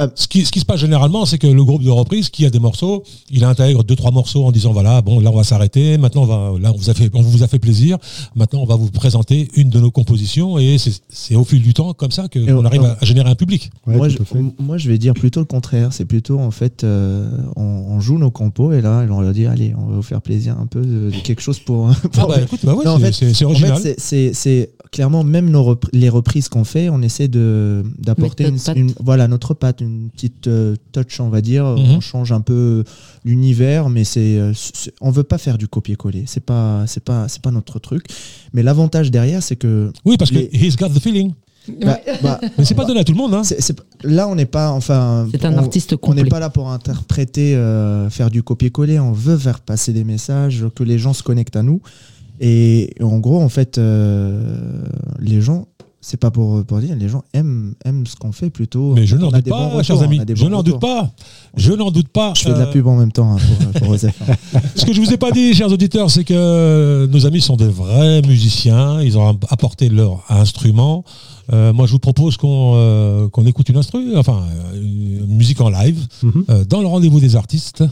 Euh, 0.00 0.08
ce, 0.14 0.26
qui, 0.26 0.44
ce 0.44 0.50
qui 0.52 0.60
se 0.60 0.64
passe 0.64 0.80
généralement, 0.80 1.24
c'est 1.26 1.38
que 1.38 1.46
le 1.46 1.64
groupe 1.64 1.82
de 1.82 1.90
reprise 1.90 2.28
qui 2.28 2.44
a 2.46 2.50
des 2.50 2.58
morceaux, 2.58 3.04
il 3.30 3.44
intègre 3.44 3.84
deux 3.84 3.96
trois 3.96 4.10
morceaux 4.10 4.44
en 4.44 4.52
disant 4.52 4.72
voilà, 4.72 5.02
bon 5.02 5.20
là 5.20 5.30
on 5.30 5.36
va 5.36 5.44
s'arrêter, 5.44 5.98
maintenant 5.98 6.22
on 6.22 6.26
va, 6.26 6.58
là 6.60 6.72
on 6.72 6.76
vous 6.76 6.90
a 6.90 6.94
fait, 6.94 7.10
on 7.14 7.22
vous 7.22 7.42
a 7.42 7.46
fait 7.48 7.58
plaisir, 7.58 7.98
maintenant 8.34 8.60
on 8.62 8.66
va 8.66 8.76
vous 8.76 8.90
présenter 8.90 9.48
une 9.56 9.70
de 9.70 9.78
nos 9.80 9.90
compositions 9.90 10.58
et 10.58 10.76
c'est- 10.78 11.34
au 11.34 11.44
fil 11.44 11.62
du 11.62 11.74
temps 11.74 11.92
comme 11.94 12.10
ça 12.10 12.26
qu'on 12.28 12.40
on- 12.58 12.64
arrive 12.64 12.82
à, 12.84 12.96
à 13.00 13.04
générer 13.04 13.30
un 13.30 13.34
public. 13.34 13.70
Ouais, 13.86 13.96
moi, 13.96 14.08
je, 14.08 14.18
moi, 14.58 14.76
vais 14.78 14.98
dire 14.98 15.14
plutôt 15.14 15.40
le 15.40 15.46
contraire. 15.46 15.92
C'est 15.92 16.04
plutôt, 16.04 16.38
en 16.38 16.50
fait, 16.50 16.84
euh, 16.84 17.28
on, 17.56 17.62
on 17.62 18.00
joue 18.00 18.18
nos 18.18 18.30
compos 18.30 18.72
et 18.72 18.80
là, 18.80 19.06
on 19.10 19.20
leur 19.20 19.32
dit 19.32 19.46
allez, 19.46 19.74
on 19.76 19.86
va 19.90 19.96
vous 19.96 20.02
faire 20.02 20.20
plaisir 20.22 20.56
un 20.58 20.66
peu 20.66 20.80
de, 20.80 21.10
de 21.10 21.16
quelque 21.22 21.40
chose 21.42 21.58
pour. 21.58 21.90
Ah 22.16 22.26
bah 22.26 22.40
écoute, 22.42 22.60
bah 22.64 22.74
ouais, 22.74 22.86
en 22.86 22.98
fait- 22.98 23.06
En 23.06 23.12
fait, 23.12 23.96
c'est 23.98 24.70
clairement 24.94 25.24
même 25.24 25.50
nos 25.50 25.62
repr- 25.74 25.88
les 25.92 26.08
reprises 26.08 26.48
qu'on 26.48 26.64
fait, 26.64 26.88
on 26.88 27.02
essaie 27.02 27.28
de 27.28 27.82
d'apporter 27.98 28.44
une, 28.44 28.52
notre 28.52 28.64
patte. 28.64 28.76
une- 28.76 28.92
voilà 29.00 29.28
notre 29.28 29.52
patte, 29.52 29.80
une 29.80 30.08
petite 30.10 30.46
euh, 30.46 30.76
touch, 30.92 31.18
on 31.20 31.28
va 31.28 31.40
dire. 31.40 31.64
Mhm. 31.66 31.96
On 31.96 32.00
change 32.00 32.30
un 32.32 32.40
peu 32.40 32.84
l'univers, 33.24 33.90
mais 33.90 34.04
c'est 34.04 34.38
euh, 34.38 34.52
c'est- 34.54 34.92
on 35.00 35.10
veut 35.10 35.24
pas 35.24 35.38
faire 35.38 35.58
du 35.58 35.66
copier-coller. 35.68 36.24
C'est 36.26 36.44
pas 36.44 36.84
c'est 36.86 37.02
pas 37.04 37.26
c'est 37.28 37.42
pas 37.42 37.50
notre 37.50 37.78
truc. 37.80 38.06
Mais 38.52 38.62
l'avantage 38.62 39.10
derrière, 39.10 39.42
c'est 39.42 39.56
que 39.56 39.92
oui, 40.04 40.16
parce 40.16 40.30
que 40.30 40.36
les- 40.38 40.50
he's 40.52 40.76
got 40.76 40.88
the 40.88 41.00
feeling. 41.00 41.32
bah, 41.82 41.98
bah, 42.22 42.40
Mais 42.58 42.64
c'est 42.64 42.74
pas 42.74 42.84
donné 42.84 43.00
à 43.00 43.04
tout 43.04 43.12
le 43.12 43.18
monde. 43.18 43.34
Hein. 43.34 43.42
là 44.04 44.28
on 44.28 44.34
n'est 44.34 44.44
pas 44.46 44.70
enfin 44.70 45.26
C'est 45.32 45.44
un 45.44 45.54
on- 45.54 45.58
artiste 45.58 45.94
on 46.02 46.14
n'est 46.14 46.24
pas 46.26 46.38
là 46.38 46.50
pour 46.50 46.70
interpréter, 46.70 47.56
euh, 47.56 48.08
faire 48.10 48.30
du 48.30 48.42
copier-coller. 48.42 48.98
On 49.00 49.12
veut 49.12 49.38
faire 49.38 49.60
passer 49.60 49.92
des 49.92 50.04
messages, 50.04 50.64
que 50.76 50.84
les 50.84 50.98
gens 50.98 51.14
se 51.14 51.22
connectent 51.22 51.56
à 51.56 51.62
nous. 51.62 51.80
Et 52.40 52.94
en 53.00 53.18
gros, 53.18 53.40
en 53.40 53.48
fait, 53.48 53.78
euh, 53.78 54.84
les 55.20 55.40
gens, 55.40 55.66
c'est 56.00 56.18
pas 56.18 56.30
pour, 56.30 56.62
pour 56.66 56.80
dire, 56.80 56.94
les 56.96 57.08
gens 57.08 57.22
aiment, 57.32 57.74
aiment 57.84 58.06
ce 58.06 58.14
qu'on 58.16 58.32
fait 58.32 58.50
plutôt. 58.50 58.92
Mais 58.94 59.06
je 59.06 59.16
n'en 59.16 59.30
doute 59.30 59.48
pas, 59.48 59.68
retours, 59.68 59.84
chers 59.84 60.02
amis. 60.02 60.20
Je 60.34 60.44
n'en 60.46 60.62
doute 60.62 60.80
pas. 60.80 61.10
Je 61.56 61.72
n'en 61.72 61.90
doute 61.90 62.08
pas. 62.08 62.34
Je 62.36 62.42
fais 62.42 62.50
de 62.52 62.58
la 62.58 62.66
Euh, 62.68 62.72
pub 62.72 62.86
en 62.86 62.96
même 62.96 63.12
temps 63.12 63.36
hein, 63.36 63.38
pour, 63.72 63.80
pour 63.80 63.90
Osef. 63.90 64.14
Ce 64.74 64.84
que 64.84 64.92
je 64.92 65.00
vous 65.00 65.12
ai 65.12 65.16
pas 65.16 65.30
dit, 65.30 65.54
chers 65.54 65.72
auditeurs, 65.72 66.10
c'est 66.10 66.24
que 66.24 67.06
nos 67.10 67.24
amis 67.24 67.40
sont 67.40 67.56
des 67.56 67.68
vrais 67.68 68.20
musiciens. 68.22 69.00
Ils 69.00 69.16
ont 69.16 69.38
apporté 69.48 69.88
leur 69.88 70.24
instrument. 70.28 71.04
Euh, 71.52 71.72
moi, 71.72 71.86
je 71.86 71.92
vous 71.92 71.98
propose 71.98 72.36
qu'on 72.36 72.72
euh, 72.74 73.28
qu'on 73.28 73.46
écoute 73.46 73.68
une 73.70 73.76
instru, 73.78 74.16
enfin 74.16 74.42
euh, 74.74 74.82
une 74.82 75.36
musique 75.36 75.60
en 75.62 75.70
live 75.70 75.98
Mhm. 76.22 76.44
euh, 76.50 76.64
dans 76.64 76.80
le 76.82 76.86
rendez-vous 76.86 77.20
des 77.20 77.36
artistes. 77.36 77.82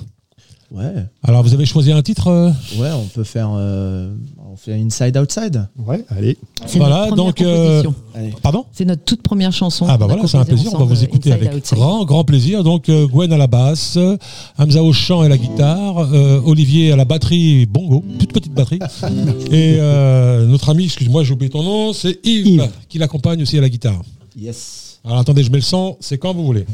Ouais, 0.75 1.05
Alors, 1.23 1.43
vous 1.43 1.53
avez 1.53 1.67
choisi 1.67 1.93
un 1.93 2.01
titre. 2.01 2.29
euh, 2.29 2.49
ouais, 2.79 2.89
on 2.95 3.05
peut 3.07 3.25
faire, 3.25 3.51
euh, 3.55 4.15
on 4.51 4.57
fait 4.57 4.73
inside 4.73 5.19
outside. 5.19 5.69
Ouais, 5.87 6.03
allez. 6.09 6.39
Voilà, 6.77 7.11
donc, 7.11 7.43
euh. 7.43 7.83
Allez. 8.15 8.33
Pardon? 8.43 8.65
C'est 8.73 8.87
notre 8.87 9.05
toute 9.05 9.21
première 9.21 9.53
chanson. 9.53 9.85
Ah 9.89 9.99
bah 9.99 10.07
voilà, 10.07 10.27
c'est 10.27 10.39
un 10.39 10.45
plaisir. 10.47 10.71
On 10.73 10.79
va 10.79 10.85
vous 10.87 11.05
écouter 11.05 11.31
Inside 11.33 11.47
avec 11.47 11.59
Outside. 11.59 11.77
grand, 11.79 12.05
grand 12.07 12.25
plaisir. 12.25 12.65
Donc 12.65 12.89
euh, 12.89 13.07
Gwen 13.07 13.31
à 13.35 13.37
la 13.37 13.47
basse, 13.49 13.99
Hamza 14.57 14.83
au 14.83 14.95
chant 14.95 15.23
et 15.25 15.29
la 15.29 15.37
guitare, 15.37 15.99
euh, 16.15 16.41
Olivier 16.45 16.93
à 16.93 16.97
la 16.97 17.05
batterie 17.05 17.67
bongo, 17.67 18.03
toute 18.19 18.33
petite 18.33 18.55
batterie, 18.55 18.79
et 19.51 19.77
euh, 19.79 20.47
notre 20.47 20.71
ami, 20.71 20.85
excuse-moi, 20.85 21.23
j'ai 21.25 21.35
oublié 21.35 21.51
ton 21.51 21.63
nom, 21.63 21.93
c'est 21.93 22.19
Yves, 22.25 22.47
Yves. 22.47 22.69
qui 22.89 22.97
l'accompagne 22.99 23.43
aussi 23.43 23.59
à 23.59 23.61
la 23.61 23.69
guitare. 23.69 24.01
Yes. 24.39 25.01
Alors 25.05 25.19
attendez, 25.19 25.43
je 25.43 25.51
mets 25.51 25.59
le 25.59 25.63
son, 25.63 25.97
c'est 26.01 26.17
quand 26.17 26.33
vous 26.33 26.45
voulez. 26.47 26.65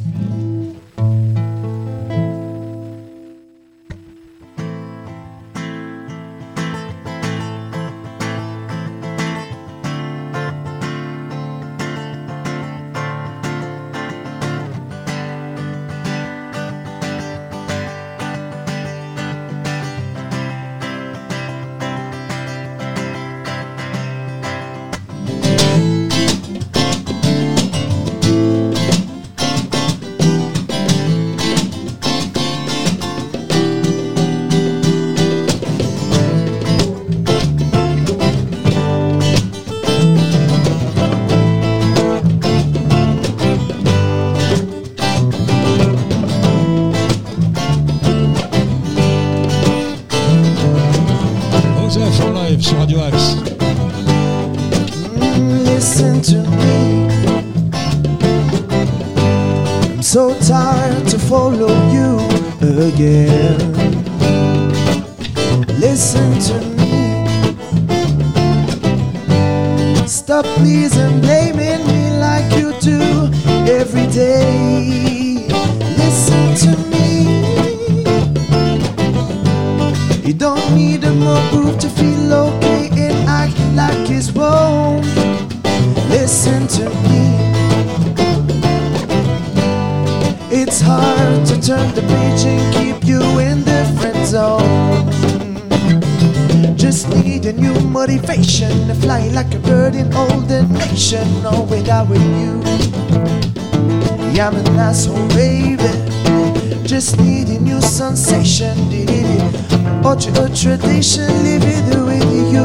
cultural 110.18 110.48
tradition, 110.48 111.28
living 111.44 111.90
the 111.90 112.04
you. 112.52 112.64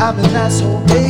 I'm 0.00 0.18
an 0.18 0.34
asshole, 0.34 0.84
baby. 0.86 1.09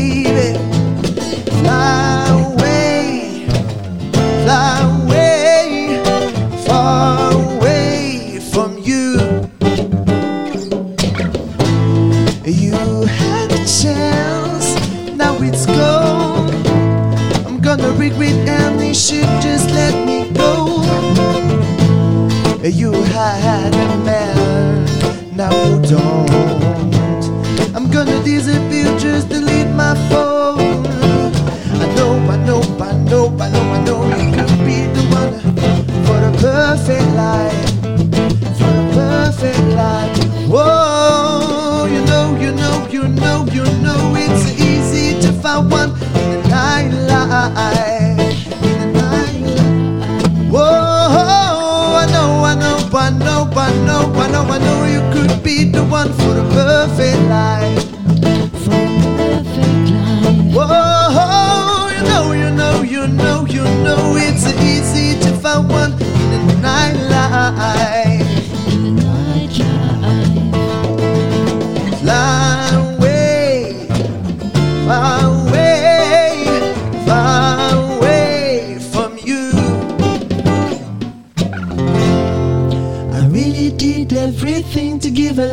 out 25.51 25.83
the 25.83 25.89
door. 25.89 26.60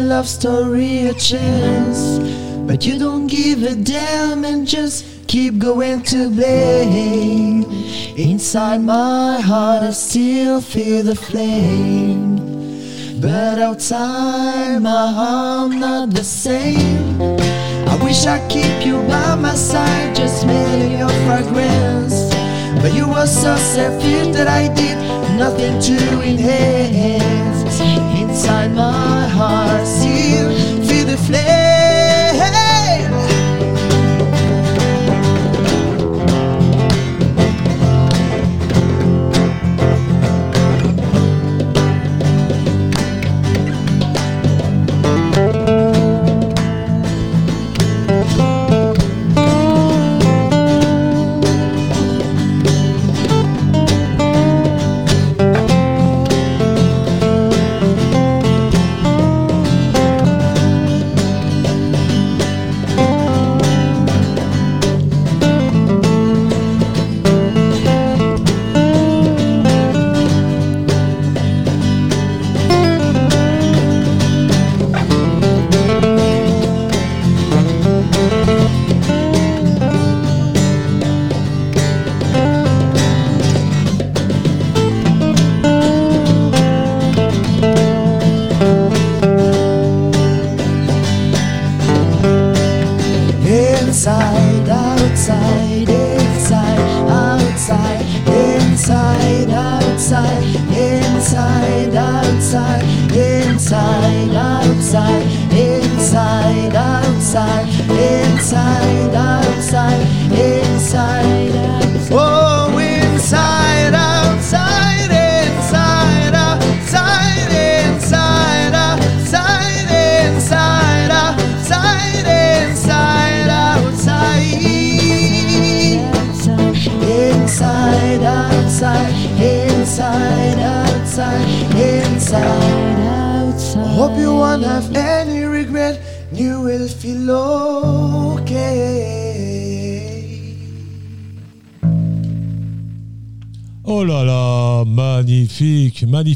Love 0.08 0.28
story 0.28 1.08
a 1.08 1.14
chance. 1.14 2.20
But 2.66 2.86
you 2.86 2.98
don't 2.98 3.28
give 3.28 3.64
a 3.64 3.76
damn 3.76 4.46
and 4.46 4.66
just 4.66 5.28
keep 5.28 5.60
going 5.60 6.02
to 6.04 6.30
blame. 6.30 7.66
Inside 8.16 8.82
my 8.82 9.42
heart, 9.42 9.84
I 9.84 9.92
still 9.92 10.62
feel 10.62 11.04
the 11.04 11.16
flame. 11.16 12.38
But 13.20 13.60
outside 13.60 14.80
my 14.82 15.12
heart, 15.12 15.72
not 15.72 16.12
the 16.12 16.24
same. 16.24 17.22
I 17.92 18.00
wish 18.02 18.26
I 18.26 18.40
keep 18.48 18.86
you 18.86 19.02
by 19.10 19.36
my 19.36 19.56
side, 19.56 20.16
just 20.16 20.42
smelling 20.42 21.00
your 21.00 21.16
fragrance. 21.26 22.34
But 22.82 22.94
you 22.94 23.08
were 23.10 23.28
so 23.28 23.58
selfish 23.58 24.34
that 24.36 24.48
I 24.48 24.74
did 24.74 24.98
nothing 25.38 25.82
to 25.82 26.22
enhance. 26.22 27.80
Inside 28.22 28.74
my 28.74 29.17
nasci 29.78 30.57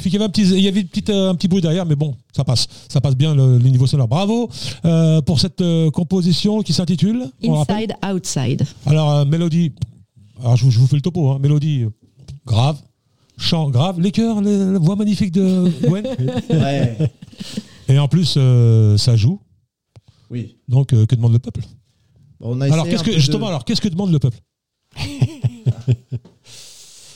magnifique. 0.01 0.13
Il 0.13 0.15
y 0.15 0.17
avait 0.17 0.25
un 0.25 0.29
petit, 0.29 0.41
il 0.43 0.61
y 0.63 0.67
avait 0.67 0.81
une 0.81 0.87
petite, 0.87 1.09
euh, 1.09 1.29
un 1.29 1.35
petit 1.35 1.47
bruit 1.47 1.61
derrière, 1.61 1.85
mais 1.85 1.95
bon, 1.95 2.15
ça 2.35 2.43
passe, 2.43 2.67
ça 2.89 3.01
passe 3.01 3.15
bien 3.15 3.33
le, 3.35 3.57
le 3.57 3.69
niveau 3.69 3.87
sonore. 3.87 4.07
Bravo 4.07 4.49
euh, 4.85 5.21
pour 5.21 5.39
cette 5.39 5.61
euh, 5.61 5.89
composition 5.91 6.61
qui 6.61 6.73
s'intitule. 6.73 7.25
Inside, 7.43 7.93
outside. 8.13 8.63
Alors 8.85 9.11
euh, 9.11 9.25
mélodie, 9.25 9.73
alors 10.39 10.55
je 10.57 10.65
vous, 10.65 10.71
je 10.71 10.79
vous 10.79 10.87
fais 10.87 10.95
le 10.95 11.01
topo. 11.01 11.29
Hein. 11.31 11.39
Mélodie 11.39 11.85
grave, 12.45 12.77
chant 13.37 13.69
grave, 13.69 13.99
les 13.99 14.11
chœurs, 14.11 14.41
la 14.41 14.79
voix 14.79 14.95
magnifique 14.95 15.31
de 15.31 15.71
Gwen. 15.87 16.05
Ouais. 16.49 16.97
Et 17.87 17.99
en 17.99 18.07
plus, 18.07 18.35
euh, 18.37 18.97
ça 18.97 19.15
joue. 19.15 19.39
Oui. 20.29 20.55
Donc, 20.69 20.93
euh, 20.93 21.05
que 21.05 21.15
demande 21.15 21.33
le 21.33 21.39
peuple? 21.39 21.61
On 22.39 22.61
a 22.61 22.71
Alors, 22.71 22.87
qu'est-ce 22.87 23.03
que, 23.03 23.11
justement, 23.13 23.45
de- 23.47 23.49
alors, 23.49 23.65
qu'est-ce 23.65 23.81
que 23.81 23.89
demande 23.89 24.11
le 24.11 24.19
peuple? 24.19 24.37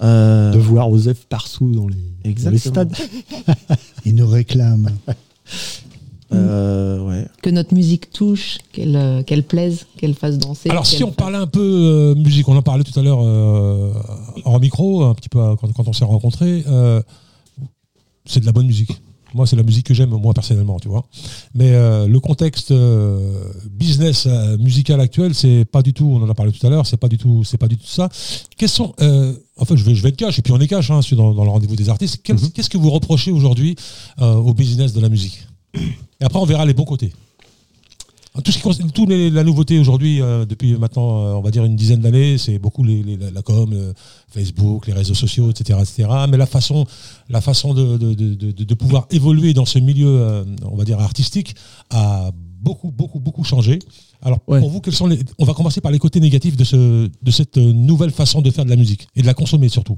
Euh, 0.03 0.51
De 0.51 0.60
voir 0.60 0.89
Osef 0.91 1.25
partout 1.27 1.71
dans 1.71 1.88
les, 1.88 1.95
dans 1.95 2.01
les 2.25 2.29
Exactement. 2.31 2.73
stades. 2.73 2.95
Il 4.05 4.15
nous 4.15 4.27
réclame. 4.27 4.89
euh, 6.34 6.99
ouais. 7.08 7.27
Que 7.41 7.49
notre 7.49 7.73
musique 7.73 8.12
touche, 8.12 8.58
qu'elle 8.73 8.95
euh, 8.95 9.23
qu'elle 9.23 9.43
plaise, 9.43 9.86
qu'elle 9.97 10.15
fasse 10.15 10.38
danser. 10.38 10.69
Alors, 10.69 10.86
si 10.86 11.03
on 11.03 11.08
fasse- 11.08 11.15
parlait 11.15 11.38
un 11.38 11.47
peu 11.47 11.62
euh, 11.62 12.15
musique, 12.15 12.47
on 12.49 12.58
en 12.58 12.62
parlait 12.62 12.84
tout 12.84 12.97
à 12.99 13.03
l'heure 13.03 13.19
euh, 13.23 13.93
hors 14.43 14.60
micro, 14.60 15.03
un 15.03 15.13
petit 15.13 15.29
peu 15.29 15.39
quand, 15.55 15.71
quand 15.73 15.88
on 15.88 15.93
s'est 15.93 16.05
rencontrés. 16.05 16.63
euh, 16.67 17.01
c'est 18.25 18.39
de 18.39 18.45
la 18.45 18.51
bonne 18.51 18.65
musique. 18.67 19.01
Moi, 19.36 19.45
c'est 19.45 19.58
la 19.58 19.63
musique 19.63 19.86
que 19.86 19.93
j'aime, 19.93 20.12
moi, 20.12 20.34
personnellement, 20.34 20.80
tu 20.80 20.88
vois. 20.88 21.06
Mais 21.54 21.71
euh, 21.71 22.08
le 22.08 22.19
contexte 22.21 22.71
euh, 22.71 23.52
business 23.69 24.26
euh, 24.28 24.58
musical 24.58 25.02
actuel, 25.02 25.36
c'est 25.36 25.65
pas 25.65 25.82
du 25.82 25.93
tout, 25.93 26.06
on 26.06 26.24
en 26.24 26.30
a 26.30 26.34
parlé 26.34 26.54
tout 26.54 26.65
à 26.65 26.69
l'heure, 26.69 26.88
c'est 26.88 26.95
pas 26.98 27.10
du 27.10 27.17
tout, 27.17 27.43
c'est 27.43 27.58
pas 27.58 27.67
du 27.67 27.76
tout 27.78 27.86
ça. 27.86 28.08
Quels 28.58 28.69
sont, 28.69 28.93
en 29.58 29.65
fait, 29.65 29.76
je 29.76 29.84
vais, 29.84 29.93
je 29.93 30.02
vais 30.02 30.10
être 30.10 30.15
cash, 30.15 30.39
et 30.39 30.41
puis 30.41 30.54
on 30.54 30.60
est 30.62 30.67
cash, 30.67 30.89
hein, 30.89 31.02
dans, 31.12 31.34
dans 31.34 31.43
le 31.43 31.50
rendez-vous 31.50 31.76
des 31.76 31.89
artistes. 31.89 32.21
Quel- 32.24 32.38
Mhm. 32.38 32.50
Qu'est-ce 32.52 32.69
que 32.69 32.78
vous 32.78 32.89
reprochez 32.89 33.32
aujourd'hui 33.32 33.76
au 34.21 34.54
business 34.54 34.93
de 34.93 35.02
la 35.02 35.10
musique? 35.10 35.45
Et 35.76 36.24
après, 36.24 36.39
on 36.39 36.45
verra 36.45 36.65
les 36.65 36.74
bons 36.74 36.86
côtés. 36.86 37.12
Tout 38.43 38.52
ce 38.52 38.58
qui 38.58 38.63
concerne 38.63 38.91
tout 38.91 39.06
les- 39.06 39.30
la 39.30 39.43
nouveauté 39.43 39.80
aujourd'hui, 39.80 40.21
euh, 40.21 40.45
depuis 40.45 40.76
maintenant, 40.78 41.26
euh, 41.26 41.34
on 41.34 41.41
va 41.41 41.52
dire 41.52 41.63
une 41.63 41.76
dizaine 41.78 42.02
d'années, 42.02 42.38
c'est 42.38 42.60
beaucoup 42.60 42.84
les, 42.84 43.02
les- 43.02 43.15
la, 43.17 43.32
la 43.32 43.41
com, 43.41 43.69
le 43.71 43.93
Facebook, 44.30 44.88
les 44.88 44.93
réseaux 44.93 45.13
sociaux, 45.13 45.50
etc., 45.52 45.80
etc. 45.82 46.10
Mais 46.30 46.36
la 46.38 46.45
façon, 46.45 46.86
la 47.30 47.39
façon 47.39 47.74
de, 47.74 47.98
de, 47.98 48.13
de- 48.13 48.34
de- 48.34 48.63
de 48.63 48.74
pouvoir 48.74 49.08
évoluer 49.12 49.54
dans 49.54 49.65
ce 49.65 49.80
milieu, 49.80 50.08
euh, 50.08 50.43
on 50.69 50.76
va 50.76 50.84
dire 50.84 51.00
artistique, 51.00 51.56
a 51.91 52.32
beaucoup, 52.62 52.91
beaucoup, 52.91 53.19
beaucoup 53.19 53.43
changé. 53.45 53.80
Alors 54.21 54.39
Ouais. 54.48 54.60
pour 54.60 54.69
vous, 54.69 54.82
quels 54.82 54.95
sont 54.95 55.08
les 55.08 55.19
On 55.38 55.45
va 55.45 55.54
commencer 55.54 55.80
par 55.82 55.91
les 55.91 56.00
côtés 56.00 56.19
négatifs 56.19 56.58
de 56.58 56.63
ce, 56.63 57.10
de 57.21 57.32
cette 57.32 57.58
nouvelle 57.58 58.12
façon 58.12 58.41
de 58.41 58.52
faire 58.52 58.65
de 58.65 58.69
la 58.69 58.76
musique 58.76 59.08
et 59.15 59.21
de 59.21 59.28
la 59.28 59.34
consommer 59.34 59.69
surtout. 59.69 59.98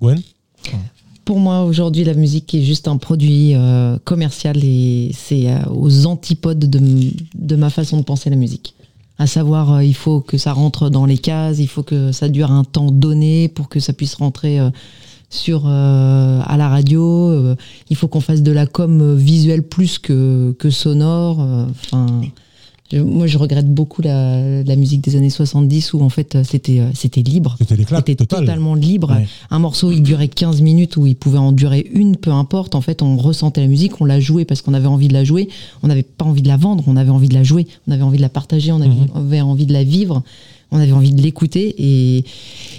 Gwen? 0.00 0.20
Pour 1.24 1.40
moi, 1.40 1.64
aujourd'hui, 1.64 2.04
la 2.04 2.12
musique 2.12 2.54
est 2.54 2.62
juste 2.62 2.86
un 2.86 2.98
produit 2.98 3.54
euh, 3.54 3.96
commercial 4.04 4.62
et 4.62 5.10
c'est 5.14 5.48
euh, 5.48 5.58
aux 5.70 6.06
antipodes 6.06 6.58
de, 6.58 6.80
de 7.34 7.56
ma 7.56 7.70
façon 7.70 7.96
de 7.98 8.02
penser 8.02 8.28
la 8.28 8.36
musique. 8.36 8.74
À 9.18 9.26
savoir, 9.26 9.74
euh, 9.74 9.84
il 9.84 9.94
faut 9.94 10.20
que 10.20 10.36
ça 10.36 10.52
rentre 10.52 10.90
dans 10.90 11.06
les 11.06 11.16
cases, 11.16 11.58
il 11.60 11.68
faut 11.68 11.82
que 11.82 12.12
ça 12.12 12.28
dure 12.28 12.50
un 12.50 12.64
temps 12.64 12.90
donné 12.90 13.48
pour 13.48 13.70
que 13.70 13.80
ça 13.80 13.94
puisse 13.94 14.16
rentrer 14.16 14.60
euh, 14.60 14.68
sur 15.30 15.66
à 15.66 16.56
la 16.56 16.68
radio. 16.68 17.56
il 17.90 17.96
faut 17.96 18.06
qu'on 18.06 18.20
fasse 18.20 18.42
de 18.42 18.52
la 18.52 18.66
com 18.66 19.16
visuelle 19.16 19.64
plus 19.64 19.98
que, 19.98 20.54
que 20.60 20.70
sonore. 20.70 21.40
Enfin, 21.70 22.20
je- 22.92 22.98
moi, 23.00 23.26
je 23.26 23.38
regrette 23.38 23.72
beaucoup 23.72 24.02
la, 24.02 24.62
la 24.62 24.76
musique 24.76 25.00
des 25.02 25.16
années 25.16 25.30
70 25.30 25.94
où 25.94 26.00
en 26.02 26.08
fait 26.10 26.34
euh, 26.34 26.44
c'était 26.44 26.80
euh, 26.80 26.90
c'était 26.94 27.22
libre. 27.22 27.56
C'était 27.58 28.14
total. 28.14 28.40
totalement 28.40 28.74
libre. 28.74 29.10
Ouais. 29.12 29.26
Un 29.50 29.58
morceau, 29.58 29.90
il 29.90 30.02
durait 30.02 30.28
15 30.28 30.60
minutes 30.60 30.96
ou 30.96 31.06
il 31.06 31.16
pouvait 31.16 31.38
en 31.38 31.52
durer 31.52 31.86
une, 31.92 32.16
peu 32.16 32.30
importe. 32.30 32.74
En 32.74 32.80
fait, 32.82 33.00
on 33.02 33.16
ressentait 33.16 33.60
la 33.62 33.66
musique, 33.68 34.00
on 34.00 34.04
la 34.04 34.20
jouait 34.20 34.44
parce 34.44 34.60
qu'on 34.62 34.74
avait 34.74 34.86
envie 34.86 35.08
de 35.08 35.14
la 35.14 35.24
jouer. 35.24 35.48
On 35.82 35.88
n'avait 35.88 36.02
pas 36.02 36.24
envie 36.24 36.42
de 36.42 36.48
la 36.48 36.56
vendre, 36.58 36.84
on 36.86 36.96
avait 36.96 37.10
envie 37.10 37.28
de 37.28 37.34
la 37.34 37.42
jouer, 37.42 37.66
on 37.88 37.92
avait 37.92 38.02
envie 38.02 38.18
de 38.18 38.22
la 38.22 38.28
partager, 38.28 38.70
on 38.72 38.80
avait, 38.80 38.88
Mhm. 38.88 39.06
on 39.14 39.18
avait 39.20 39.40
envie 39.40 39.66
de 39.66 39.72
la 39.72 39.82
vivre, 39.84 40.22
on 40.70 40.78
avait 40.78 40.92
envie 40.92 41.12
de 41.12 41.22
l'écouter. 41.22 41.74
Et, 41.78 42.24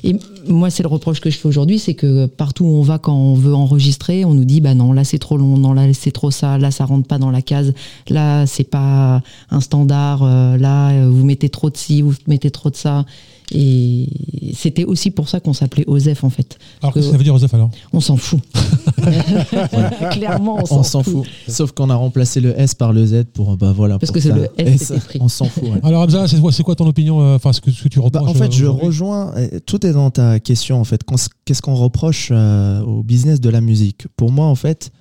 et 0.04 0.16
moi, 0.48 0.70
c'est 0.70 0.84
le 0.84 0.90
reproche 0.90 1.20
que 1.20 1.30
je 1.30 1.38
fais 1.38 1.48
aujourd'hui, 1.48 1.80
c'est 1.80 1.94
que 1.94 2.26
partout 2.26 2.66
où 2.66 2.76
on 2.76 2.82
va 2.82 3.00
quand 3.00 3.16
on 3.16 3.36
veut 3.36 3.54
enregistrer, 3.54 4.26
on 4.26 4.34
nous 4.34 4.46
dit, 4.46 4.62
bah 4.62 4.74
non, 4.74 4.94
là 4.94 5.04
c'est 5.04 5.20
trop 5.20 5.38
long, 5.38 5.58
non, 5.58 5.74
là 5.74 5.94
c'est 5.94 6.12
trop 6.12 6.32
ça, 6.32 6.58
là 6.58 6.72
ça 6.72 6.86
rentre 6.86 7.08
pas 7.08 7.18
dans 7.18 7.32
la 7.32 7.42
case, 7.42 7.74
là 8.10 8.46
c'est 8.46 8.70
pas 8.70 9.22
un 9.50 9.62
standard, 9.62 10.24
euh, 10.24 10.58
là 10.58 10.92
euh, 10.92 11.10
vous 11.10 11.26
mettez 11.26 11.50
trop 11.50 11.70
de 11.70 11.78
ci, 11.78 12.02
vous 12.02 12.14
mettez 12.28 12.52
trop 12.52 12.70
de 12.70 12.76
ça. 12.76 13.06
Et 13.52 14.08
c'était 14.56 14.86
aussi 14.86 15.12
pour 15.12 15.30
ça 15.30 15.40
qu'on 15.40 15.54
s'appelait 15.54 15.84
Osef 15.88 16.24
en 16.24 16.30
fait. 16.30 16.58
Alors 16.82 16.94
qu'est-ce 16.94 17.06
que 17.06 17.12
ça 17.12 17.18
veut 17.18 17.24
dire 17.24 17.34
Joseph 17.34 17.54
alors 17.54 17.70
On 17.94 18.00
s'en 18.00 18.18
fout. 18.18 18.40
Clairement, 20.12 20.58
on 20.62 20.66
s'en 20.66 20.80
On 20.80 20.84
s'en 20.84 21.04
fout. 21.04 21.26
Sauf 21.48 21.72
qu'on 21.72 21.90
a 21.90 21.96
remplacé 21.96 22.42
le 22.42 22.60
S 22.60 22.74
par 22.76 22.94
le 22.94 23.06
Z 23.06 23.26
pour 23.34 23.56
bah 23.58 23.72
voilà. 23.76 24.00
Parce 24.00 24.12
pour 24.12 24.16
que 24.16 24.20
c'est 24.22 24.34
le 24.34 24.48
S 24.58 24.92
pris. 25.08 25.20
On 25.22 25.28
s'en 25.28 25.46
fout. 25.46 25.64
ouais. 25.64 25.80
Alors 25.84 26.02
Hamza, 26.04 26.28
c'est 26.28 26.40
quoi, 26.40 26.52
c'est 26.52 26.64
quoi 26.64 26.76
ton 26.76 26.88
opinion 26.88 27.22
euh, 27.22 27.36
Enfin, 27.36 27.54
ce 27.54 27.62
que, 27.62 27.72
ce 27.72 27.84
que 27.84 27.90
tu 27.90 28.00
Bah, 28.00 28.06
reproches 28.06 28.30
en 28.30 28.34
fait, 28.34 28.46
euh, 28.46 28.52
je 28.52 28.66
rejoins. 28.66 29.34
euh, 29.36 29.60
Tout 29.66 29.86
est 29.86 29.94
dans 29.94 30.10
ta 30.12 30.40
question 30.40 30.80
en 30.80 30.84
fait. 30.84 31.02
S- 31.14 31.30
Qu'est-ce 31.46 31.62
qu'on 31.62 31.76
reproche 31.76 32.30
euh, 32.32 32.82
au 32.82 33.04
business 33.04 33.40
de 33.40 33.50
la 33.50 33.62
musique? 33.62 34.08
Pour 34.18 34.32
moi, 34.32 34.48
en 34.48 34.56
fait, 34.56 34.92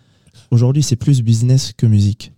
aujourd'hui, 0.51 0.83
c'est 0.83 0.97
plus 0.97 1.23
business 1.23 1.73
que 1.77 1.87
musique. 1.87 2.33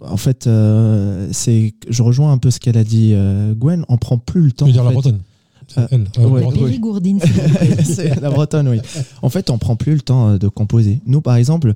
En 0.00 0.16
fait, 0.16 0.46
euh, 0.46 1.28
c'est. 1.32 1.74
Je 1.88 2.02
rejoins 2.02 2.32
un 2.32 2.38
peu 2.38 2.50
ce 2.50 2.60
qu'elle 2.60 2.76
a 2.76 2.84
dit, 2.84 3.10
euh, 3.14 3.54
Gwen. 3.54 3.84
On 3.88 3.96
prend 3.96 4.18
plus 4.18 4.42
le 4.42 4.48
Tu 4.48 4.54
temps. 4.56 4.66
veux 4.66 4.72
dire 4.72 4.82
en 4.82 4.86
la 4.86 4.92
bretonne? 4.92 5.20
Ouais. 5.76 6.50
Billy 6.52 6.78
Gourdine, 6.78 7.18
plaît. 7.18 7.82
c'est 7.84 8.20
la 8.20 8.30
bretonne, 8.30 8.68
oui. 8.68 8.80
En 9.22 9.28
fait, 9.28 9.50
on 9.50 9.58
prend 9.58 9.76
plus 9.76 9.94
le 9.94 10.00
temps 10.00 10.30
euh, 10.30 10.38
de 10.38 10.48
composer. 10.48 11.00
Nous, 11.06 11.20
par 11.20 11.36
exemple, 11.36 11.72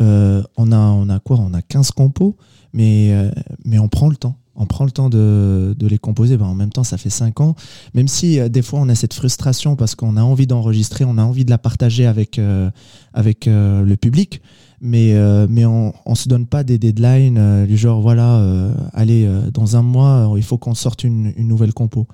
euh, 0.00 0.42
on, 0.56 0.72
a, 0.72 0.76
on 0.78 1.08
a 1.08 1.18
quoi? 1.18 1.38
On 1.40 1.52
a 1.54 1.62
15 1.62 1.90
compos, 1.92 2.36
mais, 2.72 3.10
euh, 3.12 3.30
mais 3.64 3.78
on 3.78 3.88
prend 3.88 4.08
le 4.08 4.16
temps. 4.16 4.36
On 4.60 4.66
prend 4.66 4.84
le 4.84 4.90
temps 4.90 5.08
de, 5.08 5.76
de 5.78 5.86
les 5.86 5.98
composer. 5.98 6.36
Ben, 6.36 6.46
en 6.46 6.54
même 6.54 6.70
temps, 6.70 6.82
ça 6.82 6.98
fait 6.98 7.10
5 7.10 7.40
ans. 7.40 7.54
Même 7.94 8.08
si 8.08 8.40
euh, 8.40 8.48
des 8.48 8.62
fois, 8.62 8.80
on 8.80 8.88
a 8.88 8.94
cette 8.96 9.14
frustration 9.14 9.76
parce 9.76 9.94
qu'on 9.94 10.16
a 10.16 10.22
envie 10.22 10.48
d'enregistrer, 10.48 11.04
on 11.04 11.16
a 11.16 11.22
envie 11.22 11.44
de 11.44 11.50
la 11.50 11.58
partager 11.58 12.06
avec, 12.06 12.38
euh, 12.38 12.70
avec 13.14 13.46
euh, 13.46 13.82
le 13.82 13.96
public. 13.96 14.40
Mais, 14.80 15.14
euh, 15.14 15.46
mais 15.50 15.64
on 15.64 15.92
ne 16.06 16.14
se 16.14 16.28
donne 16.28 16.46
pas 16.46 16.62
des 16.62 16.78
deadlines 16.78 17.36
euh, 17.38 17.66
du 17.66 17.76
genre, 17.76 18.00
voilà, 18.00 18.36
euh, 18.36 18.72
allez, 18.94 19.26
euh, 19.26 19.50
dans 19.52 19.76
un 19.76 19.82
mois, 19.82 20.32
euh, 20.32 20.38
il 20.38 20.44
faut 20.44 20.56
qu'on 20.56 20.74
sorte 20.74 21.02
une, 21.02 21.32
une 21.36 21.48
nouvelle 21.48 21.72
compo. 21.72 22.06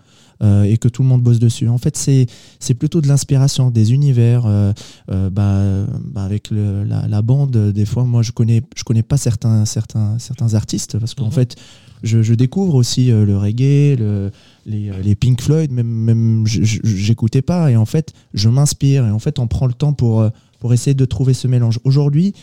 Euh, 0.43 0.65
et 0.65 0.77
que 0.79 0.89
tout 0.89 1.03
le 1.03 1.09
monde 1.09 1.23
bosse 1.23 1.39
dessus. 1.39 1.69
En 1.69 1.79
fait, 1.79 1.97
c'est 1.97 2.27
c'est 2.59 2.75
plutôt 2.75 3.01
de 3.01 3.09
l'inspiration, 3.09 3.71
des 3.71 3.93
univers. 3.93 4.45
euh, 4.47 4.73
euh, 5.11 5.31
bah, 5.31 5.87
bah, 6.05 6.23
avec 6.25 6.51
le- 6.51 6.85
la, 6.85 7.07
la 7.09 7.23
bande, 7.23 7.57
des 7.73 7.85
fois, 7.85 8.05
moi, 8.05 8.23
je 8.23 8.33
connais, 8.33 8.63
je 8.77 8.85
connais 8.85 9.03
pas 9.03 9.17
certains, 9.17 9.65
certains, 9.65 10.19
certains 10.19 10.55
artistes 10.55 10.99
parce 10.99 11.15
qu'en 11.15 11.27
Mhm. 11.27 11.31
fait, 11.33 11.57
je, 12.03 12.23
je 12.23 12.35
découvre 12.35 12.75
aussi 12.75 13.07
le 13.07 13.37
reggae, 13.39 13.97
le, 13.99 14.31
les, 14.67 14.91
les 15.03 15.15
Pink 15.15 15.41
Floyd, 15.41 15.71
même, 15.71 15.87
même 15.87 16.45
j'écoutais 16.47 17.41
pas. 17.43 17.71
Et 17.71 17.77
en 17.77 17.87
fait, 17.87 18.13
je 18.35 18.49
m'inspire 18.49 19.07
et 19.07 19.11
en 19.11 19.19
fait, 19.19 19.39
on 19.39 19.47
prend 19.47 19.67
le 19.67 19.73
temps 19.75 19.93
pour, 19.95 20.29
pour 20.59 20.73
essayer 20.75 20.95
de 20.95 21.05
trouver 21.05 21.33
ce 21.35 21.49
mélange. 21.49 21.79
Aujourd'hui, 21.85 22.35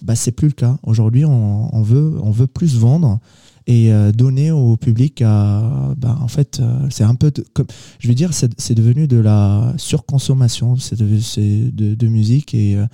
bah, 0.00 0.14
c'est 0.16 0.32
plus 0.32 0.48
le 0.48 0.54
cas. 0.54 0.78
Aujourd'hui, 0.82 1.24
on, 1.24 1.74
on 1.76 1.82
veut, 1.82 2.14
on 2.22 2.30
veut 2.30 2.46
plus 2.46 2.76
vendre 2.76 3.20
et 3.66 3.92
euh, 3.92 4.12
donner 4.12 4.50
au 4.50 4.76
public 4.76 5.22
à 5.22 5.94
bah, 5.96 6.18
en 6.20 6.28
fait 6.28 6.58
euh, 6.60 6.86
c'est 6.90 7.04
un 7.04 7.14
peu 7.14 7.30
de- 7.30 7.44
comme 7.52 7.66
je 7.98 8.08
veux 8.08 8.14
dire 8.14 8.32
c'est 8.34 8.52
c'est 8.60 8.74
devenu 8.74 9.06
de 9.06 9.18
la 9.18 9.72
surconsommation 9.76 10.76
c'est 10.76 10.98
de, 10.98 11.18
c'est 11.20 11.70
de, 11.74 11.94
de 11.94 12.06
musique 12.08 12.54
et 12.54 12.76
euh, 12.76 12.86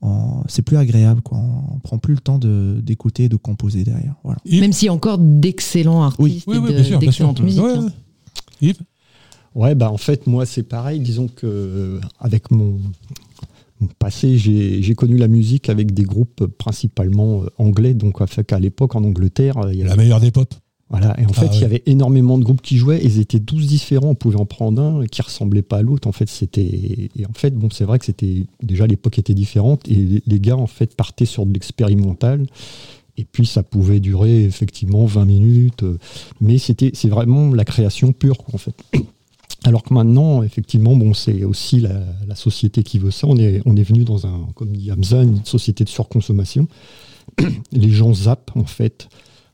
on- 0.00 0.42
c'est 0.48 0.62
plus 0.62 0.76
agréable 0.76 1.22
quoi 1.22 1.38
on, 1.38 1.74
on 1.74 1.78
prend 1.78 1.98
plus 1.98 2.14
le 2.14 2.20
temps 2.20 2.38
de 2.38 2.80
d'écouter 2.82 3.24
et 3.24 3.28
de 3.28 3.36
composer 3.36 3.84
derrière 3.84 4.14
voilà 4.22 4.38
Yves 4.44 4.60
Même 4.60 4.72
s'il 4.72 4.86
y 4.86 4.88
a 4.88 4.92
encore 4.94 5.18
d'excellents 5.18 6.02
artistes 6.02 6.44
Oui, 6.46 6.54
et 6.54 6.58
oui, 6.58 6.68
de- 6.68 6.74
bien 6.74 6.84
sûr, 6.84 6.98
bien 6.98 7.10
sûr. 7.12 7.26
d'excellentes 7.32 7.40
musiques. 7.42 7.62
Ouais, 7.62 7.74
hein. 7.76 7.92
Yves 8.60 8.80
Ouais, 9.54 9.74
bah 9.74 9.90
en 9.92 9.98
fait, 9.98 10.26
moi, 10.26 10.46
c'est 10.46 10.62
pareil. 10.62 10.98
Disons 10.98 11.28
que 11.28 11.46
euh, 11.46 12.00
avec 12.18 12.50
mon 12.50 12.78
passé, 13.98 14.36
j'ai 14.38 14.94
connu 14.94 15.16
la 15.16 15.28
musique 15.28 15.68
avec 15.68 15.92
des 15.92 16.04
groupes 16.04 16.46
principalement 16.58 17.42
euh, 17.42 17.46
anglais. 17.58 17.94
Donc, 17.94 18.20
à 18.20 18.26
fait 18.26 18.44
qu'à 18.44 18.58
l'époque, 18.58 18.94
en 18.94 19.04
Angleterre, 19.04 19.58
euh, 19.58 19.72
il 19.72 19.80
y 19.80 19.82
La 19.82 19.92
avait, 19.92 20.02
meilleure 20.04 20.20
des 20.20 20.30
pop. 20.30 20.52
voilà. 20.90 21.18
Et 21.20 21.26
en 21.26 21.32
fait, 21.32 21.46
Ah 21.46 21.50
il 21.52 21.54
ouais. 21.56 21.60
y 21.60 21.64
avait 21.64 21.82
énormément 21.86 22.38
de 22.38 22.44
groupes 22.44 22.62
qui 22.62 22.76
jouaient. 22.76 23.00
Ils 23.02 23.18
étaient 23.18 23.40
tous 23.40 23.66
différents. 23.66 24.10
On 24.10 24.14
pouvait 24.14 24.38
en 24.40 24.46
prendre 24.46 24.80
un 24.82 25.06
qui 25.06 25.22
ressemblait 25.22 25.62
pas 25.62 25.78
à 25.78 25.82
l'autre. 25.82 26.08
En 26.08 26.12
fait, 26.12 26.28
c'était. 26.28 27.10
Et 27.16 27.26
en 27.28 27.32
fait, 27.34 27.54
bon, 27.54 27.70
c'est 27.70 27.84
vrai 27.84 27.98
que 27.98 28.04
c'était 28.04 28.46
déjà 28.62 28.86
l'époque 28.86 29.18
était 29.18 29.34
différente 29.34 29.88
et 29.88 30.22
les, 30.26 30.40
gars 30.40 30.56
en 30.56 30.66
fait 30.66 30.94
partaient 30.96 31.26
sur 31.26 31.46
de 31.46 31.52
l'expérimental. 31.52 32.46
Et 33.18 33.24
puis 33.30 33.44
ça 33.44 33.62
pouvait 33.62 34.00
durer 34.00 34.44
effectivement 34.44 35.04
20 35.04 35.26
minutes, 35.26 35.82
euh, 35.82 35.98
mais 36.40 36.56
c'était 36.56 36.92
c'est 36.94 37.08
vraiment 37.10 37.52
la 37.54 37.66
création 37.66 38.12
pure 38.14 38.38
quoi, 38.38 38.54
en 38.54 38.58
fait. 38.58 38.74
Alors 39.64 39.82
que 39.82 39.94
maintenant, 39.94 40.42
effectivement, 40.42 40.96
bon, 40.96 41.14
c'est 41.14 41.44
aussi 41.44 41.80
la, 41.80 42.00
la 42.26 42.34
société 42.34 42.82
qui 42.82 42.98
veut 42.98 43.10
ça. 43.12 43.26
On 43.28 43.36
est, 43.36 43.62
on 43.64 43.76
est 43.76 43.82
venu 43.82 44.04
dans 44.04 44.26
un, 44.26 44.48
comme 44.54 44.76
dit 44.76 44.90
Hamza, 44.90 45.22
une 45.22 45.44
société 45.44 45.84
de 45.84 45.88
surconsommation. 45.88 46.66
Les 47.72 47.90
gens 47.90 48.12
zappent, 48.12 48.50
en 48.56 48.64
fait. 48.64 49.08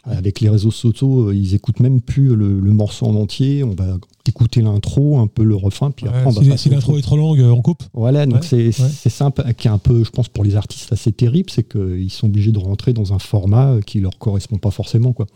Avec 0.04 0.40
les 0.40 0.48
réseaux 0.48 0.70
sociaux, 0.70 1.28
euh, 1.28 1.34
ils 1.34 1.54
écoutent 1.54 1.80
même 1.80 2.00
plus 2.00 2.34
le, 2.34 2.60
le 2.60 2.72
morceau 2.72 3.04
en 3.04 3.14
entier. 3.16 3.62
On 3.62 3.74
va 3.74 3.98
écouter 4.26 4.62
l'intro, 4.62 5.18
un 5.18 5.26
peu 5.26 5.42
le 5.44 5.54
refrain, 5.54 5.90
puis 5.90 6.06
après 6.06 6.20
Ouais, 6.20 6.26
on 6.28 6.30
va 6.30 6.56
si 6.56 6.70
l'intro 6.70 6.96
est 6.96 7.02
trop 7.02 7.18
longue, 7.18 7.40
euh, 7.40 7.50
on 7.50 7.60
coupe. 7.60 7.82
Voilà, 7.92 8.24
donc 8.24 8.36
Ouais, 8.36 8.40
c'est 8.42 8.56
ouais. 8.68 9.30
peu- 9.32 9.42
qui 9.52 9.68
est 9.68 9.70
un 9.70 9.76
peu, 9.76 10.04
je 10.04 10.10
pense, 10.10 10.28
pour 10.28 10.44
les 10.44 10.56
artistes 10.56 10.92
assez 10.94 11.12
terrible, 11.12 11.50
c'est 11.50 11.64
qu'ils 11.68 12.10
sont 12.10 12.26
obligés 12.28 12.52
de 12.52 12.58
rentrer 12.58 12.94
dans 12.94 13.12
un 13.12 13.18
format 13.18 13.76
qui 13.84 14.00
leur 14.00 14.16
correspond 14.18 14.56
pas 14.56 14.70
forcément, 14.70 15.12
quoi. 15.12 15.26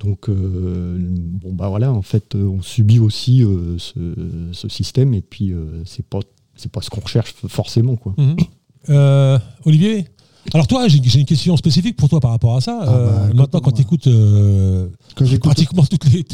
Donc, 0.00 0.28
euh, 0.28 0.96
bon, 0.98 1.52
bah 1.52 1.68
voilà, 1.68 1.92
en 1.92 2.02
fait, 2.02 2.34
euh, 2.34 2.46
on 2.46 2.62
subit 2.62 2.98
aussi 2.98 3.44
euh, 3.44 3.76
ce, 3.78 4.00
ce 4.52 4.68
système, 4.68 5.12
et 5.14 5.20
puis 5.20 5.52
euh, 5.52 5.82
c'est 5.84 6.04
pas 6.04 6.20
c'est 6.56 6.72
pas 6.72 6.80
ce 6.80 6.90
qu'on 6.90 7.00
recherche 7.00 7.34
forcément, 7.48 7.96
quoi. 7.96 8.14
Mhm. 8.18 8.36
Euh, 8.88 9.38
Olivier, 9.64 10.06
Alors 10.54 10.66
toi, 10.66 10.88
j'ai 10.88 11.18
une 11.20 11.26
question 11.26 11.56
spécifique 11.56 11.96
pour 11.96 12.08
toi 12.08 12.18
par 12.20 12.30
rapport 12.30 12.56
à 12.56 12.60
ça. 12.60 12.80
Ah 12.82 12.88
Euh, 12.90 13.28
bah, 13.28 13.34
maintenant, 13.34 13.60
quand 13.60 13.72
tu 13.72 13.82
écoutes 13.82 14.08
pratiquement 15.40 15.84
toutes 15.84 16.10
les, 16.12 16.24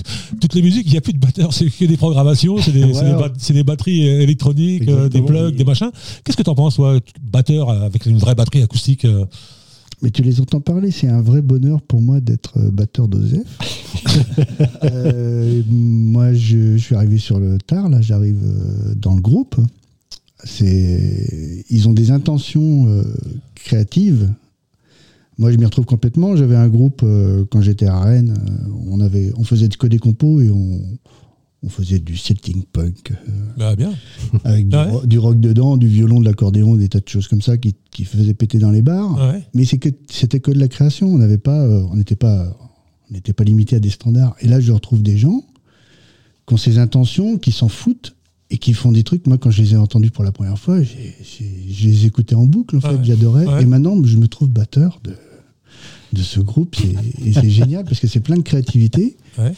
toutes 0.41 0.55
les 0.55 0.63
musiques, 0.63 0.87
il 0.87 0.93
n'y 0.93 0.99
a 0.99 1.01
plus 1.01 1.13
de 1.13 1.19
batteur, 1.19 1.53
c'est 1.53 1.69
que 1.69 1.85
des 1.85 1.97
programmations, 1.97 2.59
c'est 2.59 2.73
des, 2.73 2.93
c'est 3.39 3.53
des 3.53 3.65
batteries 3.65 4.07
électroniques, 4.07 4.89
euh, 4.89 5.09
des 5.09 5.23
plugs, 5.23 5.57
des 5.57 5.65
machins. 5.65 5.91
Qu'est-ce 6.25 6.37
que 6.37 6.43
tu 6.43 6.51
en 6.51 6.55
penses, 6.55 6.77
toi, 6.77 6.99
batteur 7.21 7.71
avec 7.71 8.07
une 8.07 8.19
vraie 8.19 8.35
batterie 8.35 8.63
acoustique 8.63 9.05
euh, 9.05 9.25
Mais 10.03 10.11
tu 10.11 10.23
les 10.23 10.41
entends 10.41 10.61
parler, 10.61 10.91
c'est 10.91 11.09
un 11.09 11.23
vrai 11.23 11.41
bonheur 11.41 11.81
pour 11.81 12.03
moi 12.03 12.21
d'être 12.21 12.59
euh, 12.59 12.71
batteur 12.71 13.09
d'Osef. 13.09 13.47
Euh, 14.85 15.63
moi, 15.69 16.33
je, 16.33 16.77
je 16.77 16.83
suis 16.83 16.95
arrivé 16.95 17.19
sur 17.19 17.39
le 17.39 17.59
tard, 17.59 17.89
là, 17.89 18.01
j'arrive 18.01 18.41
euh, 18.45 18.95
dans 18.95 19.15
le 19.15 19.21
groupe. 19.21 19.57
C'est, 20.45 21.65
ils 21.69 21.89
ont 21.89 21.93
des 21.93 22.11
intentions 22.11 22.87
euh, 22.89 23.03
créatives. 23.55 24.31
Moi, 25.39 25.51
je 25.51 25.57
m'y 25.57 25.65
retrouve 25.65 25.87
complètement. 25.87 26.37
J'avais 26.37 26.57
un 26.57 26.69
groupe 26.69 27.03
euh, 27.03 27.45
quand 27.51 27.61
j'étais 27.61 27.87
à 27.87 27.99
Rennes. 28.01 28.35
on 28.89 29.01
avait, 29.01 29.33
on 29.37 29.45
faisait 29.45 29.69
que 29.69 29.87
des 29.87 29.99
compos 29.99 30.41
et 30.41 30.51
on, 30.51 30.81
on 31.63 31.69
faisait 31.69 31.99
du 31.99 32.17
Celtic 32.17 32.71
punk. 32.71 33.13
euh, 33.13 33.33
Bah 33.57 33.75
bien. 33.77 33.93
avec 34.45 34.69
du, 34.69 34.77
Ouais. 34.77 34.91
ro- 34.91 35.07
du 35.07 35.19
rock 35.19 35.41
dedans, 35.41 35.77
du 35.77 35.89
violon, 35.89 36.21
de 36.21 36.25
l'accordéon, 36.25 36.77
des 36.77 36.89
tas 36.89 37.01
de 37.01 37.09
choses 37.09 37.29
comme 37.29 37.43
ça 37.43 37.57
qui, 37.57 37.75
qui 37.91 38.05
faisaient 38.05 38.35
péter 38.35 38.59
dans 38.59 38.71
les 38.71 38.83
bars. 38.83 39.17
Ouais. 39.17 39.43
Mais 39.55 39.65
c'est 39.65 39.79
que 39.79 39.89
c'était 40.11 40.41
que 40.41 40.51
de 40.51 40.59
la 40.59 40.69
création. 40.69 41.09
On 41.09 41.19
n'avait 41.19 41.39
pas, 41.39 41.59
euh, 41.61 41.83
on 41.91 41.97
n'était 41.97 42.15
pas, 42.17 42.57
on 43.11 43.15
n'était 43.15 43.33
pas 43.33 43.45
limité 43.45 43.77
à 43.77 43.81
des 43.81 43.91
standards. 43.91 44.37
Et 44.41 44.49
là, 44.49 44.61
je 44.61 44.71
retrouve 44.73 45.03
des 45.03 45.17
gens 45.17 45.43
qui 46.47 46.55
ont 46.55 46.59
ces 46.59 46.79
intentions, 46.79 47.39
qui 47.39 47.51
s'en 47.53 47.69
foutent 47.69 48.15
et 48.51 48.59
qui 48.59 48.73
font 48.75 48.93
des 48.93 49.03
trucs. 49.03 49.27
Moi, 49.27 49.39
quand 49.39 49.51
je 49.51 49.61
les 49.63 49.73
ai 49.75 49.77
entendus 49.77 50.13
pour 50.13 50.23
la 50.23 50.31
première 50.33 50.59
fois, 50.59 50.81
j'ai, 50.83 51.15
j'ai- 51.25 51.73
je 51.73 51.89
les 51.89 52.07
écoutais 52.07 52.37
en 52.37 52.45
boucle. 52.45 52.77
En 52.77 52.81
fait, 52.81 52.89
Ouais. 52.91 52.99
j'adorais. 53.03 53.63
Et 53.63 53.67
maintenant, 53.67 53.97
je 54.05 54.17
me 54.19 54.29
trouve 54.29 54.49
batteur 54.51 55.01
de 55.03 55.15
de 56.13 56.23
ce 56.23 56.39
groupe. 56.41 56.77
Et 57.25 57.33
c'est 57.33 57.51
génial 57.51 57.85
parce 57.85 57.99
que 57.99 58.07
c'est 58.07 58.21
plein 58.21 58.37
de 58.37 58.43
créativité. 58.43 59.17
Ouais. 59.39 59.53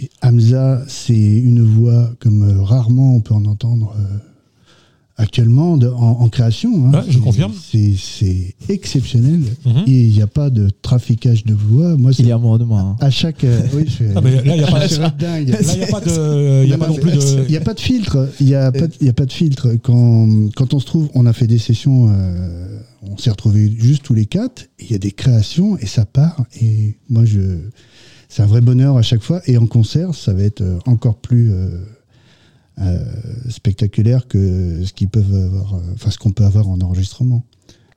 Et 0.00 0.10
Hamza, 0.22 0.82
c'est 0.88 1.14
une 1.16 1.62
voix 1.62 2.10
comme 2.20 2.42
euh, 2.42 2.62
rarement 2.62 3.14
on 3.16 3.20
peut 3.20 3.34
en 3.34 3.44
entendre 3.44 3.94
euh, 3.98 4.02
actuellement 5.16 5.76
de- 5.76 5.88
en, 5.88 6.20
en 6.22 6.28
création. 6.28 6.86
hein. 6.88 6.92
Ouais, 6.92 7.00
je 7.08 7.12
C'est- 7.14 7.20
confirme. 7.20 7.52
C'est 7.96 8.54
exceptionnel. 8.68 9.40
Mhm. 9.64 9.84
Et 9.86 10.02
il 10.02 10.12
n'y 10.12 10.22
a 10.22 10.26
pas 10.26 10.50
de 10.50 10.70
traficage 10.82 11.44
de 11.44 11.54
voix. 11.54 11.96
Moi, 11.96 12.10
Il 12.10 12.14
c'est 12.14 12.24
est 12.24 12.32
amoureux 12.32 12.58
de 12.58 12.64
moi. 12.64 12.80
hein. 12.80 12.96
à 13.00 13.10
chaque. 13.10 13.44
euh, 13.44 13.60
oui, 13.74 13.84
je 13.86 13.90
fais- 13.92 14.12
Ah, 14.16 14.20
mais 14.22 14.34
là, 14.34 14.42
il 14.44 14.52
n'y 14.58 14.64
a 14.64 14.66
pas, 14.66 14.78
là, 14.86 14.86
y 14.86 15.82
a 15.82 15.86
pas 15.86 16.00
de, 16.00 16.64
il 16.64 16.68
y 16.68 16.72
a 16.72 16.76
Non, 16.76 16.80
pas 16.80 16.88
non, 16.88 16.94
non 16.94 17.00
plus 17.00 17.12
de. 17.12 17.44
Il 17.44 17.50
n'y 17.50 17.56
a 17.56 17.60
pas 17.60 17.74
de 17.74 17.80
filtre. 17.80 18.28
Il 18.40 18.46
n'y 18.46 18.54
a, 18.54 18.66
a 18.66 18.72
pas 18.72 19.26
de 19.26 19.32
filtre. 19.32 19.68
Quand, 19.82 20.28
quand 20.56 20.74
on 20.74 20.80
se 20.80 20.86
trouve, 20.86 21.08
on 21.14 21.26
a 21.26 21.32
fait 21.32 21.46
des 21.46 21.58
sessions, 21.58 22.08
euh, 22.10 22.78
on 23.02 23.16
s'est 23.16 23.30
retrouvés 23.30 23.72
juste 23.78 24.02
tous 24.02 24.14
les 24.14 24.26
quatre. 24.26 24.66
Il 24.80 24.90
y 24.90 24.94
a 24.94 24.98
des 24.98 25.12
créations 25.12 25.78
et 25.78 25.86
ça 25.86 26.04
part. 26.06 26.44
Et 26.60 26.96
moi, 27.08 27.24
je, 27.24 27.38
c'est 28.34 28.42
un 28.42 28.46
vrai 28.46 28.60
bonheur 28.60 28.96
à 28.96 29.02
chaque 29.02 29.22
fois. 29.22 29.40
Et 29.46 29.56
en 29.56 29.66
concert, 29.66 30.12
ça 30.12 30.32
va 30.32 30.42
être 30.42 30.60
euh, 30.60 30.80
encore 30.86 31.14
plus 31.14 31.52
euh, 31.52 31.68
euh, 32.80 32.98
spectaculaire 33.48 34.26
que 34.26 34.84
ce 34.84 34.92
qu'ils 34.92 35.08
peuvent 35.08 35.32
avoir, 35.32 35.80
enfin 35.94 36.10
ce 36.10 36.18
qu'on 36.18 36.32
peut 36.32 36.44
avoir 36.44 36.68
en 36.68 36.80
enregistrement. 36.80 37.44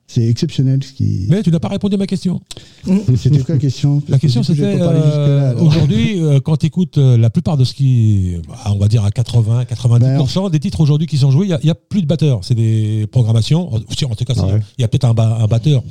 C'est 0.06 0.24
exceptionnel. 0.28 0.84
Ce 0.84 0.92
qui... 0.92 1.26
Mais 1.28 1.42
tu 1.42 1.50
n'as 1.50 1.58
pas 1.58 1.66
répondu 1.66 1.96
à 1.96 1.98
ma 1.98 2.06
question. 2.06 2.40
C'était 3.16 3.40
quoi 3.40 3.56
la 3.56 3.60
question? 3.60 4.00
La 4.08 4.20
question 4.20 4.42
que 4.42 4.46
c'était 4.46 4.62
euh, 4.80 5.58
aujourd'hui, 5.58 6.22
euh, 6.22 6.38
quand 6.38 6.56
tu 6.56 6.66
écoutes 6.66 6.98
la 6.98 7.30
plupart 7.30 7.56
de 7.56 7.64
ce 7.64 7.74
qui, 7.74 8.36
bah, 8.48 8.58
on 8.66 8.78
va 8.78 8.86
dire 8.86 9.04
à 9.04 9.10
80, 9.10 9.64
90% 9.64 10.52
des 10.52 10.60
titres 10.60 10.80
aujourd'hui 10.80 11.08
qui 11.08 11.18
sont 11.18 11.32
joués, 11.32 11.48
il 11.48 11.64
n'y 11.64 11.70
a, 11.70 11.74
plus 11.74 12.00
de 12.00 12.06
batteurs. 12.06 12.44
C'est 12.44 12.54
des 12.54 13.08
programmations. 13.10 13.74
En 13.74 13.80
tout 13.80 14.24
cas, 14.24 14.34
il 14.34 14.54
ouais. 14.54 14.60
y 14.78 14.84
a 14.84 14.88
peut-être 14.88 15.04
un, 15.04 15.14
ba- 15.14 15.38
un 15.40 15.46
batteur 15.48 15.82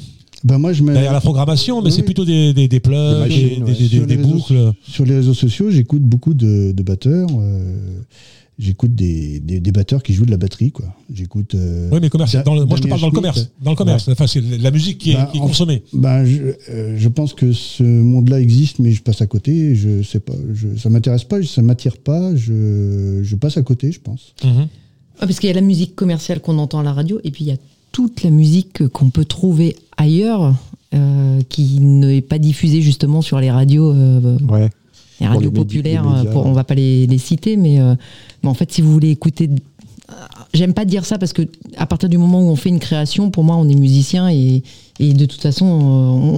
Ben, 0.43 0.57
moi, 0.57 0.73
je 0.73 0.83
me... 0.83 0.93
derrière 0.93 1.13
la 1.13 1.21
programmation, 1.21 1.81
mais 1.81 1.87
Oui, 1.89 1.91
c'est 1.95 2.03
plutôt 2.03 2.25
des, 2.25 2.53
des, 2.53 2.67
des 2.67 2.79
plugs, 2.79 2.95
Des 2.95 3.13
des, 3.13 3.19
machines, 3.19 3.63
des- 3.65 3.71
ouais. 3.71 3.77
des- 3.77 3.87
Sur 3.87 4.05
des 4.07 4.15
les 4.15 4.21
réseaux 4.21 4.33
boucles. 4.35 4.71
Sur 4.87 5.05
les 5.05 5.15
réseaux 5.15 5.33
sociaux, 5.33 5.71
j'écoute 5.71 6.01
beaucoup 6.03 6.33
de, 6.33 6.71
de 6.71 6.83
batteurs. 6.83 7.27
euh, 7.39 8.01
j'écoute 8.59 8.95
des, 8.95 9.39
des, 9.39 9.59
des 9.59 9.71
batteurs 9.71 10.01
qui 10.01 10.13
jouent 10.13 10.25
de 10.25 10.31
la 10.31 10.37
batterie, 10.37 10.71
quoi. 10.71 10.85
J'écoute. 11.13 11.53
euh, 11.55 11.89
Oui, 11.91 11.99
mais 12.01 12.09
commercial. 12.09 12.43
Da- 12.43 12.49
Dans 12.51 12.55
le- 12.55 12.65
moi, 12.65 12.77
je 12.77 12.81
te 12.83 12.87
parle 12.87 13.01
dans 13.01 13.07
le 13.07 13.13
commerce. 13.13 13.49
Dans 13.61 13.71
le 13.71 13.75
commerce. 13.77 14.07
Enfin, 14.09 14.25
c'est 14.27 14.41
la 14.41 14.71
musique 14.71 14.97
qui 14.97 15.11
est, 15.11 15.15
Bah, 15.15 15.29
qui 15.31 15.37
est 15.37 15.41
en- 15.41 15.47
consommée. 15.47 15.83
Ben, 15.93 16.25
je, 16.25 16.41
euh, 16.71 16.95
je 16.97 17.07
pense 17.07 17.33
que 17.33 17.51
ce 17.53 17.83
monde-là 17.83 18.39
existe, 18.39 18.79
mais 18.79 18.91
je 18.91 19.01
passe 19.03 19.21
à 19.21 19.27
côté. 19.27 19.75
Je 19.75 20.01
sais 20.03 20.19
pas. 20.19 20.33
Je, 20.53 20.75
ça 20.77 20.89
m'intéresse 20.89 21.23
pas, 21.23 21.41
ça 21.43 21.61
m'attire 21.61 21.97
pas. 21.97 22.35
Je, 22.35 23.21
je 23.23 23.35
passe 23.35 23.57
à 23.57 23.61
côté, 23.63 23.91
je 23.91 23.99
pense. 23.99 24.33
Mhm. 24.43 24.67
Ah, 25.19 25.25
parce 25.25 25.39
qu'il 25.39 25.47
y 25.47 25.51
a 25.51 25.55
la 25.55 25.61
musique 25.61 25.95
commerciale 25.95 26.39
qu'on 26.41 26.57
entend 26.59 26.79
à 26.79 26.83
la 26.83 26.93
radio, 26.93 27.19
et 27.23 27.31
puis 27.31 27.43
il 27.45 27.47
y 27.47 27.51
a 27.51 27.57
toute 27.91 28.23
la 28.23 28.29
musique 28.29 28.87
qu'on 28.89 29.09
peut 29.09 29.25
trouver 29.25 29.75
ailleurs, 29.97 30.53
euh, 30.93 31.39
qui 31.49 31.79
n'est 31.79 32.21
pas 32.21 32.37
diffusée 32.37 32.81
justement 32.81 33.21
sur 33.21 33.39
les 33.39 33.51
radios, 33.51 33.91
euh, 33.91 34.37
Ouais. 34.49 34.69
les 35.19 35.25
Pour 35.27 35.35
radios 35.35 35.49
les 35.51 35.55
populaires. 35.59 36.03
les 36.03 36.17
médias. 36.17 36.31
pour, 36.31 36.45
on 36.45 36.53
va 36.53 36.63
pas 36.63 36.75
les, 36.75 37.07
les 37.07 37.17
citer, 37.17 37.57
mais, 37.57 37.79
euh, 37.79 37.95
mais 38.43 38.49
en 38.49 38.53
fait, 38.53 38.71
si 38.71 38.81
vous 38.81 38.91
voulez 38.91 39.09
écouter, 39.09 39.49
euh, 39.49 40.13
j'aime 40.53 40.73
pas 40.73 40.85
dire 40.85 41.05
ça 41.05 41.17
parce 41.17 41.33
que 41.33 41.41
à 41.75 41.85
partir 41.85 42.07
du 42.09 42.17
moment 42.17 42.39
où 42.41 42.49
on 42.49 42.55
fait 42.55 42.69
une 42.69 42.79
création, 42.79 43.31
pour 43.31 43.43
moi, 43.43 43.55
on 43.57 43.67
est 43.67 43.75
musicien 43.75 44.29
et, 44.29 44.63
et 44.99 45.13
de 45.13 45.25
toute 45.25 45.41
façon, 45.41 45.65
euh, 45.65 45.79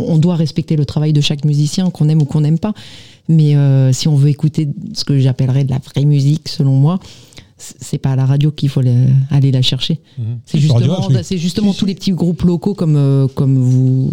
on, 0.10 0.14
on 0.14 0.18
doit 0.18 0.36
respecter 0.36 0.76
le 0.76 0.86
travail 0.86 1.14
de 1.14 1.22
chaque 1.22 1.46
musicien, 1.46 1.90
qu'on 1.90 2.10
aime 2.10 2.22
ou 2.22 2.26
qu'on 2.26 2.42
n'aime 2.42 2.60
pas. 2.60 2.74
Mais 3.28 3.56
euh, 3.56 3.94
si 3.94 4.08
on 4.08 4.16
veut 4.16 4.30
écouter 4.30 4.68
ce 4.96 5.04
que 5.04 5.20
j'appellerais 5.20 5.64
de 5.64 5.70
la 5.70 5.78
vraie 5.78 6.06
musique, 6.06 6.48
selon 6.50 6.72
moi, 6.76 7.00
c'est 7.60 7.98
pas 7.98 8.12
à 8.12 8.16
la 8.16 8.26
radio 8.26 8.52
qu'il 8.52 8.70
faut 8.70 8.82
aller 9.32 9.52
la 9.52 9.62
chercher. 9.62 10.00
Mhm. 10.18 10.26
C'est 10.46 10.60
Sur 10.60 10.74
Radio 10.74 10.88
justement, 10.94 11.08
oui. 11.10 11.16
c'est 11.24 11.38
justement 11.38 11.68
Si, 11.72 11.74
si. 11.74 11.80
tous 11.80 11.86
les 11.86 11.96
petits 11.96 12.12
groupes 12.12 12.42
locaux 12.44 12.74
comme, 12.74 12.96
euh, 12.96 13.28
comme 13.28 13.58
vous, 13.58 14.12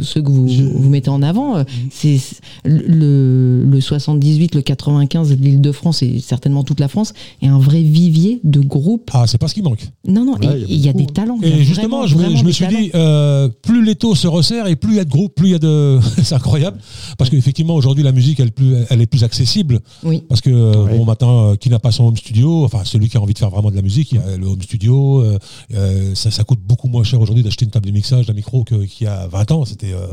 ceux 0.00 0.20
que 0.22 0.30
vous, 0.30 0.48
Je- 0.48 0.62
vous 0.64 0.88
mettez 0.88 1.10
en 1.10 1.22
avant. 1.22 1.56
euh, 1.56 1.64
C'est 1.90 2.18
c'est- 2.18 2.40
le, 2.64 3.64
le 3.64 3.80
78, 3.80 4.54
le 4.54 4.62
95 4.62 5.30
de 5.30 5.34
l'Île-de-France 5.36 6.02
et 6.02 6.18
certainement 6.20 6.64
toute 6.64 6.80
la 6.80 6.88
France 6.88 7.12
est 7.42 7.46
un 7.48 7.58
vrai 7.58 7.82
vivier 7.82 8.40
de 8.44 8.60
groupes. 8.60 9.10
Ah, 9.14 9.24
c'est 9.26 9.38
pas 9.38 9.48
ce 9.48 9.54
qui 9.54 9.62
manque. 9.62 9.86
Non, 10.06 10.24
non, 10.24 10.36
il 10.42 10.80
y 10.80 10.88
a 10.88 10.90
y, 10.90 10.94
des 10.94 11.06
talents. 11.06 11.38
Et 11.42 11.62
justement, 11.64 12.04
vraiment, 12.06 12.36
je 12.36 12.42
me, 12.44 12.48
je 12.48 12.52
suis 12.54 12.64
talents. 12.64 12.78
dit, 12.80 12.90
euh, 12.94 13.48
plus 13.62 13.84
les 13.84 13.94
taux 13.94 14.14
se 14.14 14.26
resserrent 14.26 14.66
et 14.66 14.76
plus 14.76 14.92
il 14.92 14.96
y 14.96 15.00
a 15.00 15.04
de 15.04 15.10
groupes, 15.10 15.34
plus 15.34 15.48
il 15.48 15.52
y 15.52 15.54
a 15.54 15.58
de. 15.58 15.98
c'est 16.22 16.34
incroyable. 16.34 16.78
Parce 17.18 17.30
qu'effectivement, 17.30 17.74
aujourd'hui, 17.74 18.02
la 18.04 18.12
musique, 18.12 18.40
elle, 18.40 18.52
plus, 18.52 18.74
elle 18.90 19.00
est 19.00 19.06
plus 19.06 19.24
accessible. 19.24 19.80
Oui. 20.02 20.22
Parce 20.28 20.40
que, 20.40 20.50
Ouais. 20.50 20.96
bon, 20.98 21.04
maintenant, 21.04 21.56
qui 21.56 21.70
n'a 21.70 21.78
pas 21.78 21.90
son 21.92 22.04
home 22.06 22.16
studio, 22.16 22.63
enfin, 22.64 22.84
celui 22.84 23.08
qui 23.08 23.16
a 23.16 23.20
envie 23.20 23.34
de 23.34 23.38
faire 23.38 23.50
vraiment 23.50 23.70
de 23.70 23.76
la 23.76 23.82
musique, 23.82 24.12
il 24.12 24.18
y 24.18 24.20
a 24.22 24.36
le 24.36 24.46
home 24.46 24.62
studio. 24.62 25.20
euh, 25.22 25.38
euh, 25.74 26.14
ça, 26.14 26.30
ça 26.30 26.44
coûte 26.44 26.60
beaucoup 26.60 26.88
moins 26.88 27.04
cher 27.04 27.20
aujourd'hui 27.20 27.42
d'acheter 27.42 27.64
une 27.64 27.70
table 27.70 27.86
de 27.86 27.90
mixage, 27.92 28.26
d'un 28.26 28.32
micro 28.34 28.64
qu'il 28.64 28.86
y 29.00 29.06
a 29.06 29.26
20 29.28 29.50
ans. 29.52 29.64
C'était 29.64 29.92
euh, 29.92 30.06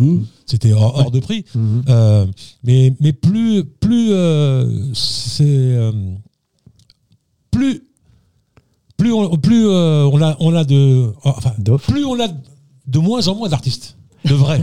c'était 0.45 0.73
hors, 0.73 0.97
hors 0.97 1.11
de 1.11 1.19
prix. 1.19 1.45
Euh, 1.89 2.25
mais, 2.63 2.93
mais 2.99 3.13
plus, 3.13 3.63
plus 3.63 4.09
euh, 4.11 4.93
c'est. 4.93 5.43
euh, 5.47 5.91
plus. 7.51 7.83
Plus 8.97 9.11
on, 9.13 9.35
plus, 9.37 9.65
euh, 9.67 10.07
on, 10.11 10.21
a, 10.21 10.37
on 10.39 10.53
a 10.53 10.63
de. 10.63 11.11
Enfin, 11.23 11.53
plus 11.77 12.05
on 12.05 12.19
a 12.19 12.27
de 12.87 12.99
moins 12.99 13.27
en 13.27 13.35
moins 13.35 13.49
d'artistes. 13.49 13.97
De 14.25 14.35
vrais. 14.35 14.61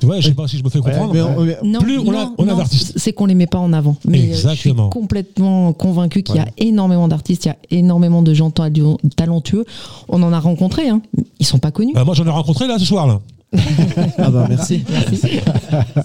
tu 0.00 0.06
vois, 0.06 0.18
je 0.20 0.28
sais 0.28 0.34
pas 0.34 0.48
si 0.48 0.58
je 0.58 0.64
me 0.64 0.70
fais 0.70 0.80
comprendre. 0.80 1.12
Mais 1.14 1.20
on- 1.22 1.40
mais- 1.44 1.56
Non, 1.62 1.78
Plus 1.80 1.98
on 1.98 2.10
a- 2.10 2.24
non, 2.24 2.34
on 2.38 2.48
a 2.48 2.54
d'artistes. 2.54 2.94
C'est 2.96 3.12
qu'on 3.12 3.26
les 3.26 3.34
met 3.34 3.46
pas 3.46 3.58
en 3.58 3.72
avant. 3.72 3.96
Mais 4.04 4.18
euh, 4.18 4.22
je 4.22 4.28
Exactement. 4.30 4.90
suis 4.90 5.00
complètement 5.00 5.72
convaincu 5.72 6.22
qu'il 6.22 6.34
y 6.36 6.40
a 6.40 6.46
énormément 6.58 7.06
d'artistes, 7.08 7.44
il 7.44 7.48
y 7.48 7.50
a 7.52 7.56
énormément 7.78 8.22
de 8.22 8.34
gens 8.34 8.50
talentueux. 8.50 9.64
On 10.08 10.22
en 10.22 10.32
a 10.32 10.40
rencontré, 10.40 10.88
hein. 10.88 11.00
ils 11.38 11.46
sont 11.46 11.58
pas 11.58 11.70
connus. 11.70 11.94
Euh, 11.96 12.04
moi, 12.04 12.14
j'en 12.14 12.26
ai 12.26 12.30
rencontré 12.30 12.66
là 12.66 12.78
ce 12.78 12.84
soir. 12.84 13.06
Là. 13.06 13.20
Ah 14.18 14.30
bah 14.30 14.44
merci. 14.48 14.84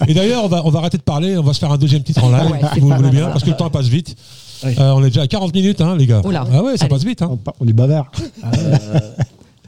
Et 0.08 0.14
d'ailleurs, 0.14 0.44
on 0.44 0.48
va, 0.48 0.62
on 0.64 0.70
va 0.70 0.78
arrêter 0.78 0.96
de 0.96 1.02
parler. 1.02 1.36
On 1.36 1.42
va 1.42 1.52
se 1.52 1.58
faire 1.58 1.70
un 1.72 1.76
deuxième 1.76 2.02
titre 2.02 2.24
en 2.24 2.30
live, 2.30 2.50
Ouais, 2.52 2.60
si 2.72 2.80
vous 2.80 2.88
voulez 2.88 3.10
bien, 3.10 3.24
ça. 3.26 3.30
parce 3.32 3.44
que 3.44 3.50
le 3.50 3.56
temps 3.56 3.68
passe 3.70 3.86
vite. 3.88 4.16
Oui. 4.64 4.70
Euh, 4.78 4.92
on 4.92 5.02
est 5.04 5.08
déjà 5.08 5.22
à 5.22 5.26
40 5.26 5.52
minutes, 5.54 5.80
hein, 5.82 5.94
les 5.96 6.06
gars. 6.06 6.22
Oh 6.24 6.30
là. 6.30 6.46
Ah 6.50 6.62
ouais, 6.62 6.76
ça 6.78 6.84
Allez. 6.86 6.94
passe 6.94 7.04
vite. 7.04 7.20
Hein. 7.20 7.36
On, 7.60 7.66
est 7.68 7.72
bavard. 7.74 8.10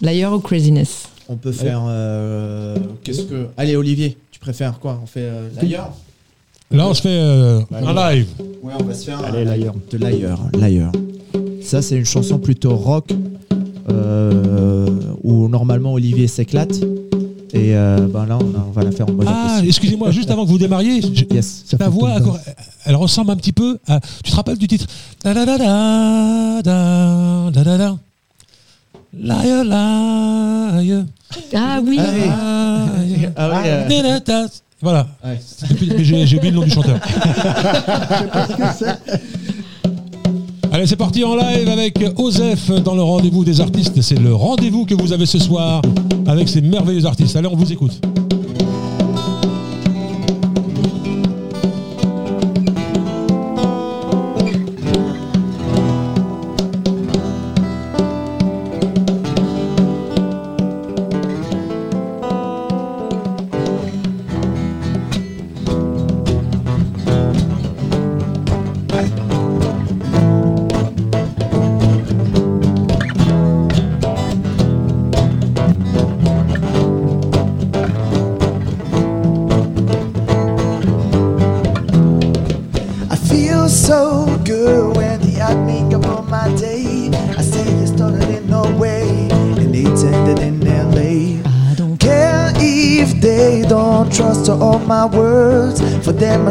Liar 0.00 0.32
ou 0.32 0.38
Craziness 0.38 1.08
On 1.28 1.36
peut 1.36 1.52
faire. 1.52 1.82
euh, 1.88 2.76
Qu'est-ce 3.02 3.22
que. 3.22 3.46
Allez, 3.56 3.76
Olivier, 3.76 4.16
tu 4.30 4.38
préfères 4.38 4.78
quoi? 4.78 5.00
On 5.02 5.06
fait 5.06 5.20
euh, 5.22 5.48
l'ailleurs? 5.56 5.90
Là, 6.70 6.88
on 6.88 6.94
se 6.94 7.02
fait 7.02 7.08
euh, 7.10 7.60
un 7.72 7.94
live. 8.14 8.26
Ouais, 8.62 8.72
on 8.78 8.84
va 8.84 8.94
se 8.94 9.04
faire. 9.04 9.24
Allez, 9.24 9.44
l'ailleurs. 9.44 9.74
De 9.90 9.98
l'ailleurs. 9.98 10.40
L'ailleurs. 10.58 10.92
Ça, 11.62 11.82
c'est 11.82 11.96
une 11.96 12.04
chanson 12.04 12.38
plutôt 12.38 12.74
rock 12.76 13.12
euh, 13.90 14.86
où 15.22 15.48
normalement 15.48 15.92
Olivier 15.92 16.26
s'éclate. 16.28 16.74
Et 17.52 17.74
euh, 17.76 18.06
ben 18.12 18.26
là, 18.26 18.38
on, 18.40 18.54
a- 18.58 18.66
on 18.68 18.70
va 18.72 18.82
la 18.82 18.90
faire 18.90 19.08
en 19.08 19.12
mode 19.12 19.26
Ah, 19.30 19.60
excusez-moi, 19.64 20.10
juste 20.10 20.30
avant 20.30 20.44
que 20.44 20.50
vous 20.50 20.58
démarriez, 20.58 21.00
je- 21.14 21.24
Yes. 21.34 21.62
Ça 21.66 21.78
ta 21.78 21.88
voix, 21.88 22.12
elle, 22.16 22.22
elle 22.84 22.96
ressemble 22.96 23.30
un 23.30 23.36
petit 23.36 23.52
peu 23.52 23.78
à. 23.88 24.00
Tu 24.22 24.30
te 24.30 24.36
rappelles 24.36 24.58
du 24.58 24.66
titre? 24.66 24.86
Da 25.24 25.32
da 25.32 25.44
da 25.46 25.56
da 25.58 26.62
da 26.62 27.50
da 27.52 27.64
da 27.64 27.78
da. 27.78 27.98
Liar, 29.18 29.64
liar. 29.64 31.04
Ah 31.54 31.80
oui, 31.82 31.98
Ah 31.98 32.10
oui. 33.00 33.16
liar. 33.16 33.32
Ah 33.36 33.48
oui, 33.50 33.56
euh, 33.66 34.02
da 34.02 34.20
da. 34.20 34.46
Voilà. 34.82 35.06
ouais. 35.24 35.40
Depuis- 35.70 35.90
mais 35.96 36.04
J'ai 36.04 36.26
j'ai 36.26 36.36
oublié 36.36 36.52
le 36.52 36.58
nom 36.60 36.64
du 36.64 36.70
chanteur. 36.70 36.98
Allez, 40.72 40.86
c'est 40.86 40.96
parti 40.96 41.24
en 41.24 41.34
live 41.36 41.68
avec 41.68 41.98
Osef 42.18 42.70
dans 42.82 42.94
le 42.94 43.02
rendez-vous 43.02 43.44
des 43.44 43.60
artistes. 43.62 44.00
C'est 44.02 44.18
le 44.18 44.34
rendez-vous 44.34 44.84
que 44.84 44.94
vous 44.94 45.12
avez 45.12 45.24
ce 45.24 45.38
soir 45.38 45.80
avec 46.26 46.48
ces 46.48 46.60
merveilleux 46.60 47.06
artistes. 47.06 47.34
Allez, 47.36 47.48
on 47.48 47.56
vous 47.56 47.72
écoute. 47.72 47.98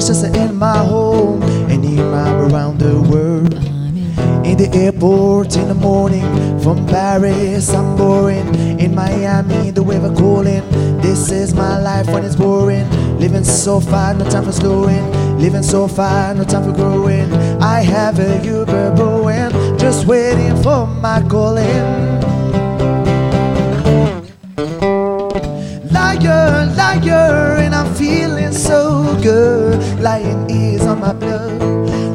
Just 0.06 0.24
in 0.36 0.56
my 0.56 0.78
home 0.78 1.41
and 1.41 1.84
around 1.99 2.78
the 2.78 3.01
world. 3.10 3.56
In 4.45 4.56
the 4.56 4.70
airport 4.72 5.56
in 5.56 5.68
the 5.68 5.74
morning 5.74 6.22
from 6.60 6.86
Paris, 6.86 7.74
I'm 7.74 7.97
boring. 7.97 8.47
In 8.80 8.93
Miami, 8.93 9.72
the 9.72 9.82
weather 9.82 10.14
cooling. 10.14 10.62
This 11.01 11.32
is 11.32 11.56
my 11.56 11.82
life 11.82 12.06
when 12.06 12.24
it's 12.24 12.36
boring. 12.36 12.88
Living 13.20 13.43
so 13.43 13.80
far, 13.80 14.14
no 14.14 14.30
time 14.30 14.45
for 14.45 14.51
slowing. 14.51 15.03
Living 15.39 15.64
so 15.64 15.88
far, 15.88 16.36
no 16.36 16.43
time 16.43 16.66
for 16.66 16.74
growing. 16.74 17.34
I 17.60 17.82
have 17.82 18.20
a 18.20 18.45
Uber 18.45 18.91
Boeing, 18.95 19.80
just 19.80 20.06
waiting 20.06 20.56
for 20.62 20.86
my 20.86 21.20
calling. 21.28 21.66
Liar, 25.91 26.72
liar, 26.78 27.45
good. 29.22 29.99
Lying 29.99 30.49
is 30.49 30.82
on 30.82 30.99
my 30.99 31.13
blood. 31.13 31.61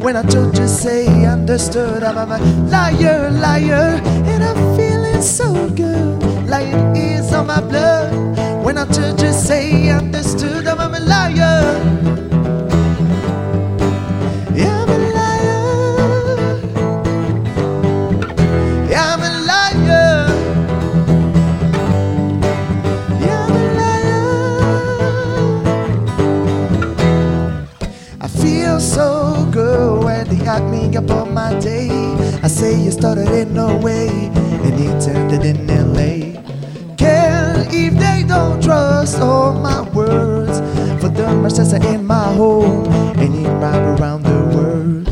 When 0.03 0.16
I 0.16 0.22
told 0.22 0.57
you, 0.59 0.66
say 0.66 1.07
understood. 1.24 2.03
I'm 2.03 2.16
a 2.30 2.38
liar, 2.68 3.30
liar, 3.30 4.01
and 4.30 4.42
I'm 4.42 4.76
feeling 4.76 5.22
so 5.22 5.68
good. 5.70 6.22
Lying 6.48 6.96
is 6.96 7.32
on 7.32 7.46
my 7.46 7.61
blood. 7.61 8.12
When 8.64 8.78
I 8.78 8.84
told 8.86 9.20
you, 9.20 9.32
say 9.32 9.90
understood. 9.90 10.66
I 32.43 32.49
say 32.49 32.74
you 32.74 32.91
started 32.91 33.28
in 33.28 33.53
Norway 33.53 34.09
and 34.09 34.80
you 34.80 34.91
turned 34.99 35.30
it 35.32 35.45
in 35.45 35.66
LA. 35.66 36.41
Care 36.97 37.66
if 37.68 37.93
they 37.99 38.24
don't 38.26 38.62
trust 38.62 39.20
all 39.20 39.53
my 39.53 39.82
words. 39.91 40.59
For 41.03 41.11
them, 41.11 41.45
are 41.45 41.51
just 41.51 41.74
in 41.74 42.07
my 42.07 42.32
home 42.32 42.86
and 43.18 43.34
you 43.34 43.43
my 43.43 43.76
around 43.76 44.22
the 44.22 44.57
world. 44.57 45.09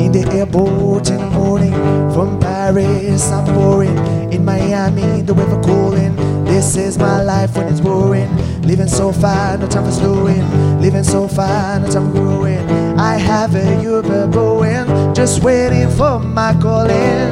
In 0.00 0.10
the 0.10 0.26
airport 0.32 1.10
in 1.10 1.18
the 1.18 1.30
morning 1.30 1.74
from 2.14 2.40
Paris, 2.40 3.30
I'm 3.30 3.44
boring. 3.54 3.98
In 4.32 4.42
Miami, 4.42 5.20
the 5.20 5.34
weather 5.34 5.60
cooling. 5.62 6.16
This 6.46 6.76
is 6.76 6.96
my 6.96 7.22
life 7.22 7.56
when 7.58 7.68
it's 7.68 7.82
boring. 7.82 8.34
Living 8.62 8.88
so 8.88 9.12
far, 9.12 9.58
no 9.58 9.66
time 9.66 9.84
for 9.84 9.92
slowing. 9.92 10.44
Living 10.88 11.04
so 11.04 11.28
fine 11.28 11.82
time 11.90 12.06
for 12.06 12.12
growing. 12.12 12.66
I 12.98 13.18
have 13.18 13.54
a 13.54 13.82
Uber 13.82 14.26
Boeing, 14.28 15.14
just 15.14 15.42
waiting 15.42 15.90
for 15.90 16.18
my 16.18 16.54
calling. 16.62 17.28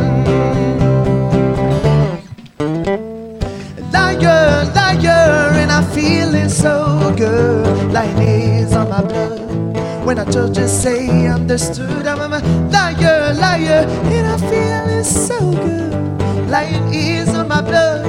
Liar, 3.90 4.70
liar, 4.74 5.52
and 5.56 5.72
I'm 5.72 5.84
feeling 5.94 6.50
so 6.50 7.14
good. 7.16 7.94
Lying 7.94 8.18
is 8.28 8.74
on 8.74 8.90
my 8.90 9.00
blood. 9.00 10.04
When 10.04 10.18
I 10.18 10.26
told 10.26 10.54
you, 10.54 10.68
say 10.68 11.26
understood. 11.26 12.06
I'm 12.06 12.30
a 12.30 12.40
liar, 12.68 13.32
liar, 13.40 13.86
and 14.12 14.26
I'm 14.26 14.38
feeling 14.50 15.02
so 15.02 15.38
good. 15.52 16.50
Lying 16.50 16.92
is 16.92 17.30
on 17.30 17.48
my 17.48 17.62
blood. 17.62 18.04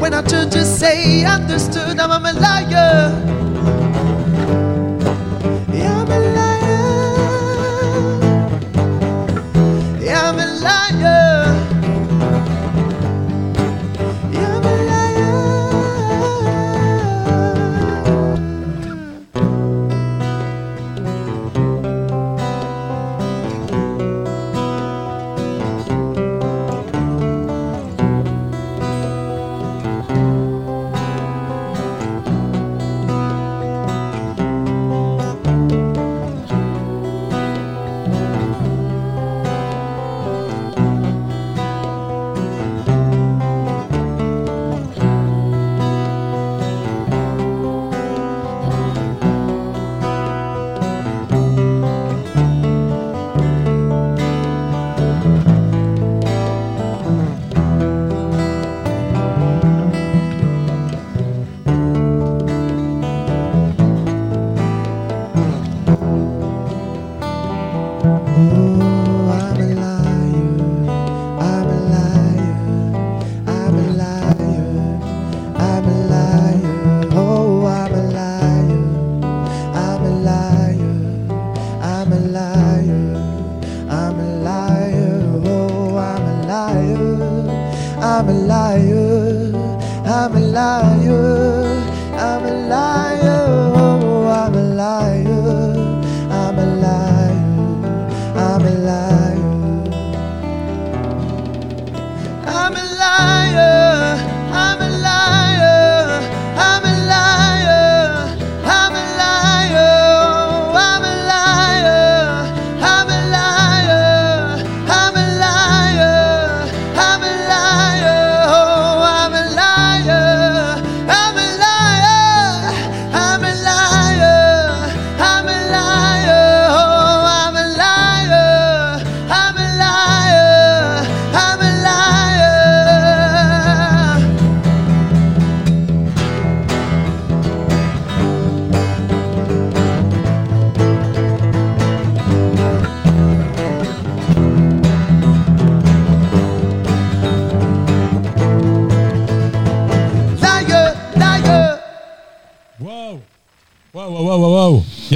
When 0.00 0.14
I 0.14 0.22
told 0.22 0.54
you, 0.54 0.62
say 0.64 1.26
understood. 1.26 2.00
I'm 2.00 2.24
a 2.24 2.32
liar. 2.32 3.35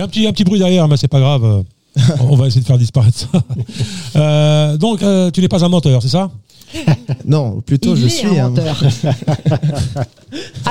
Y 0.00 0.02
a 0.02 0.04
un 0.04 0.08
petit, 0.08 0.26
un 0.26 0.32
petit 0.32 0.44
bruit 0.44 0.58
derrière, 0.58 0.88
mais 0.88 0.96
c'est 0.96 1.08
pas 1.08 1.20
grave. 1.20 1.64
On 2.20 2.36
va 2.36 2.46
essayer 2.46 2.60
de 2.60 2.66
faire 2.66 2.78
disparaître 2.78 3.18
ça. 3.18 3.28
Euh, 4.16 4.76
donc, 4.76 5.02
euh, 5.02 5.30
tu 5.30 5.40
n'es 5.40 5.48
pas 5.48 5.64
un 5.64 5.68
menteur, 5.68 6.02
c'est 6.02 6.08
ça? 6.08 6.30
Non, 7.24 7.60
plutôt 7.60 7.96
Il 7.96 8.02
je 8.02 8.06
est 8.06 8.10
suis 8.10 8.28
un 8.38 8.46
un. 8.46 8.48
menteur. 8.50 8.80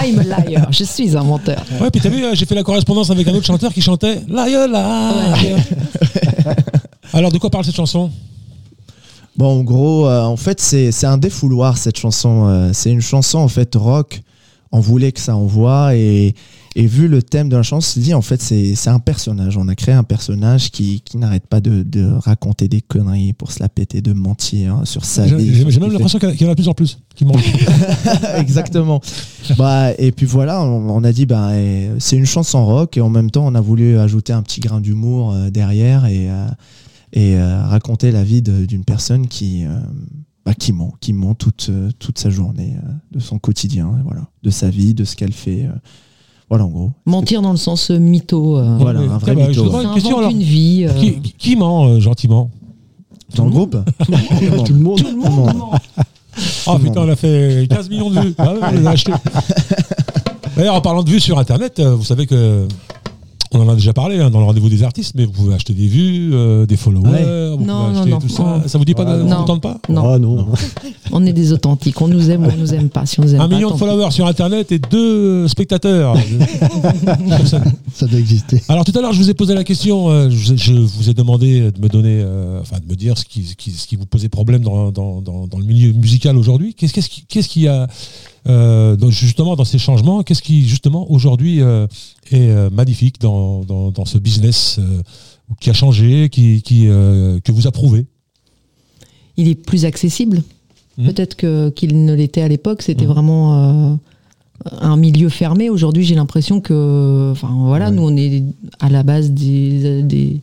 I'm 0.01 0.19
a 0.19 0.23
liar. 0.23 0.67
Je 0.71 0.83
suis 0.85 1.15
un 1.17 1.23
menteur. 1.23 1.61
Ouais, 1.81 1.91
puis 1.91 1.99
t'as 2.01 2.09
vu, 2.09 2.23
euh, 2.23 2.33
j'ai 2.35 2.45
fait 2.45 2.55
la 2.55 2.63
correspondance 2.63 3.09
avec 3.09 3.27
un 3.27 3.33
autre 3.33 3.45
chanteur 3.45 3.73
qui 3.73 3.81
chantait 3.81 4.21
Laïola 4.29 5.13
Alors, 7.13 7.31
de 7.31 7.37
quoi 7.37 7.49
parle 7.49 7.65
cette 7.65 7.75
chanson? 7.75 8.09
Bon, 9.35 9.59
en 9.59 9.63
gros, 9.63 10.07
euh, 10.07 10.21
en 10.23 10.37
fait, 10.37 10.59
c'est 10.61 10.91
c'est 10.93 11.05
un 11.07 11.17
défouloir 11.17 11.77
cette 11.77 11.97
chanson. 11.97 12.69
c'est 12.73 12.91
une 12.91 13.01
chanson 13.01 13.39
en 13.39 13.47
fait 13.49 13.75
rock. 13.75 14.21
On 14.71 14.79
voulait 14.79 15.11
que 15.11 15.19
ça 15.19 15.35
envoie 15.35 15.95
et, 15.95 16.33
et 16.75 16.85
vu 16.85 17.07
le 17.07 17.23
thème 17.23 17.49
de 17.49 17.55
la 17.57 17.63
chanson, 17.63 17.77
on 17.77 17.81
s'est 17.81 17.99
dit 17.99 18.13
en 18.13 18.21
fait 18.21 18.41
c'est 18.41 18.87
un 18.89 18.99
personnage. 18.99 19.57
On 19.57 19.67
a 19.67 19.75
créé 19.75 19.95
un 19.95 20.03
personnage 20.03 20.69
qui, 20.71 21.01
qui 21.01 21.17
n'arrête 21.17 21.47
pas 21.47 21.61
de, 21.61 21.83
de 21.83 22.05
raconter 22.05 22.67
des 22.67 22.81
conneries 22.81 23.33
pour 23.33 23.51
se 23.51 23.59
la 23.59 23.69
péter, 23.69 24.01
de 24.01 24.13
mentir 24.13 24.75
hein, 24.75 24.85
sur 24.85 25.03
sa 25.05 25.25
vie. 25.25 25.53
j'ai- 25.53 25.79
même 25.79 25.91
l'impression 25.91 26.19
qu'il 26.19 26.41
y 26.41 26.45
en 26.45 26.51
a- 26.51 26.55
de 26.55 26.61
plus 26.61 26.67
en 26.67 26.73
plus 26.73 26.99
qui 27.15 27.25
fait. 27.25 28.37
Exactement. 28.39 29.01
bah, 29.57 29.91
et 29.97 30.11
puis 30.11 30.25
voilà, 30.25 30.61
on, 30.61 30.89
on 30.89 31.03
a 31.03 31.11
dit 31.11 31.25
bah, 31.25 31.49
c'est 31.99 32.15
une 32.17 32.25
chanson 32.25 32.65
rock 32.65 32.97
et 32.97 33.01
en 33.01 33.09
même 33.09 33.31
temps 33.31 33.45
on 33.47 33.55
a 33.55 33.61
voulu 33.61 33.97
ajouter 33.97 34.33
un 34.33 34.41
petit 34.43 34.59
grain 34.59 34.79
d'humour 34.79 35.33
euh, 35.33 35.49
derrière 35.49 36.05
et, 36.05 36.29
euh, 36.29 36.45
et 37.13 37.35
euh, 37.35 37.65
raconter 37.65 38.11
la 38.11 38.23
vie 38.23 38.41
d'une 38.41 38.83
personne 38.85 39.27
qui, 39.27 39.63
bah, 40.45 40.53
qui 40.53 40.71
ment, 40.71 40.93
qui 41.01 41.13
ment 41.13 41.33
toute, 41.33 41.71
toute 41.97 42.19
sa 42.19 42.29
journée, 42.29 42.75
de 43.11 43.19
son 43.19 43.39
quotidien, 43.39 43.91
voilà, 44.05 44.21
de 44.43 44.49
sa 44.51 44.69
vie, 44.69 44.93
de 44.93 45.03
ce 45.03 45.15
qu'elle 45.15 45.33
fait. 45.33 45.67
Voilà 46.49 46.65
en 46.65 46.69
gros. 46.69 46.91
Mentir 47.05 47.41
dans 47.41 47.51
le 47.51 47.57
sens 47.57 47.91
euh, 47.91 47.99
mytho. 47.99 48.57
euh. 48.57 48.77
Voilà, 48.79 49.01
un 49.01 49.17
vrai 49.19 49.35
bah, 49.35 49.51
je 49.51 49.61
mytho. 49.61 49.81
une 49.81 49.93
question, 49.93 50.17
invente 50.17 50.19
alors. 50.19 50.31
une 50.31 50.41
vie. 50.43 50.85
euh. 50.87 51.11
qui, 51.37 51.55
ment 51.55 51.85
euh, 51.85 51.99
gentiment 51.99 52.49
Dans 53.35 53.45
le 53.45 53.51
groupe 53.51 53.77
Tout 54.65 54.73
le 54.73 54.79
monde. 54.79 54.97
Tout 54.97 55.07
le 55.07 55.15
monde 55.15 55.55
ment. 55.55 55.71
Ah 56.67 56.77
putain, 56.81 57.01
on 57.01 57.09
a 57.09 57.15
fait 57.15 57.67
15 57.69 57.89
millions 57.89 58.09
de 58.09 58.19
vues. 58.19 58.35
Ah 58.37 58.53
ouais, 58.53 58.59
on 58.61 58.71
les 58.71 58.87
a 58.87 58.91
achetés. 58.91 59.11
D'ailleurs, 60.57 60.75
en 60.75 60.81
parlant 60.81 61.03
de 61.03 61.09
vues 61.09 61.19
sur 61.19 61.37
Internet, 61.37 61.79
vous 61.81 62.03
savez 62.03 62.25
que 62.27 62.67
on 63.51 63.61
en 63.61 63.69
a 63.69 63.73
déjà 63.75 63.93
parlé 63.93 64.19
hein, 64.19 64.29
dans 64.29 64.39
le 64.39 64.45
rendez-vous 64.45 64.69
des 64.69 64.83
artistes, 64.83 65.13
mais 65.15 65.25
vous 65.25 65.31
pouvez 65.31 65.55
acheter 65.55 65.73
des 65.73 65.87
vues, 65.87 66.31
euh, 66.33 66.65
des 66.67 66.77
followers, 66.77 67.09
Ouais. 67.09 67.55
vous 67.57 67.65
Non, 67.65 67.85
pouvez 67.85 67.93
non, 67.93 67.97
acheter 67.97 68.09
non. 68.11 68.19
tout 68.19 68.29
ça. 68.29 68.63
Ça 68.67 68.77
vous 68.77 68.85
dit 68.85 68.93
pas, 68.93 69.05
de, 69.05 69.23
Ouais, 69.23 69.29
non. 69.29 69.43
vous 69.45 69.59
pas 69.59 69.79
Non, 69.89 70.13
Ah 70.13 70.19
non. 70.19 70.47
on 71.11 71.25
est 71.25 71.33
des 71.33 71.51
authentiques. 71.51 71.99
On 72.01 72.07
nous 72.07 72.29
aime 72.29 72.45
ou 72.45 72.49
on 72.49 72.57
nous 72.57 72.73
aime 72.75 72.89
pas. 72.89 73.05
Si 73.07 73.19
on 73.19 73.23
nous 73.23 73.33
aime 73.33 73.41
Un 73.41 73.49
pas, 73.49 73.55
million 73.55 73.71
de 73.71 73.77
followers 73.77 74.11
sur 74.11 74.27
Internet 74.27 74.71
et 74.71 74.77
deux 74.79 75.47
spectateurs. 75.47 76.15
Ça 77.93 78.05
doit 78.05 78.19
exister. 78.19 78.61
Alors 78.69 78.85
tout 78.85 78.93
à 78.97 79.01
l'heure, 79.01 79.13
je 79.13 79.19
vous 79.21 79.29
ai 79.29 79.33
posé 79.33 79.53
la 79.55 79.63
question, 79.63 80.09
euh, 80.09 80.29
je, 80.29 80.55
je 80.55 80.73
vous 80.73 81.09
ai 81.09 81.13
demandé 81.13 81.71
de 81.71 81.79
me 81.81 81.89
donner, 81.89 82.21
euh, 82.23 82.61
enfin 82.61 82.77
de 82.79 82.89
me 82.89 82.95
dire 82.95 83.17
ce 83.17 83.25
qui, 83.25 83.43
ce 83.43 83.55
qui, 83.55 83.71
ce 83.71 83.87
qui 83.87 83.95
vous 83.95 84.05
posait 84.05 84.29
problème 84.29 84.61
dans, 84.61 84.91
dans, 84.91 85.21
dans, 85.21 85.47
dans 85.47 85.57
le 85.57 85.65
milieu 85.65 85.91
musical 85.93 86.37
aujourd'hui. 86.37 86.73
Qu'est-ce 86.75 86.93
qu'est-ce 86.93 87.09
qui, 87.09 87.23
qu'est-ce 87.27 87.49
qui 87.49 87.67
a, 87.67 87.87
euh, 88.47 88.95
dans- 88.95 89.09
justement 89.11 89.55
dans 89.55 89.65
ces 89.65 89.77
changements, 89.79 90.23
qu'est-ce 90.23 90.41
qui 90.41 90.67
justement 90.67 91.09
aujourd'hui 91.11 91.61
euh, 91.61 91.87
est 92.31 92.49
euh, 92.49 92.69
magnifique 92.69 93.19
dans, 93.19 93.63
dans, 93.65 93.91
dans 93.91 94.05
ce 94.05 94.17
business 94.17 94.79
qui 95.59 95.69
a 95.69 95.73
changé, 95.73 96.29
qui, 96.29 96.61
qui, 96.61 96.85
que 96.85 97.51
vous 97.51 97.67
approuvez? 97.67 98.05
Il 99.37 99.47
est 99.47 99.55
plus 99.55 99.85
accessible. 99.85 100.43
Mhm. 100.97 101.05
Peut-être 101.07 101.35
que 101.35 101.69
qu'il 101.69 102.05
ne 102.05 102.13
l'était 102.13 102.41
à 102.41 102.47
l'époque. 102.47 102.81
C'était 102.81 103.05
Mhm. 103.05 103.11
vraiment 103.11 103.99
un 104.81 104.97
milieu 104.97 105.29
fermé. 105.29 105.69
Aujourd'hui, 105.69 106.03
j'ai 106.03 106.15
l'impression 106.15 106.59
que, 106.61 107.29
enfin 107.31 107.49
voilà, 107.65 107.89
Ouais. 107.89 107.95
nous 107.95 108.03
on 108.03 108.15
est 108.17 108.43
à 108.79 108.89
la 108.89 109.03
base 109.03 109.31
des, 109.31 110.03
des 110.03 110.41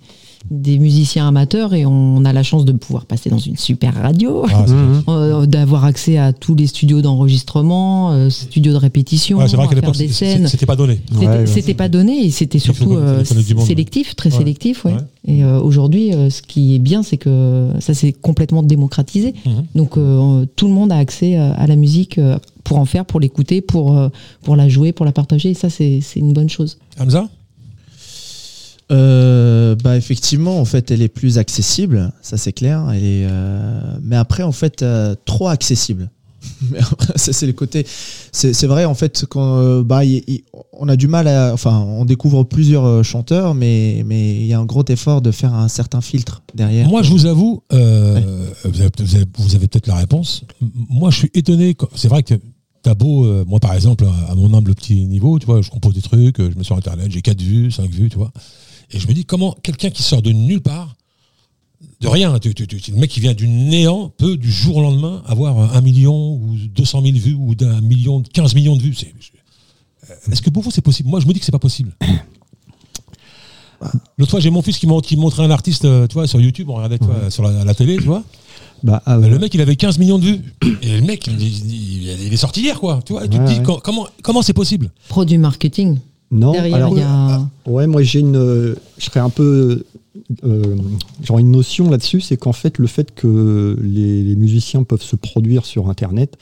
des 0.50 0.78
musiciens 0.78 1.26
amateurs 1.28 1.74
et 1.74 1.84
on 1.86 2.24
a 2.24 2.32
la 2.32 2.42
chance 2.42 2.64
de 2.64 2.72
pouvoir 2.72 3.06
passer 3.06 3.30
dans 3.30 3.38
une 3.38 3.56
super 3.56 3.94
radio. 3.94 4.44
Ah, 4.52 4.64
Mhm. 4.66 5.02
Euh, 5.08 5.46
d'avoir 5.46 5.84
accès 5.84 6.18
à 6.18 6.32
tous 6.32 6.54
les 6.54 6.66
studios 6.66 7.02
d'enregistrement, 7.02 8.12
euh, 8.12 8.30
studios 8.30 8.72
de 8.72 8.76
répétition, 8.78 9.38
Ouais, 9.38 9.48
c'est 9.48 9.56
vrai 9.56 9.66
à 9.66 9.68
qu'à 9.68 9.80
faire 9.80 9.92
des 9.92 10.08
scènes. 10.08 10.46
c'était 10.48 10.66
pas 10.66 10.76
donné. 10.76 11.00
C'était 11.46 11.68
Ouais, 11.68 11.74
pas 11.74 11.88
donné 11.88 12.24
et 12.26 12.30
c'était 12.30 12.58
surtout 12.58 12.94
euh, 12.94 13.24
sélectif, 13.24 14.14
très 14.16 14.30
Ouais. 14.32 14.38
sélectif. 14.38 14.84
Ouais. 14.84 14.92
Ouais. 14.92 14.98
Et 15.28 15.42
euh, 15.44 15.60
aujourd'hui, 15.60 16.12
euh, 16.14 16.30
ce 16.30 16.42
qui 16.42 16.74
est 16.74 16.78
bien, 16.78 17.02
c'est 17.02 17.16
que 17.16 17.70
ça 17.80 17.94
s'est 17.94 18.12
complètement 18.12 18.62
démocratisé. 18.62 19.34
Mhm. 19.44 19.52
Donc 19.74 19.96
euh, 19.96 20.46
tout 20.56 20.68
le 20.68 20.74
monde 20.74 20.92
a 20.92 20.96
accès 20.96 21.36
à 21.36 21.66
la 21.66 21.76
musique 21.76 22.20
pour 22.64 22.78
en 22.78 22.84
faire, 22.84 23.04
pour 23.04 23.20
l'écouter, 23.20 23.60
pour, 23.60 23.96
pour 24.42 24.56
la 24.56 24.68
jouer, 24.68 24.92
pour 24.92 25.04
la 25.06 25.12
partager. 25.12 25.50
Et 25.50 25.54
ça, 25.54 25.70
c'est 25.70 26.00
c'est 26.02 26.20
une 26.20 26.32
bonne 26.32 26.48
chose. 26.50 26.78
Hamza? 26.98 27.28
Euh, 28.92 29.74
bah 29.82 29.96
effectivement, 29.96 30.60
en 30.60 30.64
fait, 30.64 30.90
elle 30.90 31.02
est 31.02 31.08
plus 31.08 31.38
accessible, 31.38 32.12
ça 32.22 32.36
c'est 32.36 32.52
clair. 32.52 32.88
Elle 32.92 33.04
est, 33.04 33.26
euh, 33.28 33.80
mais 34.02 34.16
après, 34.16 34.42
en 34.42 34.52
fait, 34.52 34.82
euh, 34.82 35.14
trop 35.24 35.48
accessible. 35.48 36.10
Mais 36.70 36.78
après, 36.78 37.12
ça 37.16 37.32
c'est 37.32 37.46
le 37.46 37.52
côté. 37.52 37.84
C'est 38.30 38.66
vrai 38.66 38.84
en 38.84 38.94
fait 38.94 39.24
quand 39.28 39.80
bah 39.80 40.02
on 40.72 40.88
a 40.88 40.94
du 40.94 41.08
mal 41.08 41.26
à, 41.26 41.52
enfin, 41.52 41.80
on 41.80 42.04
découvre 42.04 42.44
plusieurs 42.44 43.02
chanteurs, 43.04 43.54
mais 43.56 44.04
mais 44.06 44.36
il 44.36 44.46
y 44.46 44.52
a 44.52 44.60
un 44.60 44.64
gros 44.64 44.84
effort 44.88 45.22
de 45.22 45.32
faire 45.32 45.52
un 45.54 45.66
certain 45.66 46.00
filtre 46.00 46.42
derrière. 46.54 46.88
Moi, 46.88 47.02
je 47.02 47.10
vous 47.10 47.26
avoue, 47.26 47.64
vous 47.70 47.76
avez, 47.76 48.24
vous 48.64 49.16
avez- 49.16 49.24
vous 49.38 49.54
avez 49.56 49.66
peut-être 49.66 49.88
la 49.88 49.96
réponse. 49.96 50.44
Moi, 50.88 51.10
je 51.10 51.16
suis 51.16 51.30
étonné. 51.34 51.76
C'est 51.96 52.06
vrai 52.08 52.22
que 52.22 52.34
t'as 52.86 52.94
beau, 52.94 53.26
euh, 53.26 53.44
moi 53.48 53.58
par 53.58 53.74
exemple, 53.74 54.06
à, 54.28 54.36
mon 54.36 54.54
humble 54.54 54.72
petit 54.76 55.06
niveau, 55.06 55.40
tu 55.40 55.46
vois, 55.46 55.60
je 55.60 55.70
compose 55.70 55.94
des 55.94 56.02
trucs, 56.02 56.38
je 56.38 56.56
mets 56.56 56.62
sur 56.62 56.76
Internet, 56.76 57.10
j'ai 57.10 57.20
4 57.20 57.42
vues, 57.42 57.72
5 57.72 57.90
vues, 57.90 58.08
tu 58.08 58.16
vois. 58.16 58.30
Et 58.92 58.98
je 59.00 59.06
me 59.08 59.12
dis 59.14 59.24
comment 59.24 59.52
quelqu'un 59.62 59.90
qui 59.90 60.02
sort 60.02 60.22
de 60.22 60.30
nulle 60.32 60.60
part, 60.60 60.94
de 62.00 62.08
rien, 62.08 62.38
tu, 62.38 62.54
tu, 62.54 62.66
tu- 62.66 62.90
le 62.90 62.96
mec 62.98 63.10
qui 63.10 63.20
vient 63.20 63.34
du 63.34 63.48
néant 63.48 64.08
peut 64.16 64.36
du 64.36 64.50
jour 64.50 64.76
au 64.76 64.82
lendemain 64.82 65.22
avoir 65.26 65.74
un 65.74 65.80
million 65.80 66.34
ou 66.34 66.56
200 66.74 67.02
000 67.02 67.16
vues 67.18 67.34
ou 67.34 67.54
d'un 67.54 67.80
million, 67.80 68.22
15 68.22 68.54
millions 68.54 68.76
de 68.76 68.82
vues? 68.82 68.94
C'est- 68.94 69.12
je- 69.18 69.30
euh, 70.10 70.14
Est-ce 70.32 70.40
que 70.42 70.50
pour 70.50 70.62
vous 70.62 70.70
c'est 70.70 70.80
possible? 70.82 71.08
Moi, 71.08 71.20
je 71.20 71.26
me 71.26 71.32
dis 71.32 71.38
que 71.40 71.44
c'est 71.46 71.52
pas 71.52 71.58
possible. 71.58 71.96
L'autre 74.18 74.30
fois, 74.30 74.40
j'ai 74.40 74.50
mon 74.50 74.62
fils 74.62 74.78
qui 74.78 74.86
m'a 74.86 74.98
qui 75.02 75.16
me 75.16 75.20
montrait 75.20 75.44
un 75.44 75.50
artiste, 75.50 75.84
euh, 75.84 76.06
tu 76.06 76.14
vois, 76.14 76.26
sur 76.26 76.40
YouTube, 76.40 76.70
on 76.70 76.74
regardait 76.74 76.98
tu 76.98 77.04
vois, 77.04 77.30
sur 77.30 77.42
la, 77.42 77.62
la 77.64 77.74
télé, 77.74 77.96
tu 77.96 78.04
vois. 78.04 78.22
Bah, 78.82 79.02
ah, 79.04 79.16
Bah, 79.16 79.20
ouais. 79.22 79.28
le 79.30 79.38
mec, 79.38 79.52
il 79.54 79.60
avait 79.60 79.76
15 79.76 79.98
millions 79.98 80.18
de 80.18 80.24
vues. 80.24 80.40
Et 80.82 80.96
le 80.98 81.02
mec, 81.02 81.26
il, 81.26 81.42
il- 81.42 82.22
il 82.26 82.32
est 82.32 82.36
sorti 82.38 82.62
hier, 82.62 82.80
quoi. 82.80 83.00
Tu 83.04 83.12
vois, 83.12 83.24
et 83.26 83.28
tu 83.28 83.38
te 83.38 83.44
dis, 83.46 83.60
comment 83.62 84.06
comment 84.22 84.42
c'est 84.42 84.54
possible? 84.54 84.90
Produit 85.08 85.36
marketing. 85.38 85.98
Non, 86.30 86.52
Derrière, 86.52 86.76
alors, 86.76 86.92
il 86.92 86.98
y 86.98 87.02
a. 87.02 87.48
Ouais, 87.66 87.86
moi 87.86 88.02
j'ai 88.02 88.20
une, 88.20 88.36
euh, 88.36 88.74
je 88.98 89.04
serais 89.04 89.20
un 89.20 89.30
peu, 89.30 89.84
euh, 90.44 90.76
genre 91.22 91.38
une 91.38 91.50
notion 91.52 91.88
là-dessus, 91.90 92.20
c'est 92.20 92.36
qu'en 92.36 92.52
fait 92.52 92.78
le 92.78 92.86
fait 92.86 93.14
que 93.14 93.78
les, 93.82 94.22
les 94.22 94.36
musiciens 94.36 94.82
peuvent 94.82 95.02
se 95.02 95.16
produire 95.16 95.64
sur 95.64 95.88
Internet, 95.88 96.36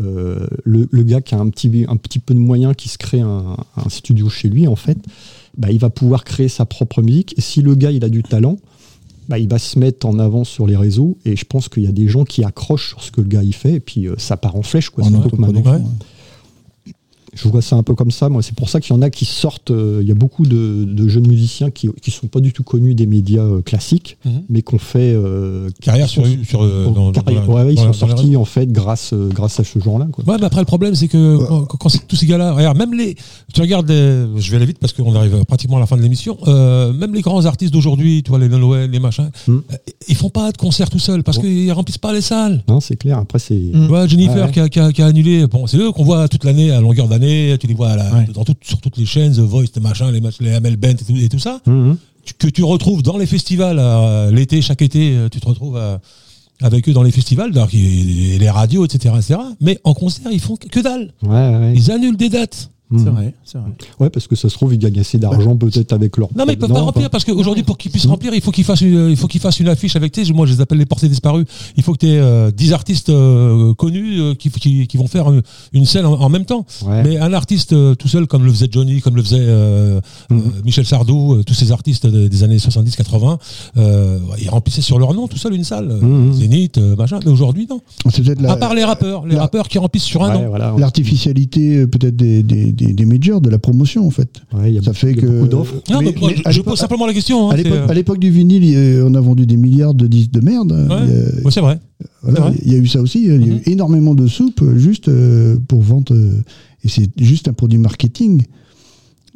euh, 0.00 0.46
le, 0.64 0.88
le 0.90 1.02
gars 1.02 1.20
qui 1.20 1.34
a 1.34 1.38
un 1.38 1.48
petit, 1.48 1.84
un 1.88 1.96
petit 1.96 2.18
peu 2.18 2.34
de 2.34 2.38
moyens, 2.40 2.74
qui 2.76 2.88
se 2.88 2.98
crée 2.98 3.20
un, 3.20 3.56
un 3.76 3.88
studio 3.88 4.28
chez 4.28 4.48
lui, 4.48 4.66
en 4.66 4.76
fait, 4.76 4.98
bah, 5.56 5.70
il 5.70 5.78
va 5.78 5.90
pouvoir 5.90 6.24
créer 6.24 6.48
sa 6.48 6.64
propre 6.64 7.00
musique. 7.02 7.34
Et 7.38 7.40
si 7.40 7.60
le 7.62 7.74
gars 7.76 7.90
il 7.92 8.04
a 8.04 8.08
du 8.08 8.22
talent, 8.24 8.58
bah, 9.28 9.38
il 9.38 9.48
va 9.48 9.58
se 9.58 9.78
mettre 9.78 10.06
en 10.06 10.18
avant 10.18 10.44
sur 10.44 10.66
les 10.66 10.76
réseaux. 10.76 11.16
Et 11.24 11.34
je 11.36 11.44
pense 11.44 11.68
qu'il 11.68 11.84
y 11.84 11.86
a 11.88 11.92
des 11.92 12.08
gens 12.08 12.24
qui 12.24 12.42
accrochent 12.44 12.88
sur 12.90 13.02
ce 13.02 13.10
que 13.12 13.20
le 13.20 13.28
gars 13.28 13.42
il 13.42 13.54
fait, 13.54 13.74
et 13.74 13.80
puis 13.80 14.06
euh, 14.08 14.14
ça 14.18 14.36
part 14.36 14.56
en 14.56 14.62
flèche, 14.62 14.90
quoi. 14.90 15.04
En 15.04 15.10
Surtout 15.10 15.30
que 15.30 15.36
maintenant, 15.36 15.60
autoproduction, 15.60 15.72
Ouais. 15.72 15.90
ouais. 16.86 16.92
Je 17.34 17.48
vois 17.48 17.62
ça 17.62 17.76
un 17.76 17.82
peu 17.82 17.94
comme 17.94 18.10
ça. 18.10 18.28
Moi, 18.28 18.42
c'est 18.42 18.54
pour 18.54 18.68
ça 18.68 18.80
qu'il 18.80 18.94
y 18.94 18.98
en 18.98 19.02
a 19.02 19.10
qui 19.10 19.24
sortent. 19.24 19.70
euh, 19.70 20.00
Il 20.02 20.08
y 20.08 20.12
a 20.12 20.14
beaucoup 20.14 20.44
de, 20.46 20.84
de 20.84 21.08
jeunes 21.08 21.26
musiciens 21.26 21.70
qui 21.70 21.88
ne 21.88 21.92
sont 22.12 22.26
pas 22.26 22.40
du 22.40 22.52
tout 22.52 22.62
connus 22.62 22.94
des 22.94 23.06
médias 23.06 23.42
euh, 23.42 23.62
classiques, 23.62 24.18
Mhm. 24.24 24.42
mais 24.48 24.62
qu'on 24.62 24.78
fait. 24.78 25.12
euh, 25.14 25.68
Carrière 25.82 26.06
qui 26.06 26.12
sur, 26.14 26.26
sont- 26.26 26.44
sur, 26.44 26.62
euh, 26.62 26.84
dans- 26.86 27.10
dans- 27.10 27.12
carrière- 27.12 27.46
dans- 27.46 27.52
ouais, 27.54 27.62
ouais, 27.64 27.72
ils 27.72 27.76
dans- 27.76 27.92
sont 27.92 28.06
sortis 28.06 28.36
en 28.36 28.44
fait 28.44 28.70
grâce, 28.70 29.12
euh, 29.12 29.28
grâce 29.28 29.58
à 29.60 29.64
ce 29.64 29.78
genre-là. 29.78 30.06
quoi. 30.12 30.24
Ouais, 30.26 30.36
mais 30.38 30.46
après, 30.46 30.60
le 30.60 30.66
problème, 30.66 30.94
c'est 30.94 31.08
que 31.08 31.36
quand, 31.46 31.64
quand- 31.64 31.76
quand 31.78 31.88
c'est 31.88 32.06
tous 32.06 32.16
ces 32.16 32.26
gars-là, 32.26 32.52
regarde, 32.52 32.76
même 32.78 32.94
les. 32.94 33.16
Tu 33.52 33.60
regardes, 33.60 33.88
les- 33.88 34.26
je 34.36 34.50
vais 34.50 34.56
aller 34.56 34.66
vite 34.66 34.78
parce 34.78 34.92
qu'on 34.92 35.14
arrive 35.14 35.44
pratiquement 35.46 35.76
à 35.76 35.80
la 35.80 35.86
fin 35.86 35.96
de 35.96 36.02
l'émission. 36.02 36.36
euh, 36.46 36.92
même 36.92 37.14
les 37.14 37.20
grands 37.22 37.44
artistes 37.46 37.72
d'aujourd'hui, 37.72 38.22
tu 38.22 38.30
vois, 38.30 38.38
les 38.38 38.48
Noël, 38.48 38.90
les 38.90 39.00
machins, 39.00 39.30
Hmm. 39.48 39.58
euh, 39.72 39.76
ils 40.08 40.14
font 40.14 40.30
pas 40.30 40.52
de 40.52 40.56
concerts 40.56 40.90
tout 40.90 40.98
seuls 40.98 41.22
parce 41.22 41.36
Bon. 41.38 41.42
qu'ils 41.42 41.72
remplissent 41.72 41.98
pas 41.98 42.12
les 42.12 42.20
salles. 42.20 42.62
Non, 42.68 42.80
c'est 42.80 42.96
clair. 42.96 43.18
Après, 43.18 43.38
c'est. 43.38 43.54
Mm. 43.54 43.72
Tu 43.72 43.86
vois, 43.88 44.06
Jennifer 44.06 44.34
Ouais, 44.36 44.42
ouais. 44.44 44.50
Qui, 44.52 44.60
a, 44.60 44.68
qui 44.68 44.80
a- 44.80 44.92
qui 44.92 45.02
a 45.02 45.06
annulé. 45.06 45.46
Bon, 45.46 45.66
c'est 45.66 45.76
eux 45.78 45.90
qu'on 45.92 46.04
voit 46.04 46.28
toute 46.28 46.44
l'année, 46.44 46.70
à 46.70 46.80
longueur 46.80 47.08
d'année. 47.08 47.23
Tu 47.60 47.66
les 47.66 47.74
vois 47.74 47.90
à 47.90 47.96
la- 47.96 48.12
Ouais. 48.14 48.26
dans 48.34 48.44
tout- 48.44 48.54
sur 48.62 48.80
toutes 48.80 48.96
les 48.96 49.06
chaînes, 49.06 49.32
The 49.32 49.38
Voice, 49.40 49.66
les 49.74 49.80
machins, 49.80 50.10
les, 50.10 50.20
les 50.40 50.54
Amel 50.54 50.76
Bent 50.76 50.90
et 50.90 51.04
tout, 51.04 51.16
et 51.16 51.28
tout 51.28 51.38
ça. 51.38 51.60
Mhm. 51.66 51.96
que 52.38 52.46
tu 52.48 52.62
retrouves 52.64 53.02
dans 53.02 53.18
les 53.18 53.26
festivals 53.26 53.76
euh, 53.78 54.30
l'été, 54.30 54.62
chaque 54.62 54.80
été, 54.80 55.14
euh, 55.14 55.28
tu 55.28 55.40
te 55.40 55.46
retrouves 55.46 55.76
euh, 55.76 55.98
avec 56.62 56.88
eux 56.88 56.92
dans 56.94 57.02
les 57.02 57.10
festivals, 57.10 57.52
donc, 57.52 57.74
et 57.74 58.38
les 58.38 58.50
radios, 58.50 58.84
etc., 58.86 59.14
etc. 59.18 59.40
Mais 59.60 59.78
en 59.84 59.92
concert, 59.92 60.30
ils 60.32 60.40
font 60.40 60.56
que 60.56 60.80
dalle. 60.80 61.12
Ouais, 61.22 61.28
ouais. 61.56 61.72
Ils 61.76 61.90
annulent 61.90 62.16
des 62.16 62.30
dates. 62.30 62.70
C'est 62.96 63.04
Mhm. 63.04 63.10
vrai, 63.14 63.34
c'est 63.44 63.58
vrai. 63.58 63.70
Ouais, 64.00 64.10
parce 64.10 64.26
que 64.26 64.36
ça 64.36 64.48
se 64.48 64.54
trouve, 64.54 64.72
ils 64.74 64.78
gagnent 64.78 65.00
assez 65.00 65.18
d'argent 65.18 65.56
peut-être 65.56 65.92
avec 65.92 66.16
leur. 66.16 66.28
Non 66.36 66.44
mais 66.46 66.52
ils 66.54 66.58
peuvent 66.58 66.72
pas 66.72 66.80
remplir 66.80 67.10
parce 67.10 67.24
qu'aujourd'hui 67.24 67.62
pour 67.62 67.76
qu'ils 67.78 67.90
puissent 67.90 68.06
remplir 68.06 68.32
il 68.34 68.40
faut 68.40 68.50
qu'ils 68.50 68.64
fassent 68.64 68.80
une, 68.82 69.08
il 69.10 69.16
faut 69.16 69.26
qu'ils 69.26 69.40
fassent 69.40 69.60
une 69.60 69.68
affiche 69.68 69.96
avec 69.96 70.14
sais, 70.14 70.24
moi 70.32 70.46
je 70.46 70.52
les 70.54 70.60
appelle 70.60 70.78
les 70.78 70.86
portés 70.86 71.08
disparus 71.08 71.46
il 71.76 71.82
faut 71.82 71.92
que 71.92 71.98
tu 71.98 72.06
aies 72.08 72.52
10 72.52 72.72
artistes 72.72 73.08
euh, 73.10 73.74
connus 73.74 74.20
euh, 74.20 74.34
qui, 74.34 74.50
qui, 74.50 74.86
qui 74.86 74.96
vont 74.96 75.06
faire 75.06 75.30
une, 75.32 75.42
une 75.72 75.84
scène 75.86 76.06
en, 76.06 76.14
en 76.20 76.28
même 76.28 76.44
temps 76.44 76.64
Ouais. 76.86 77.02
mais 77.02 77.18
un 77.18 77.32
artiste 77.32 77.72
euh, 77.72 77.94
tout 77.94 78.08
seul 78.08 78.26
comme 78.26 78.44
le 78.44 78.52
faisait 78.52 78.68
Johnny 78.70 79.00
comme 79.00 79.16
le 79.16 79.22
faisait 79.22 79.36
euh, 79.40 80.00
euh, 80.30 80.36
Michel 80.64 80.84
Sardou 80.86 81.34
euh, 81.34 81.42
tous 81.42 81.54
ces 81.54 81.72
artistes 81.72 82.06
de- 82.06 82.28
des 82.28 82.42
années 82.44 82.58
70 82.58 82.96
80 82.96 83.38
euh, 83.76 84.18
ils 84.40 84.48
remplissaient 84.50 84.82
sur 84.82 84.98
leur 84.98 85.14
nom 85.14 85.26
tout 85.28 85.38
seul 85.38 85.54
une 85.54 85.64
salle 85.64 85.88
Mhm. 86.00 86.32
Zénith 86.32 86.78
euh, 86.78 86.96
machin 86.96 87.18
mais 87.24 87.30
aujourd'hui 87.30 87.66
non 87.68 87.80
C'est 88.10 88.22
peut-être 88.22 88.40
la- 88.42 88.52
à 88.52 88.56
part 88.56 88.74
les 88.74 88.84
rappeurs 88.84 89.26
les 89.26 89.34
la- 89.34 89.42
rappeurs 89.42 89.68
qui 89.68 89.78
remplissent 89.78 90.04
sur 90.04 90.22
un 90.24 90.34
Ouais, 90.34 90.42
nom 90.42 90.48
voilà. 90.48 90.74
l'artificialité 90.78 91.78
euh, 91.78 91.86
peut-être 91.86 92.16
des, 92.16 92.42
des, 92.42 92.72
des, 92.72 92.83
des 92.92 93.04
majors, 93.06 93.40
de 93.40 93.48
la 93.50 93.58
promotion 93.58 94.06
en 94.06 94.10
fait. 94.10 94.42
Ouais, 94.52 94.70
il 94.70 94.74
y 94.74 94.78
a 94.78 94.82
Ça 94.82 94.90
beaucoup- 94.90 94.96
fait 94.98 95.10
il 95.12 95.16
y 95.16 95.18
a 95.18 95.22
que- 95.22 95.26
beaucoup 95.26 95.48
d'offres. 95.48 95.74
non, 95.90 95.98
mais- 96.00 96.04
donc, 96.06 96.20
moi, 96.20 96.30
mais 96.36 96.42
je- 96.52 96.56
je 96.56 96.60
pose 96.62 96.78
simplement 96.78 97.06
la 97.06 97.14
question 97.14 97.48
hein, 97.48 97.52
à 97.54 97.56
c'est, 97.56 97.62
l'époque, 97.62 97.78
euh, 97.78 97.88
à 97.88 97.94
l'époque 97.94 98.18
du 98.18 98.30
vinyle, 98.30 99.02
on 99.06 99.14
a 99.14 99.20
vendu 99.20 99.46
des 99.46 99.56
milliards 99.56 99.94
de 99.94 100.06
disques 100.06 100.32
de 100.32 100.40
merde. 100.40 100.72
ouais, 100.72 100.78
Il 100.88 100.88
y 100.88 100.90
a- 101.40 101.44
ouais, 101.44 101.50
c'est 101.50 101.60
vrai 101.60 101.78
Voilà, 102.22 102.52
il 102.64 102.72
y 102.72 102.74
a 102.76 102.78
eu 102.78 102.86
ça 102.86 103.00
aussi. 103.00 103.22
Il 103.24 103.28
y 103.28 103.32
a 103.32 103.36
eu 103.56 103.60
énormément 103.66 104.14
de 104.14 104.26
soupe 104.26 104.60
euh, 104.62 104.76
juste 104.78 105.08
euh, 105.08 105.56
pour 105.68 105.82
vendre. 105.82 106.14
euh, 106.14 106.42
et 106.84 106.88
c'est 106.88 107.08
juste 107.18 107.48
un 107.48 107.52
produit 107.52 107.78
marketing. 107.78 108.42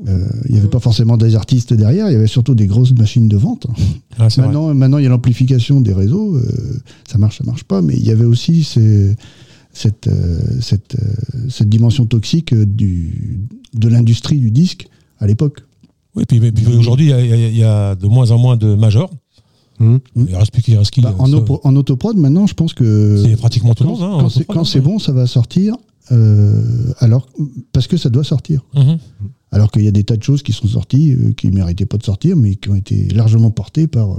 Euh, 0.06 0.26
il 0.48 0.52
n'y 0.54 0.60
avait 0.60 0.68
pas 0.68 0.78
forcément 0.78 1.16
des 1.16 1.34
artistes 1.34 1.74
derrière, 1.74 2.08
il 2.08 2.12
y 2.12 2.16
avait 2.16 2.28
surtout 2.28 2.54
des 2.54 2.66
grosses 2.68 2.94
machines 2.94 3.26
de 3.26 3.36
vente. 3.36 3.66
Ah, 4.16 4.28
vrai. 4.28 4.42
Maintenant, 4.42 4.72
maintenant, 4.72 4.98
il 4.98 5.02
y 5.04 5.06
a 5.06 5.10
l'amplification 5.10 5.80
des 5.80 5.92
réseaux. 5.92 6.36
euh, 6.36 6.42
ça 7.10 7.18
marche, 7.18 7.38
ça 7.38 7.44
marche 7.44 7.64
pas. 7.64 7.82
Mais 7.82 7.94
il 7.96 8.06
y 8.06 8.10
avait 8.12 8.24
aussi 8.24 8.62
ces- 8.62 9.16
cette, 9.72 10.06
euh, 10.08 10.40
cette, 10.60 10.96
euh, 10.96 11.48
cette 11.48 11.68
dimension 11.68 12.06
toxique 12.06 12.52
euh, 12.52 12.64
du, 12.66 13.40
de 13.74 13.88
l'industrie 13.88 14.38
du 14.38 14.50
disque 14.50 14.88
à 15.18 15.26
l'époque. 15.26 15.62
Oui, 16.14 16.24
puis, 16.26 16.40
puis 16.52 16.66
aujourd'hui, 16.66 17.06
il 17.06 17.56
y 17.56 17.62
a- 17.64 17.92
y, 17.92 17.96
de 17.96 18.06
moins 18.06 18.30
en 18.30 18.38
moins 18.38 18.56
de 18.56 18.74
majors. 18.74 19.10
Mhm. 19.78 20.00
Il 20.28 20.34
reste 20.34 20.50
plus 20.52 20.62
qu'il 20.62 20.76
reste 20.76 20.90
qui 20.90 21.00
Bah, 21.00 21.14
en, 21.18 21.32
auto- 21.32 21.60
en 21.62 21.76
autoprod, 21.76 22.16
maintenant, 22.16 22.46
je 22.48 22.54
pense 22.54 22.74
que 22.74 23.22
C'est 23.24 23.36
pratiquement 23.36 23.74
tout 23.74 23.84
le 23.84 23.90
quand, 23.90 23.98
monde. 23.98 24.02
hein, 24.02 24.18
quand 24.22 24.28
c'est, 24.28 24.38
autoprod, 24.40 24.56
quand 24.56 24.60
hein. 24.62 24.64
c'est 24.64 24.80
bon, 24.80 24.98
ça 24.98 25.12
va 25.12 25.26
sortir. 25.26 25.76
euh, 26.10 26.62
alors, 26.98 27.28
parce 27.72 27.86
que 27.86 27.96
ça 27.96 28.08
doit 28.10 28.24
sortir. 28.24 28.62
Mhm. 28.74 28.98
Alors 29.50 29.70
qu'il 29.70 29.82
y 29.82 29.88
a 29.88 29.90
des 29.90 30.04
tas 30.04 30.16
de 30.16 30.22
choses 30.22 30.42
qui 30.42 30.52
sont 30.52 30.68
sorties, 30.68 31.12
euh, 31.12 31.32
qui 31.32 31.48
méritaient 31.48 31.86
pas 31.86 31.96
de 31.96 32.02
sortir, 32.02 32.36
mais 32.36 32.56
qui 32.56 32.68
ont 32.68 32.74
été 32.74 33.08
largement 33.08 33.50
portées 33.50 33.86
par. 33.86 34.10
euh, 34.12 34.16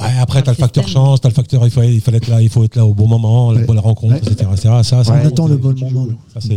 Ouais, 0.00 0.08
après, 0.20 0.42
t'as 0.42 0.50
le 0.50 0.54
système. 0.56 0.66
facteur 0.66 0.88
chance, 0.88 1.20
t'as 1.20 1.28
le 1.28 1.34
facteur, 1.34 1.64
il 1.64 1.70
fallait, 1.70 1.94
il 1.94 2.00
fallait 2.00 2.16
être 2.16 2.28
là, 2.28 2.42
il 2.42 2.48
faut 2.48 2.64
être 2.64 2.74
là 2.74 2.84
au 2.84 2.92
bon 2.92 3.06
moment, 3.06 3.52
la 3.52 3.60
Ouais. 3.60 3.66
bonne 3.66 3.78
rencontre, 3.78 4.14
Ouais. 4.14 4.18
etc. 4.32 4.48
etc. 4.52 4.68
Ça, 4.82 5.04
ça, 5.04 5.12
On 5.12 5.26
attend 5.26 5.46
le 5.46 5.56
bon 5.56 5.74
moment. 5.78 6.08
Ça, 6.34 6.40
c'est, 6.40 6.56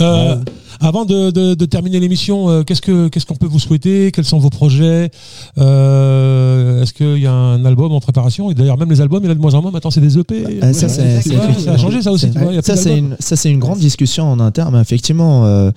euh, 0.00 0.36
Avant 0.80 1.04
de, 1.04 1.30
de- 1.30 1.54
de 1.54 1.64
terminer 1.66 2.00
l'émission, 2.00 2.48
euh, 2.50 2.62
qu'est-ce 2.64 2.82
que 2.82 3.06
qu'est-ce 3.08 3.24
qu'on 3.26 3.36
peut 3.36 3.46
vous 3.46 3.60
souhaiter? 3.60 4.10
Quels 4.12 4.24
sont 4.24 4.38
vos 4.38 4.50
projets? 4.50 5.10
Euh, 5.58 6.82
Est-ce 6.82 6.92
qu'il 6.92 7.18
y 7.18 7.26
a 7.26 7.32
un 7.32 7.64
album 7.64 7.92
en 7.92 8.00
préparation? 8.00 8.50
Et 8.50 8.54
d'ailleurs, 8.54 8.76
même 8.78 8.90
les 8.90 9.00
albums, 9.00 9.20
il 9.22 9.26
y 9.26 9.28
en 9.28 9.32
a 9.32 9.34
de 9.34 9.40
moins 9.40 9.54
en 9.54 9.62
moins. 9.62 9.70
Maintenant, 9.70 9.90
c'est 9.90 10.00
des 10.00 10.18
EP. 10.18 10.44
Ça, 10.72 10.88
c'est- 10.88 11.02
Ouais, 11.02 11.20
c'est- 11.22 11.60
ça 11.64 11.72
a 11.72 11.76
changé, 11.78 12.02
ça 12.02 12.12
aussi. 12.12 12.30
tu 12.30 12.38
vois, 12.38 12.52
il 12.52 12.56
y 12.56 12.58
a 12.58 12.62
Ça, 12.62 12.76
c'est 12.76 12.98
une, 12.98 13.16
ça, 13.20 13.36
c'est 13.36 13.50
une 13.50 13.58
grande 13.60 13.78
discussion 13.78 14.30
en 14.30 14.40
interne. 14.40 14.74
Mais 14.74 14.80
effectivement, 14.80 15.46
euh, 15.46 15.70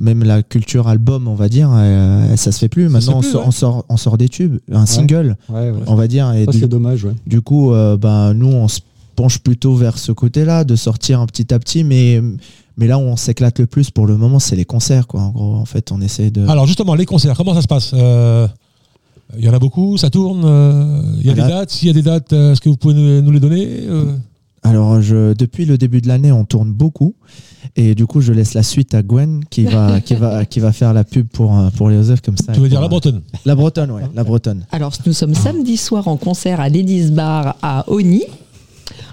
même 0.00 0.24
la 0.24 0.42
culture 0.42 0.88
album, 0.88 1.28
on 1.28 1.34
va 1.34 1.48
dire, 1.48 1.70
euh, 1.72 2.36
ça 2.36 2.52
se 2.52 2.58
fait 2.58 2.68
plus. 2.68 2.88
Maintenant, 2.88 3.12
fait 3.12 3.18
on, 3.18 3.20
plus, 3.20 3.30
sort, 3.32 3.40
ouais. 3.42 3.48
on, 3.48 3.52
sort, 3.52 3.84
on 3.88 3.96
sort 3.96 4.18
des 4.18 4.28
tubes, 4.28 4.58
un 4.72 4.86
single, 4.86 5.36
Ouais, 5.48 5.70
ouais. 5.70 5.78
on 5.86 5.94
va 5.94 6.08
dire. 6.08 6.32
Et 6.32 6.44
Ça, 6.46 6.52
du, 6.52 6.60
c'est 6.60 6.68
dommage. 6.68 7.04
Ouais. 7.04 7.12
du 7.26 7.40
coup, 7.42 7.72
euh, 7.72 7.96
bah, 7.96 8.32
nous, 8.34 8.48
on 8.48 8.66
se 8.68 8.80
penche 9.14 9.38
plutôt 9.38 9.74
vers 9.74 9.98
ce 9.98 10.12
côté-là, 10.12 10.64
de 10.64 10.76
sortir 10.76 11.20
un 11.20 11.26
petit 11.26 11.52
à 11.52 11.58
petit. 11.58 11.84
Mais, 11.84 12.22
mais 12.78 12.86
là 12.86 12.96
où 12.98 13.02
on 13.02 13.16
s'éclate 13.16 13.58
le 13.58 13.66
plus 13.66 13.90
pour 13.90 14.06
le 14.06 14.16
moment, 14.16 14.38
c'est 14.38 14.56
les 14.56 14.64
concerts. 14.64 15.06
Quoi. 15.06 15.20
En 15.20 15.30
gros, 15.30 15.54
en 15.56 15.64
fait, 15.66 15.92
on 15.92 16.00
essaie 16.00 16.30
de. 16.30 16.46
Alors, 16.48 16.66
justement, 16.66 16.94
les 16.94 17.04
concerts, 17.06 17.36
comment 17.36 17.54
ça 17.54 17.62
se 17.62 17.66
passe? 17.68 17.90
Euh, 17.94 18.46
Il 19.38 19.44
y 19.44 19.48
en 19.48 19.52
a 19.52 19.58
beaucoup, 19.58 19.98
ça 19.98 20.08
tourne. 20.08 20.42
euh, 20.44 21.02
Il 21.20 21.26
y 21.26 21.30
a 21.30 21.34
Voilà. 21.34 21.48
des 21.48 21.52
dates. 21.54 21.70
S'il 21.70 21.88
y 21.88 21.90
a 21.90 21.94
des 21.94 22.02
dates, 22.02 22.32
euh, 22.32 22.52
est-ce 22.52 22.60
que 22.62 22.68
vous 22.70 22.76
pouvez 22.78 22.94
nous, 22.94 23.20
nous 23.20 23.30
les 23.30 23.40
donner 23.40 23.66
Euh, 23.86 24.12
Alors, 24.62 25.02
je, 25.02 25.34
depuis 25.34 25.66
le 25.66 25.76
début 25.76 26.00
de 26.00 26.08
l'année, 26.08 26.32
on 26.32 26.44
tourne 26.44 26.72
beaucoup. 26.72 27.14
Et 27.76 27.94
du 27.94 28.06
coup, 28.06 28.20
je 28.22 28.32
laisse 28.32 28.54
la 28.54 28.62
suite 28.62 28.94
à 28.94 29.02
Gwen 29.02 29.42
qui 29.50 29.64
va, 29.64 30.00
qui 30.06 30.14
va, 30.14 30.44
qui 30.46 30.60
va 30.60 30.72
faire 30.72 30.94
la 30.94 31.04
pub 31.04 31.26
pour, 31.28 31.52
pour 31.76 31.90
les 31.90 31.96
Osef 31.98 32.20
comme 32.22 32.36
ça. 32.38 32.52
Tu 32.54 32.60
veux 32.60 32.68
dire 32.68 32.80
la 32.80 32.88
Bretonne? 32.88 33.20
La 33.44 33.54
Bretonne, 33.54 33.90
ouais, 33.90 34.02
la 34.14 34.24
Bretonne. 34.24 34.64
Alors, 34.72 34.92
nous 35.04 35.12
sommes 35.12 35.34
samedi 35.34 35.76
soir 35.76 36.08
en 36.08 36.16
concert 36.16 36.60
à 36.60 36.68
l'Elise 36.70 37.12
Bar 37.12 37.56
à 37.60 37.84
Oni. 37.90 38.22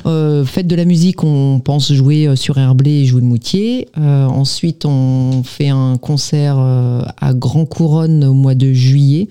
Euh, 0.06 0.45
fête 0.45 0.68
de 0.68 0.76
la 0.76 0.86
musique, 0.86 1.24
on 1.24 1.60
pense 1.60 1.91
jouer 1.91 2.28
euh, 2.28 2.36
sur 2.36 2.58
Herblé 2.58 2.91
et 2.91 3.06
jouer 3.06 3.22
le 3.22 3.28
Moutier. 3.28 3.88
Euh, 3.97 4.26
ensuite, 4.26 4.86
on 4.86 5.41
fait 5.43 5.70
un 5.70 5.97
concert 5.97 6.58
euh, 6.60 7.01
à 7.20 7.34
Grand 7.34 7.66
Couronne 7.66 8.24
au 8.24 8.34
mois 8.34 8.56
de 8.56 8.72
juillet. 8.72 9.28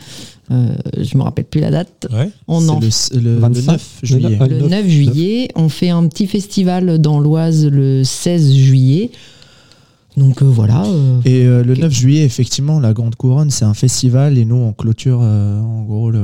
Euh, 0.50 0.74
je 1.00 1.16
me 1.16 1.22
rappelle 1.22 1.44
plus 1.46 1.60
la 1.60 1.70
date. 1.70 2.06
Ouais. 2.12 2.28
On 2.48 2.68
en 2.68 2.80
le, 2.80 2.88
le, 3.14 3.20
le 3.20 3.38
25, 3.38 3.72
9 3.72 3.98
juillet. 4.02 4.38
le 4.40 4.46
le 4.46 4.60
9, 4.62 4.70
9 4.70 4.88
juillet. 4.88 5.48
On 5.54 5.68
fait 5.68 5.90
un 5.90 6.06
petit 6.08 6.26
festival 6.26 6.98
dans 6.98 7.18
l'Oise 7.20 7.66
le 7.66 8.02
16 8.04 8.52
juillet. 8.52 9.10
Donc 10.16 10.42
euh, 10.42 10.44
voilà. 10.44 10.84
euh, 10.84 11.18
Et 11.24 11.44
euh, 11.44 11.64
le 11.64 11.72
Ok. 11.72 11.78
9 11.80 11.92
juillet, 11.92 12.22
effectivement, 12.24 12.78
la 12.78 12.92
Grande 12.92 13.16
Couronne, 13.16 13.50
c'est 13.50 13.64
un 13.64 13.74
festival 13.74 14.38
et 14.38 14.44
nous, 14.44 14.54
on 14.54 14.72
clôture 14.72 15.18
euh, 15.22 15.60
en 15.60 15.82
gros 15.82 16.10
le. 16.12 16.20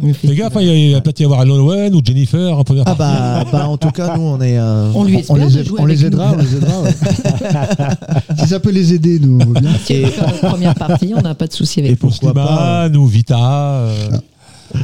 le 0.00 0.06
Les 0.08 0.12
festival. 0.12 0.36
gars, 0.36 0.60
il 0.60 0.66
y 0.66 0.70
a- 0.70 0.74
il 0.74 0.90
y 0.90 0.94
a 0.96 1.00
peut-être 1.00 1.20
y 1.20 1.24
avoir 1.24 1.38
Alon 1.40 1.64
Owen 1.64 1.94
ou 1.94 2.00
Jennifer 2.04 2.58
en 2.58 2.64
première 2.64 2.82
Ah 2.86 2.94
partie. 2.96 3.44
bah, 3.52 3.58
bah, 3.58 3.68
en 3.68 3.76
tout 3.76 3.90
cas, 3.92 4.16
nous, 4.16 4.22
on 4.24 4.40
est. 4.40 4.58
euh, 4.58 4.90
On 4.96 5.04
lui 5.04 5.22
on 5.28 5.36
les, 5.36 5.46
de 5.46 5.58
aide- 5.60 5.66
jouer 5.66 5.78
on 5.80 5.84
avec 5.84 5.96
les 5.98 6.06
aidera, 6.06 6.32
nous. 6.32 6.38
on 6.38 6.42
les 6.42 6.56
aidera. 6.56 6.82
ouais. 6.82 6.90
si 8.38 8.46
ça 8.48 8.58
peut 8.58 8.70
les 8.72 8.92
aider, 8.94 9.20
nous, 9.20 9.38
bien. 9.38 9.70
Si 9.84 10.04
faire 10.06 10.26
notre 10.26 10.48
première 10.48 10.74
partie, 10.74 11.12
on 11.16 11.20
n'a 11.22 11.36
pas 11.36 11.46
de 11.46 11.52
souci 11.52 11.80
avec 11.80 11.92
Et. 11.92 11.96
Pour 11.96 12.10
pourquoi 12.10 12.34
pas 12.34 12.86
Slimane 12.86 12.96
ou 12.96 13.06
Vita. 13.06 13.86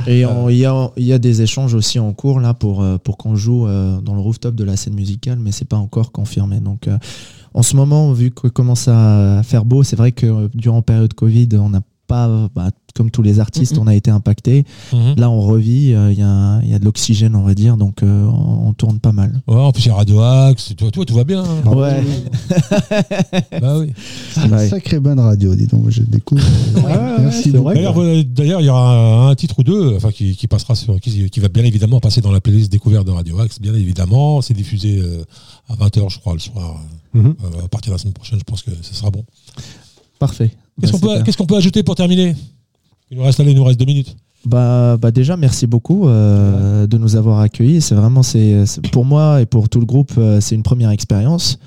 Et 0.07 0.21
il 0.21 0.57
y, 0.57 0.65
a, 0.67 0.91
il 0.97 1.05
y 1.05 1.13
a 1.13 1.19
des 1.19 1.43
échanges 1.43 1.75
aussi 1.75 1.99
en 1.99 2.13
cours 2.13 2.39
là 2.39 2.55
pour, 2.55 2.85
pour 3.03 3.17
qu'on 3.17 3.35
joue 3.35 3.67
euh, 3.67 4.01
dans 4.01 4.15
le 4.15 4.21
rooftop 4.21 4.55
de 4.55 4.63
la 4.63 4.77
scène 4.77 4.95
musicale, 4.95 5.39
mais 5.41 5.51
c'est 5.51 5.65
pas 5.67 5.79
encore 5.79 6.13
confirmé. 6.13 6.61
Donc 6.61 6.87
euh, 6.87 6.97
en 7.55 7.63
ce 7.63 7.77
moment, 7.77 8.13
vu 8.13 8.31
que 8.31 8.49
commence 8.49 8.89
à 8.89 9.43
faire 9.45 9.65
beau, 9.65 9.83
c'est 9.83 9.97
vrai 9.97 10.13
que 10.13 10.27
euh, 10.27 10.49
durant 10.55 10.83
période 10.83 11.13
Covid, 11.15 11.49
on 11.55 11.71
n'a 11.71 11.81
pas, 12.07 12.49
bah, 12.57 12.71
comme 12.97 13.09
tous 13.13 13.23
les 13.23 13.39
artistes, 13.39 13.79
on 13.79 13.87
a 13.87 13.95
été 13.95 14.11
impacté. 14.11 14.65
mhm. 14.93 15.15
Là, 15.17 15.31
on 15.31 15.41
revit, 15.41 15.93
euh, 15.95 16.11
il 16.11 16.19
y, 16.19 16.23
a, 16.23 16.61
il 16.65 16.69
y 16.69 16.75
a 16.75 16.81
de 16.81 16.85
l'oxygène, 16.85 17.37
on 17.37 17.45
va 17.45 17.55
dire, 17.55 17.77
donc 17.77 18.03
euh, 18.03 18.25
on, 18.27 18.67
on 18.69 18.73
tourne 18.73 18.99
pas 18.99 19.13
mal. 19.13 19.41
Ouais, 19.47 19.55
en 19.55 19.71
plus, 19.71 19.85
il 19.85 19.89
y 19.89 19.91
a 19.93 19.95
Radio 19.95 20.21
Axe. 20.21 20.75
Vois, 20.81 20.91
tout 20.91 21.15
va 21.15 21.23
bien. 21.23 21.45
hein. 21.45 21.71
Ouais, 21.73 22.03
bah 23.61 23.79
oui. 23.79 23.93
Ouais. 24.51 24.69
Sacrée 24.69 24.99
bonne 24.99 25.21
radio, 25.21 25.55
dis 25.55 25.67
donc, 25.69 25.89
je 25.91 26.03
découvre. 26.03 26.43
Merci 27.21 27.53
c'est. 27.53 27.75
D'ailleurs, 27.75 27.95
d'ailleurs, 28.25 28.61
il 28.61 28.67
y 28.67 28.71
aura 28.71 29.27
un, 29.27 29.29
un 29.31 29.35
titre 29.37 29.61
ou 29.61 29.63
deux, 29.63 29.95
enfin, 29.97 30.11
qui, 30.11 30.35
qui 30.35 30.47
passera 30.49 30.75
sur, 30.75 30.99
qui, 31.01 31.31
qui 31.31 31.41
va 31.41 31.49
bien 31.49 31.65
évidemment 31.65 32.01
passer 32.01 32.21
dans 32.21 32.33
la 32.33 32.41
playlist 32.41 32.73
découverte 32.73 33.07
de 33.07 33.13
Radio 33.13 33.39
Axe, 33.41 33.61
bien 33.61 33.75
évidemment. 33.75 34.41
C'est 34.43 34.55
diffusé 34.55 34.99
euh, 34.99 35.23
à 35.69 35.75
20h, 35.77 36.09
je 36.11 36.19
crois, 36.19 36.33
le 36.33 36.41
soir. 36.41 36.81
Mhm. 37.15 37.35
Euh, 37.43 37.65
à 37.65 37.69
partir 37.69 37.91
de 37.91 37.95
la 37.95 37.99
semaine 37.99 38.13
prochaine, 38.15 38.39
je 38.39 38.45
pense 38.45 38.63
que 38.63 38.71
ce 38.83 38.95
sera 38.95 39.11
bon. 39.11 39.25
parfait. 40.19 40.51
Qu'est-ce 40.81 40.93
Bah, 40.93 40.99
qu'on 40.99 41.07
peut, 41.07 41.09
super. 41.13 41.25
qu'est-ce 41.25 41.37
qu'on 41.37 41.47
peut 41.47 41.57
ajouter 41.57 41.83
pour 41.83 41.95
terminer? 41.95 42.35
Il 43.11 43.19
nous 43.19 43.25
reste, 43.25 43.41
allez, 43.41 43.51
il 43.53 43.57
nous 43.57 43.65
reste 43.65 43.79
deux 43.81 43.87
minutes. 43.87 44.17
Bah, 44.47 44.97
bah 44.97 45.11
déjà, 45.11 45.37
merci 45.37 45.67
beaucoup 45.67 46.09
euh, 46.09 46.87
de 46.87 46.97
nous 46.99 47.17
avoir 47.17 47.41
accueillis. 47.41 47.81
C'est 47.83 47.95
vraiment, 47.95 48.23
c'est, 48.23 48.65
pour 48.93 49.05
moi 49.05 49.41
et 49.43 49.47
pour 49.47 49.69
tout 49.69 49.81
le 49.81 49.87
groupe, 49.87 50.13
euh, 50.17 50.41
c'est 50.41 50.55
une 50.55 50.63
première 50.63 50.91
expérience. 50.91 51.59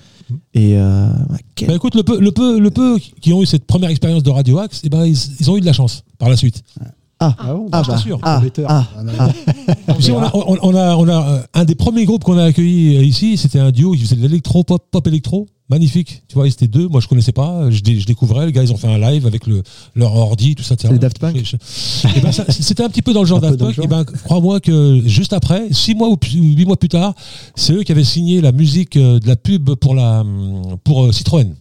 Et 0.53 0.77
euh, 0.77 1.07
bah, 1.29 1.37
quel- 1.55 1.67
Bah, 1.67 1.75
écoute, 1.75 1.93
le 1.95 2.03
peu, 2.03 2.19
le 2.19 2.31
peu, 2.31 2.59
le 2.59 2.71
peu 2.71 2.97
qui 3.21 3.33
ont 3.33 3.41
eu 3.43 3.45
cette 3.45 3.65
première 3.65 3.89
expérience 3.89 4.23
de 4.23 4.29
Radio 4.31 4.57
Axe, 4.59 4.81
eh 4.83 4.89
ben, 4.89 5.05
ils, 5.05 5.17
ils 5.39 5.51
ont 5.51 5.57
eu 5.57 5.61
de 5.61 5.65
la 5.65 5.73
chance 5.73 6.03
par 6.17 6.29
la 6.29 6.37
suite. 6.37 6.63
Ah, 7.30 7.36
Ah 7.39 7.53
bon 7.53 7.69
ah, 7.71 7.82
je 7.84 7.88
bah, 7.88 7.93
t'assure. 7.95 8.19
ah, 8.24 8.38
Embêteur. 8.38 8.65
ah, 8.69 8.86
ah. 9.19 9.30
Tu 9.97 10.01
sais, 10.03 10.11
on 10.11 10.21
a, 10.21 10.32
on, 10.34 10.57
on 10.61 10.76
a, 10.76 10.95
on 10.95 11.07
a, 11.07 11.30
euh, 11.30 11.39
un 11.53 11.65
des 11.65 11.76
premiers 11.76 12.05
groupes 12.05 12.24
qu'on 12.24 12.38
a 12.38 12.43
accueilli 12.43 12.97
euh, 12.97 13.03
ici, 13.03 13.38
c'était 13.38 13.59
un 13.59 13.71
duo 13.71 13.91
qui 13.93 13.99
faisait 13.99 14.15
de 14.15 14.21
l'électro, 14.21 14.63
pop, 14.63 14.84
pop 14.91 15.05
électro. 15.07 15.47
Magnifique. 15.69 16.24
Tu 16.28 16.36
vois, 16.36 16.45
ils 16.45 16.51
étaient 16.51 16.67
deux. 16.67 16.89
Moi, 16.89 16.99
je 16.99 17.07
connaissais 17.07 17.32
pas. 17.32 17.69
Je, 17.71 17.80
dé- 17.80 17.97
je 17.99 18.05
découvrais. 18.05 18.45
Les 18.45 18.51
gars, 18.51 18.61
ils 18.63 18.74
ont 18.74 18.78
fait 18.78 18.89
un 18.89 18.97
live 18.99 19.26
avec 19.26 19.47
le, 19.47 19.63
leur 19.95 20.13
ordi, 20.13 20.55
tout 20.55 20.61
ça. 20.63 20.76
C'est 20.78 20.99
Daft 20.99 21.19
Punk 21.19 21.41
eh 22.15 22.19
ben, 22.19 22.32
C'était 22.34 22.84
un 22.84 22.89
petit 22.89 23.01
peu 23.01 23.13
dans 23.13 23.21
le 23.21 23.26
genre 23.26 23.38
Un 23.43 23.51
peu 23.51 23.55
Daft 23.57 23.76
Punk. 23.78 23.86
Eh 23.86 23.88
ben, 23.88 24.03
crois-moi 24.03 24.59
que 24.59 25.01
juste 25.05 25.32
après, 25.32 25.69
six 25.71 25.95
mois 25.95 26.09
ou 26.09 26.17
huit 26.34 26.65
mois 26.65 26.76
plus 26.76 26.89
tard, 26.89 27.13
c'est 27.55 27.71
eux 27.74 27.84
qui 27.84 27.93
avaient 27.93 28.03
signé 28.03 28.41
la 28.41 28.51
musique 28.51 28.97
euh, 28.97 29.19
de 29.19 29.28
la 29.28 29.38
pub 29.38 29.74
pour 29.76 29.95
la, 29.95 30.19
hum, 30.19 30.76
pour 30.84 31.13
Citroën. 31.13 31.53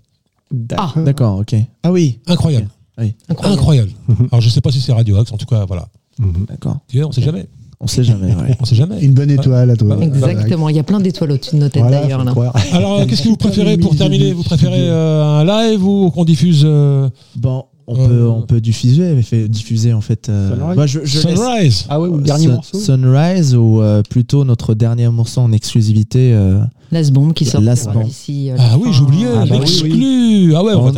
Ah, 0.77 0.93
D'accord, 0.97 1.39
ok. 1.39 1.55
Ah 1.85 1.93
oui, 1.93 2.19
Incroyable. 2.27 2.69
Incroyable. 2.99 3.59
Incroyable. 3.59 3.91
Alors, 4.31 4.41
je 4.41 4.49
sais 4.49 4.61
pas 4.61 4.71
si 4.71 4.81
c'est 4.81 4.93
Radio 4.93 5.17
Axe. 5.17 5.33
En 5.33 5.37
tout 5.37 5.47
cas, 5.47 5.65
voilà. 5.65 5.89
Mhm. 6.19 6.47
d'accord. 6.49 6.79
Tu 6.89 6.99
vois, 6.99 7.09
on 7.09 7.13
sait 7.13 7.23
jamais. 7.23 7.47
On 7.81 7.87
sait 7.89 8.05
jamais. 8.05 8.29
ouais. 8.35 8.57
On 8.61 8.65
sait 8.65 8.77
jamais. 8.77 9.01
Une 9.01 9.13
bonne 9.13 9.31
étoile 9.31 9.71
à 9.71 9.77
toi. 9.77 9.99
Exactement, 10.01 10.69
il 10.69 10.77
y 10.77 10.79
a 10.79 10.85
plein 10.85 11.01
d'étoiles 11.01 11.33
au-dessus 11.33 11.57
de 11.57 11.61
nos 11.61 11.69
têtes 11.69 11.83
Voilà, 11.83 12.03
d'ailleurs. 12.03 12.21
faut 12.21 12.27
là. 12.27 12.31
croire. 12.33 12.57
Alors, 12.73 13.01
euh, 13.01 13.07
qu'est-ce 13.07 13.23
que 13.23 13.29
vous 13.29 13.37
préférez 13.37 13.77
pour 13.79 13.97
terminer? 14.03 14.33
Vous 14.33 14.45
préférez 14.45 14.89
euh, 14.89 15.25
un 15.25 15.45
live 15.45 15.85
ou 15.85 16.11
qu'on 16.11 16.25
diffuse 16.25 16.63
euh, 16.65 17.09
Bon, 17.37 17.65
on 17.87 17.97
Euh, 17.97 18.07
peut, 18.09 18.29
on 18.29 18.43
peut 18.43 18.61
diffuser, 18.61 19.15
diffuser 19.49 19.93
en 19.93 20.01
fait. 20.01 20.29
euh, 20.29 20.55
Sunrise 20.57 20.77
bah, 20.77 20.87
je, 20.87 21.01
je 21.05 21.27
laisse- 21.29 21.37
Sunrise 21.39 21.87
Ah 21.89 22.01
ouais, 22.01 22.09
ou 22.09 22.17
le 22.19 22.23
dernier 22.23 22.45
Sun- 22.47 22.55
morceau 22.55 22.79
Sunrise 22.79 23.55
ou 23.57 23.81
euh, 23.83 24.03
plutôt 24.09 24.45
notre 24.45 24.75
dernier 24.75 25.09
morceau 25.09 25.41
en 25.41 25.53
exclusivité. 25.53 26.33
euh, 26.33 26.61
Las 26.91 27.11
Bomb 27.11 27.33
qui 27.33 27.45
sort 27.47 27.63
d'ici. 27.63 28.51
euh, 28.51 28.57
Ah 28.59 28.71
la 28.73 28.79
oui, 28.79 28.89
j'oubliais, 28.93 29.27
Ah 29.35 29.41
bah 29.47 29.47
oui, 29.53 29.59
l'exclu. 29.61 30.55
Ah 30.55 30.63
ouais, 30.63 30.75
on, 30.75 30.93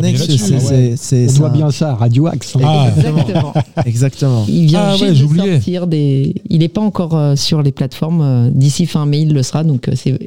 c'est- 0.97 1.37
doit 1.37 1.49
bien 1.49 1.71
ça 1.71 1.95
Radio 1.95 2.27
Axe. 2.27 2.55
hein. 2.57 2.59
Ah, 2.63 2.87
Exactement. 2.97 3.53
Exactement. 3.85 4.45
Il 4.47 4.65
vient 4.65 4.81
Ah 4.83 4.91
ouais, 4.97 5.15
juste 5.15 5.31
de 5.33 5.37
sortir 5.51 5.87
des. 5.87 6.35
Il 6.49 6.59
n'est 6.59 6.67
pas 6.67 6.81
encore 6.81 7.15
euh, 7.15 7.35
sur 7.35 7.61
les 7.61 7.71
plateformes. 7.71 8.21
euh, 8.21 8.49
D'ici 8.53 8.85
fin 8.85 9.05
mai, 9.05 9.21
il 9.21 9.33
le 9.33 9.41
sera. 9.43 9.63
Donc 9.63 9.87
euh, 9.87 9.93
c'est 9.95 10.17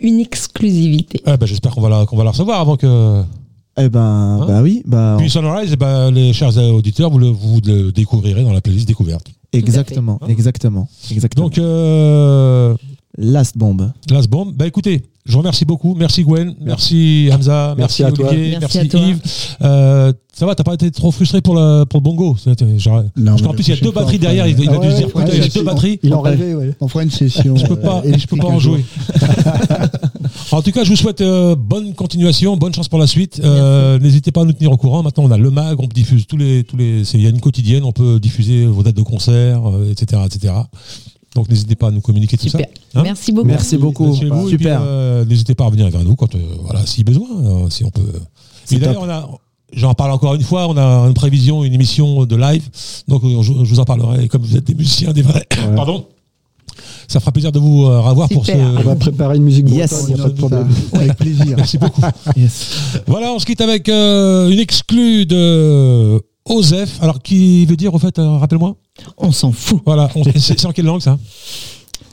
une 0.00 0.18
exclusivité. 0.20 1.20
Ah 1.26 1.36
bah, 1.36 1.44
J'espère 1.46 1.72
qu'on 1.74 1.80
va, 1.82 1.88
la, 1.90 2.06
qu'on 2.06 2.16
va 2.16 2.24
la 2.24 2.30
recevoir 2.30 2.60
avant 2.60 2.76
que. 2.76 3.22
Eh 3.78 3.88
ben, 3.88 4.00
Hein 4.00 4.44
bah 4.46 4.60
oui, 4.62 4.82
bah 4.86 5.16
Puis 5.18 5.30
Sunrise, 5.30 5.70
eh 5.72 5.76
ben, 5.76 6.10
les 6.10 6.32
chers 6.32 6.56
auditeurs, 6.58 7.10
vous 7.10 7.18
le, 7.18 7.28
vous 7.28 7.60
le 7.64 7.92
découvrirez 7.92 8.42
dans 8.42 8.52
la 8.52 8.60
playlist 8.60 8.88
découverte. 8.88 9.26
exactement, 9.52 10.18
exactement, 10.28 10.88
exactement. 11.10 11.46
Donc, 11.46 11.58
euh, 11.58 12.74
Last 13.16 13.56
Bomb. 13.56 13.92
Last 14.10 14.28
Bomb. 14.28 14.52
Bah 14.54 14.66
écoutez, 14.66 15.02
je 15.26 15.32
vous 15.32 15.38
remercie 15.38 15.64
beaucoup. 15.64 15.94
Merci 15.94 16.22
Gwen, 16.24 16.54
merci 16.60 17.28
Hamza, 17.32 17.74
merci, 17.76 18.02
Merci 18.02 18.04
à 18.04 18.12
toi. 18.12 18.28
Olivier, 18.30 18.58
Merci 18.60 18.78
merci, 18.78 18.96
à 18.96 18.98
toi. 18.98 19.08
Yves. 19.08 19.20
Euh, 19.62 20.12
ça 20.32 20.46
va, 20.46 20.54
t'as 20.54 20.62
pas 20.62 20.74
été 20.74 20.90
trop 20.92 21.10
frustré 21.10 21.40
pour 21.40 21.54
le, 21.56 21.84
pour 21.84 21.98
le 21.98 22.04
bongo? 22.04 22.36
Genre- 22.76 23.02
Non, 23.16 23.32
Parce 23.32 23.42
qu'en 23.42 23.52
plus, 23.54 23.66
il 23.66 23.74
y 23.74 23.78
a 23.78 23.80
deux 23.80 23.90
batteries 23.90 24.20
derrière. 24.20 24.46
Il, 24.46 24.54
a 24.70 24.78
dû 24.78 24.90
se 24.90 24.96
dire, 24.96 25.06
ouais, 25.06 25.24
putain, 25.24 25.24
ouais, 25.24 25.28
il 25.32 25.38
y 25.38 25.40
a 25.40 25.42
ouais, 25.42 25.48
deux 25.52 25.62
batteries. 25.64 26.00
Il 26.04 26.14
en 26.14 26.20
rêvait, 26.20 26.54
ouais. 26.54 26.70
On 26.80 26.86
fera 26.86 27.02
une 27.02 27.10
session. 27.10 27.56
Je 27.56 27.66
peux 27.66 27.76
pas, 27.76 28.02
euh, 28.04 28.12
je 28.16 28.26
peux 28.26 28.36
pas 28.36 28.46
en 28.46 28.60
jouer. 28.60 28.84
en 30.52 30.62
tout 30.62 30.72
cas, 30.72 30.84
je 30.84 30.90
vous 30.90 30.96
souhaite 30.96 31.20
euh, 31.20 31.54
bonne 31.54 31.94
continuation, 31.94 32.56
bonne 32.56 32.74
chance 32.74 32.88
pour 32.88 32.98
la 32.98 33.06
suite. 33.06 33.40
Euh, 33.44 33.98
N'hésitez 33.98 34.32
pas 34.32 34.42
à 34.42 34.44
nous 34.44 34.52
tenir 34.52 34.72
au 34.72 34.76
courant. 34.76 35.02
Maintenant, 35.02 35.24
on 35.24 35.30
a 35.30 35.36
le 35.38 35.50
mag, 35.50 35.78
on 35.80 35.86
diffuse 35.86 36.26
tous 36.26 36.36
les, 36.36 36.64
tous 36.64 36.76
les, 36.76 37.04
c'est- 37.04 37.18
il 37.18 37.24
y 37.24 37.26
a 37.26 37.30
une 37.30 37.40
quotidienne, 37.40 37.84
on 37.84 37.92
peut 37.92 38.18
diffuser 38.20 38.64
vos 38.66 38.82
dates 38.82 38.96
de 38.96 39.02
concert, 39.02 39.68
euh, 39.68 39.90
etc., 39.90 40.22
etc. 40.26 40.54
Donc, 41.34 41.48
n'hésitez 41.50 41.74
pas 41.76 41.88
à 41.88 41.90
nous 41.90 42.00
communiquer 42.00 42.36
tout 42.38 42.48
Super. 42.48 42.66
Hein 42.94 43.02
Merci 43.02 43.32
beaucoup. 43.32 43.46
Merci 43.48 43.76
beaucoup. 43.76 44.14
ça. 44.16 44.24
Vous, 44.26 44.48
Super. 44.48 44.80
euh, 44.82 45.24
n'hésitez 45.24 45.54
pas 45.54 45.64
à 45.64 45.66
revenir 45.66 45.88
vers 45.90 46.02
nous 46.02 46.16
quand, 46.16 46.34
euh, 46.34 46.38
voilà, 46.62 46.84
si 46.86 47.04
besoin, 47.04 47.28
euh, 47.44 47.70
si 47.70 47.84
on 47.84 47.90
peut. 47.90 48.02
Et 48.72 48.76
d'ailleurs, 48.78 49.02
on 49.02 49.08
a, 49.10 49.28
j'en 49.72 49.92
parle 49.94 50.12
encore 50.12 50.34
une 50.34 50.42
fois, 50.42 50.66
on 50.68 50.76
a 50.76 51.06
une 51.06 51.14
prévision, 51.14 51.62
une 51.64 51.74
émission 51.74 52.24
de 52.24 52.36
live. 52.36 52.62
Donc, 53.06 53.22
je, 53.24 53.42
je 53.42 53.52
vous 53.70 53.80
en 53.80 53.84
parlerai. 53.84 54.28
Comme 54.28 54.42
vous 54.42 54.56
êtes 54.56 54.64
des 54.64 54.74
musiciens, 54.74 55.12
des 55.12 55.22
vrais. 55.22 55.46
Ouais. 55.58 55.74
Pardon? 55.76 56.06
Ça 57.10 57.20
fera 57.20 57.32
plaisir 57.32 57.50
de 57.52 57.58
vous 57.58 57.84
euh, 57.86 58.00
revoir 58.00 58.28
pour 58.28 58.44
ce. 58.44 58.52
On 58.52 58.82
va 58.82 58.94
préparer 58.94 59.36
une 59.38 59.42
musique 59.44 59.64
bretonne, 59.64 59.80
Yes. 59.80 60.04
il 60.08 60.14
n'y 60.14 60.20
a 60.20 60.24
pas 60.24 60.28
de 60.28 60.36
problème. 60.36 60.68
Avec 60.92 61.16
plaisir. 61.16 61.54
Merci 61.56 61.78
beaucoup. 61.78 62.02
Yes. 62.36 62.66
Voilà, 63.06 63.32
on 63.32 63.38
se 63.38 63.46
quitte 63.46 63.62
avec 63.62 63.88
euh, 63.88 64.50
une 64.50 64.58
exclue 64.58 65.24
de 65.24 66.20
Osef. 66.44 66.98
Alors, 67.02 67.22
qui 67.22 67.64
veut 67.66 67.76
dire, 67.76 67.94
au 67.94 67.98
fait, 67.98 68.18
euh, 68.18 68.36
rappelle-moi? 68.36 68.76
On 69.16 69.32
s'en 69.32 69.52
fout. 69.52 69.80
Voilà, 69.86 70.10
on- 70.14 70.22
c'est 70.36 70.64
en 70.66 70.72
quelle 70.72 70.84
langue 70.84 71.00
ça? 71.00 71.18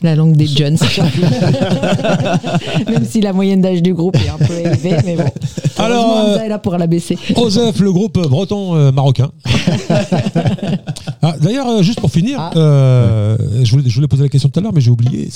La 0.02 0.16
langue 0.16 0.36
des 0.36 0.46
Jones. 0.46 0.78
Même 2.90 3.06
si 3.06 3.22
la 3.22 3.34
moyenne 3.34 3.62
d'âge 3.62 3.82
du 3.82 3.94
groupe 3.94 4.16
est 4.18 4.30
un 4.30 4.38
peu 4.46 4.54
élevée, 4.54 4.96
mais 5.06 5.16
bon. 5.16 5.24
Alors, 5.78 6.20
euh, 6.20 6.40
est 6.40 6.50
là 6.50 6.60
pour 6.60 6.78
la 6.78 6.88
baisser. 6.88 7.18
Osef, 7.36 7.80
le 7.80 7.92
groupe 7.92 8.20
breton 8.20 8.76
euh, 8.76 8.92
marocain. 8.92 9.32
Ah, 11.22 11.34
D'ailleurs, 11.42 11.68
euh, 11.68 11.82
juste 11.82 12.00
pour 12.00 12.12
finir, 12.12 12.38
Ah. 12.40 12.52
euh, 12.56 13.36
je, 13.64 13.72
voulais, 13.72 13.90
je 13.90 13.96
voulais 13.96 14.08
poser 14.08 14.22
la 14.22 14.30
question 14.30 14.48
tout 14.48 14.60
à 14.60 14.62
l'heure, 14.62 14.74
mais 14.76 14.82
j'ai 14.82 14.92
oublié. 14.92 15.28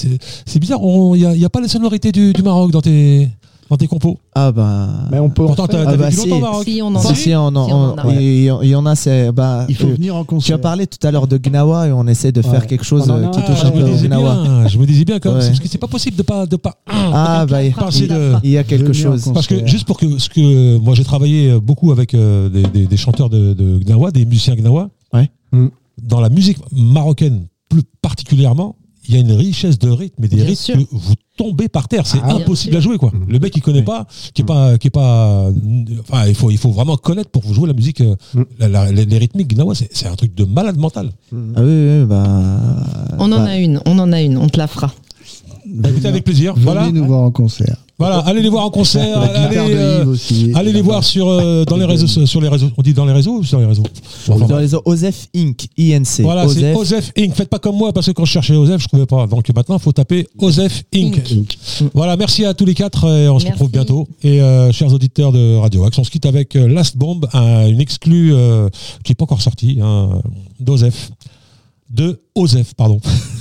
C'est 0.45 0.59
bizarre, 0.59 0.79
il 0.83 1.27
n'y 1.27 1.45
a, 1.45 1.49
pas 1.49 1.61
les 1.61 1.67
sonorités 1.67 2.11
du, 2.11 2.31
du 2.31 2.43
Maroc 2.43 2.69
dans 2.71 2.81
tes, 2.81 3.27
dans 3.69 3.77
tes 3.77 3.87
compos. 3.87 4.17
Ah 4.33 4.51
bah. 4.51 4.89
Mais 5.11 5.19
on 5.19 5.29
peut 5.29 5.43
en 5.43 5.47
Pourtant, 5.47 5.67
t'as 5.67 5.83
Ah 5.87 5.95
bah 5.95 6.09
si. 6.11 6.17
longtemps 6.27 6.37
au 6.37 6.39
Maroc. 6.39 6.63
Si, 6.65 6.81
on 6.81 6.87
en 6.95 6.99
Si, 6.99 7.33
on 7.35 7.41
en, 7.55 7.67
Si, 7.67 7.73
on 7.73 7.75
en 7.75 7.95
a, 7.97 8.05
on- 8.07 8.11
il 8.11 8.21
y, 8.21 8.49
il 8.63 8.69
y 8.69 8.75
en 8.75 8.85
a, 8.85 8.95
c'est. 8.95 9.31
Bah, 9.31 9.65
Il 9.69 9.75
faut 9.75 9.87
euh, 9.87 9.93
venir 9.93 10.15
en 10.15 10.23
concert. 10.23 10.47
tu 10.47 10.53
as 10.53 10.57
parlé 10.57 10.87
tout 10.87 11.05
à 11.05 11.11
l'heure 11.11 11.27
de 11.27 11.37
Gnawa 11.37 11.87
et 11.87 11.91
on 11.91 12.07
essaie 12.07 12.31
de 12.31 12.41
Ouais. 12.41 12.49
faire 12.49 12.65
quelque 12.67 12.83
chose 12.85 13.09
euh, 13.09 13.27
a 13.27 13.29
qui 13.29 13.39
un, 13.39 13.41
touche 13.43 13.57
Ah, 13.61 13.65
un 13.65 13.67
je, 13.67 13.71
peu 13.73 13.79
me 13.79 13.85
au 13.85 13.89
disais 13.93 14.07
Gnawa. 14.07 14.41
bien, 14.43 14.67
je 14.67 14.77
me 14.79 14.85
disais 14.85 15.05
bien, 15.05 15.19
comme, 15.19 15.35
Ouais. 15.35 15.41
c'est- 15.41 15.47
parce 15.49 15.59
que 15.59 15.67
c'est 15.67 15.77
pas 15.77 15.87
possible 15.87 16.17
de 16.17 16.23
pas, 16.23 16.45
de 16.45 16.55
pas, 16.55 16.75
Ah 16.87 17.45
bah, 17.47 17.63
il 17.63 17.73
penser 17.73 18.07
de. 18.07 18.33
il 18.43 18.51
y 18.51 18.57
a 18.57 18.63
quelque 18.63 18.93
chose. 18.93 19.29
Parce 19.33 19.47
que 19.47 19.65
juste 19.67 19.85
pour 19.85 19.97
que 19.97 20.17
ce 20.17 20.29
que 20.29 20.77
moi 20.77 20.95
j'ai 20.95 21.03
travaillé 21.03 21.59
beaucoup 21.59 21.91
avec 21.91 22.13
euh, 22.13 22.49
des, 22.49 22.63
des- 22.63 22.87
des 22.87 22.97
chanteurs 22.97 23.29
de, 23.29 23.53
de 23.53 23.79
Gnawa, 23.83 24.11
des 24.11 24.25
musiciens 24.25 24.55
Gnawa. 24.55 24.89
Ouais. 25.13 25.29
Mm. 25.51 25.67
Dans 26.03 26.21
la 26.21 26.29
musique 26.29 26.57
marocaine 26.71 27.45
plus 27.69 27.83
particulièrement, 28.01 28.75
il 29.07 29.15
y 29.15 29.17
a 29.17 29.21
une 29.21 29.31
richesse 29.31 29.77
de 29.79 29.89
rythme 29.89 30.23
et 30.23 30.27
des 30.27 30.37
Bien 30.37 30.45
rythmes 30.45 30.55
sûr. 30.63 30.75
que 30.77 30.83
vous 30.91 31.13
tombez 31.39 31.69
par 31.69 31.87
terre. 31.87 32.05
C'est 32.05 32.19
Ah, 32.23 32.33
impossible 32.35 32.75
à 32.75 32.81
jouer 32.81 32.97
quoi. 32.97 33.11
Mm. 33.11 33.31
Le 33.33 33.39
mec 33.39 33.55
il 33.55 33.61
connaît 33.61 33.81
pas, 33.93 34.05
qui 34.33 34.41
est 34.41 34.45
pas, 34.53 34.77
qui 34.77 34.87
est 34.87 34.91
pas. 35.01 35.49
Enfin, 36.03 36.27
il 36.27 36.35
faut 36.35 36.51
il 36.51 36.57
faut 36.57 36.71
vraiment 36.71 36.97
connaître 36.97 37.29
pour 37.31 37.43
jouer 37.53 37.67
la 37.67 37.73
musique. 37.73 38.01
euh, 38.01 38.15
Mm. 38.33 38.43
la- 38.59 38.67
la- 38.67 38.91
les, 38.91 39.05
les 39.05 39.17
rythmiques 39.17 39.49
Gnawa, 39.55 39.73
c'est 39.75 39.89
c'est 39.91 40.07
un 40.07 40.15
truc 40.15 40.35
de 40.35 40.43
malade 40.45 40.77
mental. 40.77 41.07
Ah 41.31 41.61
oui, 41.67 41.99
oui, 41.99 42.05
bah. 42.05 42.27
On 43.19 43.31
en 43.31 43.37
bah, 43.37 43.51
a 43.53 43.57
une, 43.57 43.79
on 43.85 43.97
en 43.99 44.11
a 44.11 44.21
une, 44.21 44.37
on 44.37 44.49
te 44.49 44.57
la 44.57 44.67
fera. 44.67 44.91
Bah, 45.65 45.89
écoutez, 45.89 46.07
avec 46.07 46.23
plaisir. 46.23 46.53
Venez 46.53 46.65
Voilà, 46.65 46.91
nous 46.91 47.05
voir 47.05 47.21
en 47.21 47.31
concert. 47.31 47.77
Voilà. 47.99 48.17
Allez 48.19 48.41
les 48.41 48.49
voir 48.49 48.65
en 48.65 48.69
concert. 48.71 49.19
Allez, 49.21 49.57
euh, 49.57 49.99
Yves 50.01 50.07
aussi. 50.09 50.51
allez 50.55 50.71
les 50.73 50.81
voir 50.81 51.03
sur 51.03 51.27
euh, 51.27 51.65
dans 51.65 51.77
les 51.77 51.85
réseaux 51.85 52.07
sur 52.07 52.41
les 52.41 52.47
réseaux. 52.47 52.69
On 52.77 52.81
dit 52.81 52.93
dans 52.93 53.05
les 53.05 53.11
réseaux 53.13 53.37
ou 53.39 53.43
sur 53.43 53.59
les 53.59 53.65
réseaux? 53.65 53.83
Enfin, 54.29 54.45
Dans 54.47 54.57
les 54.57 54.73
Osef 54.85 55.27
Inc. 55.35 55.67
INC. 55.77 56.21
Voilà, 56.21 56.47
c'est 56.47 56.73
Osef. 56.73 57.11
Inc. 57.17 57.35
Faites 57.35 57.49
pas 57.49 57.59
comme 57.59 57.75
moi 57.75 57.91
parce 57.93 58.07
que 58.07 58.11
quand 58.11 58.25
je 58.25 58.31
cherchais 58.31 58.55
Osef, 58.55 58.81
je 58.81 58.87
trouvais 58.87 59.05
pas. 59.05 59.27
Donc 59.27 59.47
maintenant, 59.53 59.75
il 59.77 59.81
faut 59.81 59.91
taper 59.91 60.27
Osef 60.39 60.83
Inc. 60.95 61.17
Inc. 61.31 61.57
Voilà, 61.93 62.15
merci 62.17 62.45
à 62.45 62.53
tous 62.53 62.65
les 62.65 62.73
quatre 62.73 63.05
et 63.07 63.27
on 63.29 63.37
se 63.39 63.47
retrouve 63.47 63.69
bientôt. 63.71 64.07
Et 64.23 64.41
euh, 64.41 64.71
chers 64.71 64.93
auditeurs 64.93 65.31
de 65.31 65.57
Radio 65.57 65.83
Axe, 65.85 65.97
on 65.99 66.03
se 66.03 66.09
quitte 66.09 66.25
avec 66.25 66.53
Last 66.55 66.97
Bomb, 66.97 67.25
un- 67.33 67.67
une 67.67 67.81
exclue 67.81 68.33
euh, 68.33 68.69
qui 69.03 69.11
n'est 69.11 69.15
pas 69.15 69.25
encore 69.25 69.41
sortie, 69.41 69.79
hein, 69.81 70.09
d'Osef. 70.59 71.11
De 71.89 72.21
Osef, 72.35 72.73
pardon. 72.75 72.99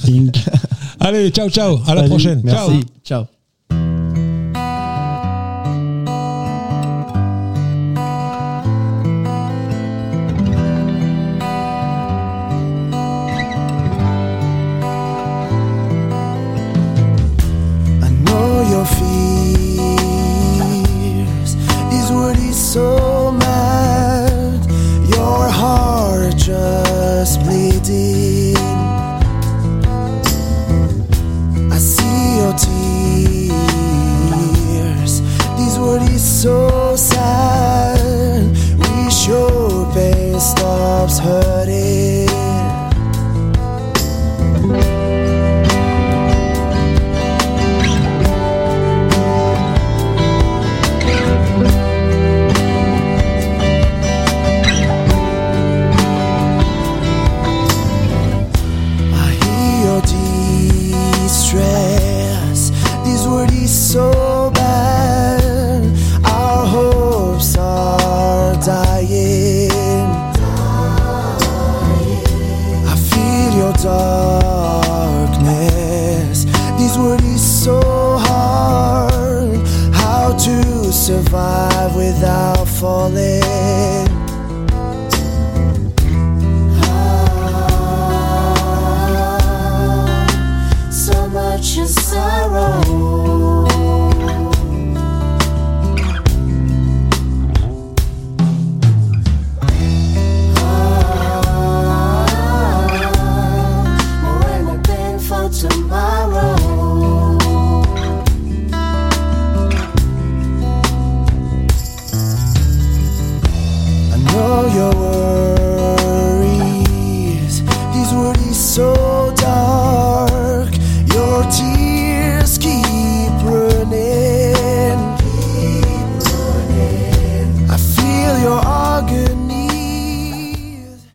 Inc. 0.09 0.35
Allez, 1.01 1.31
ciao, 1.31 1.49
ciao. 1.51 1.79
À 1.87 1.95
la 1.95 2.01
Salut, 2.01 2.09
prochaine. 2.09 2.43
Ciao. 2.49 2.71
Merci. 2.71 2.87
Ciao. 3.05 3.25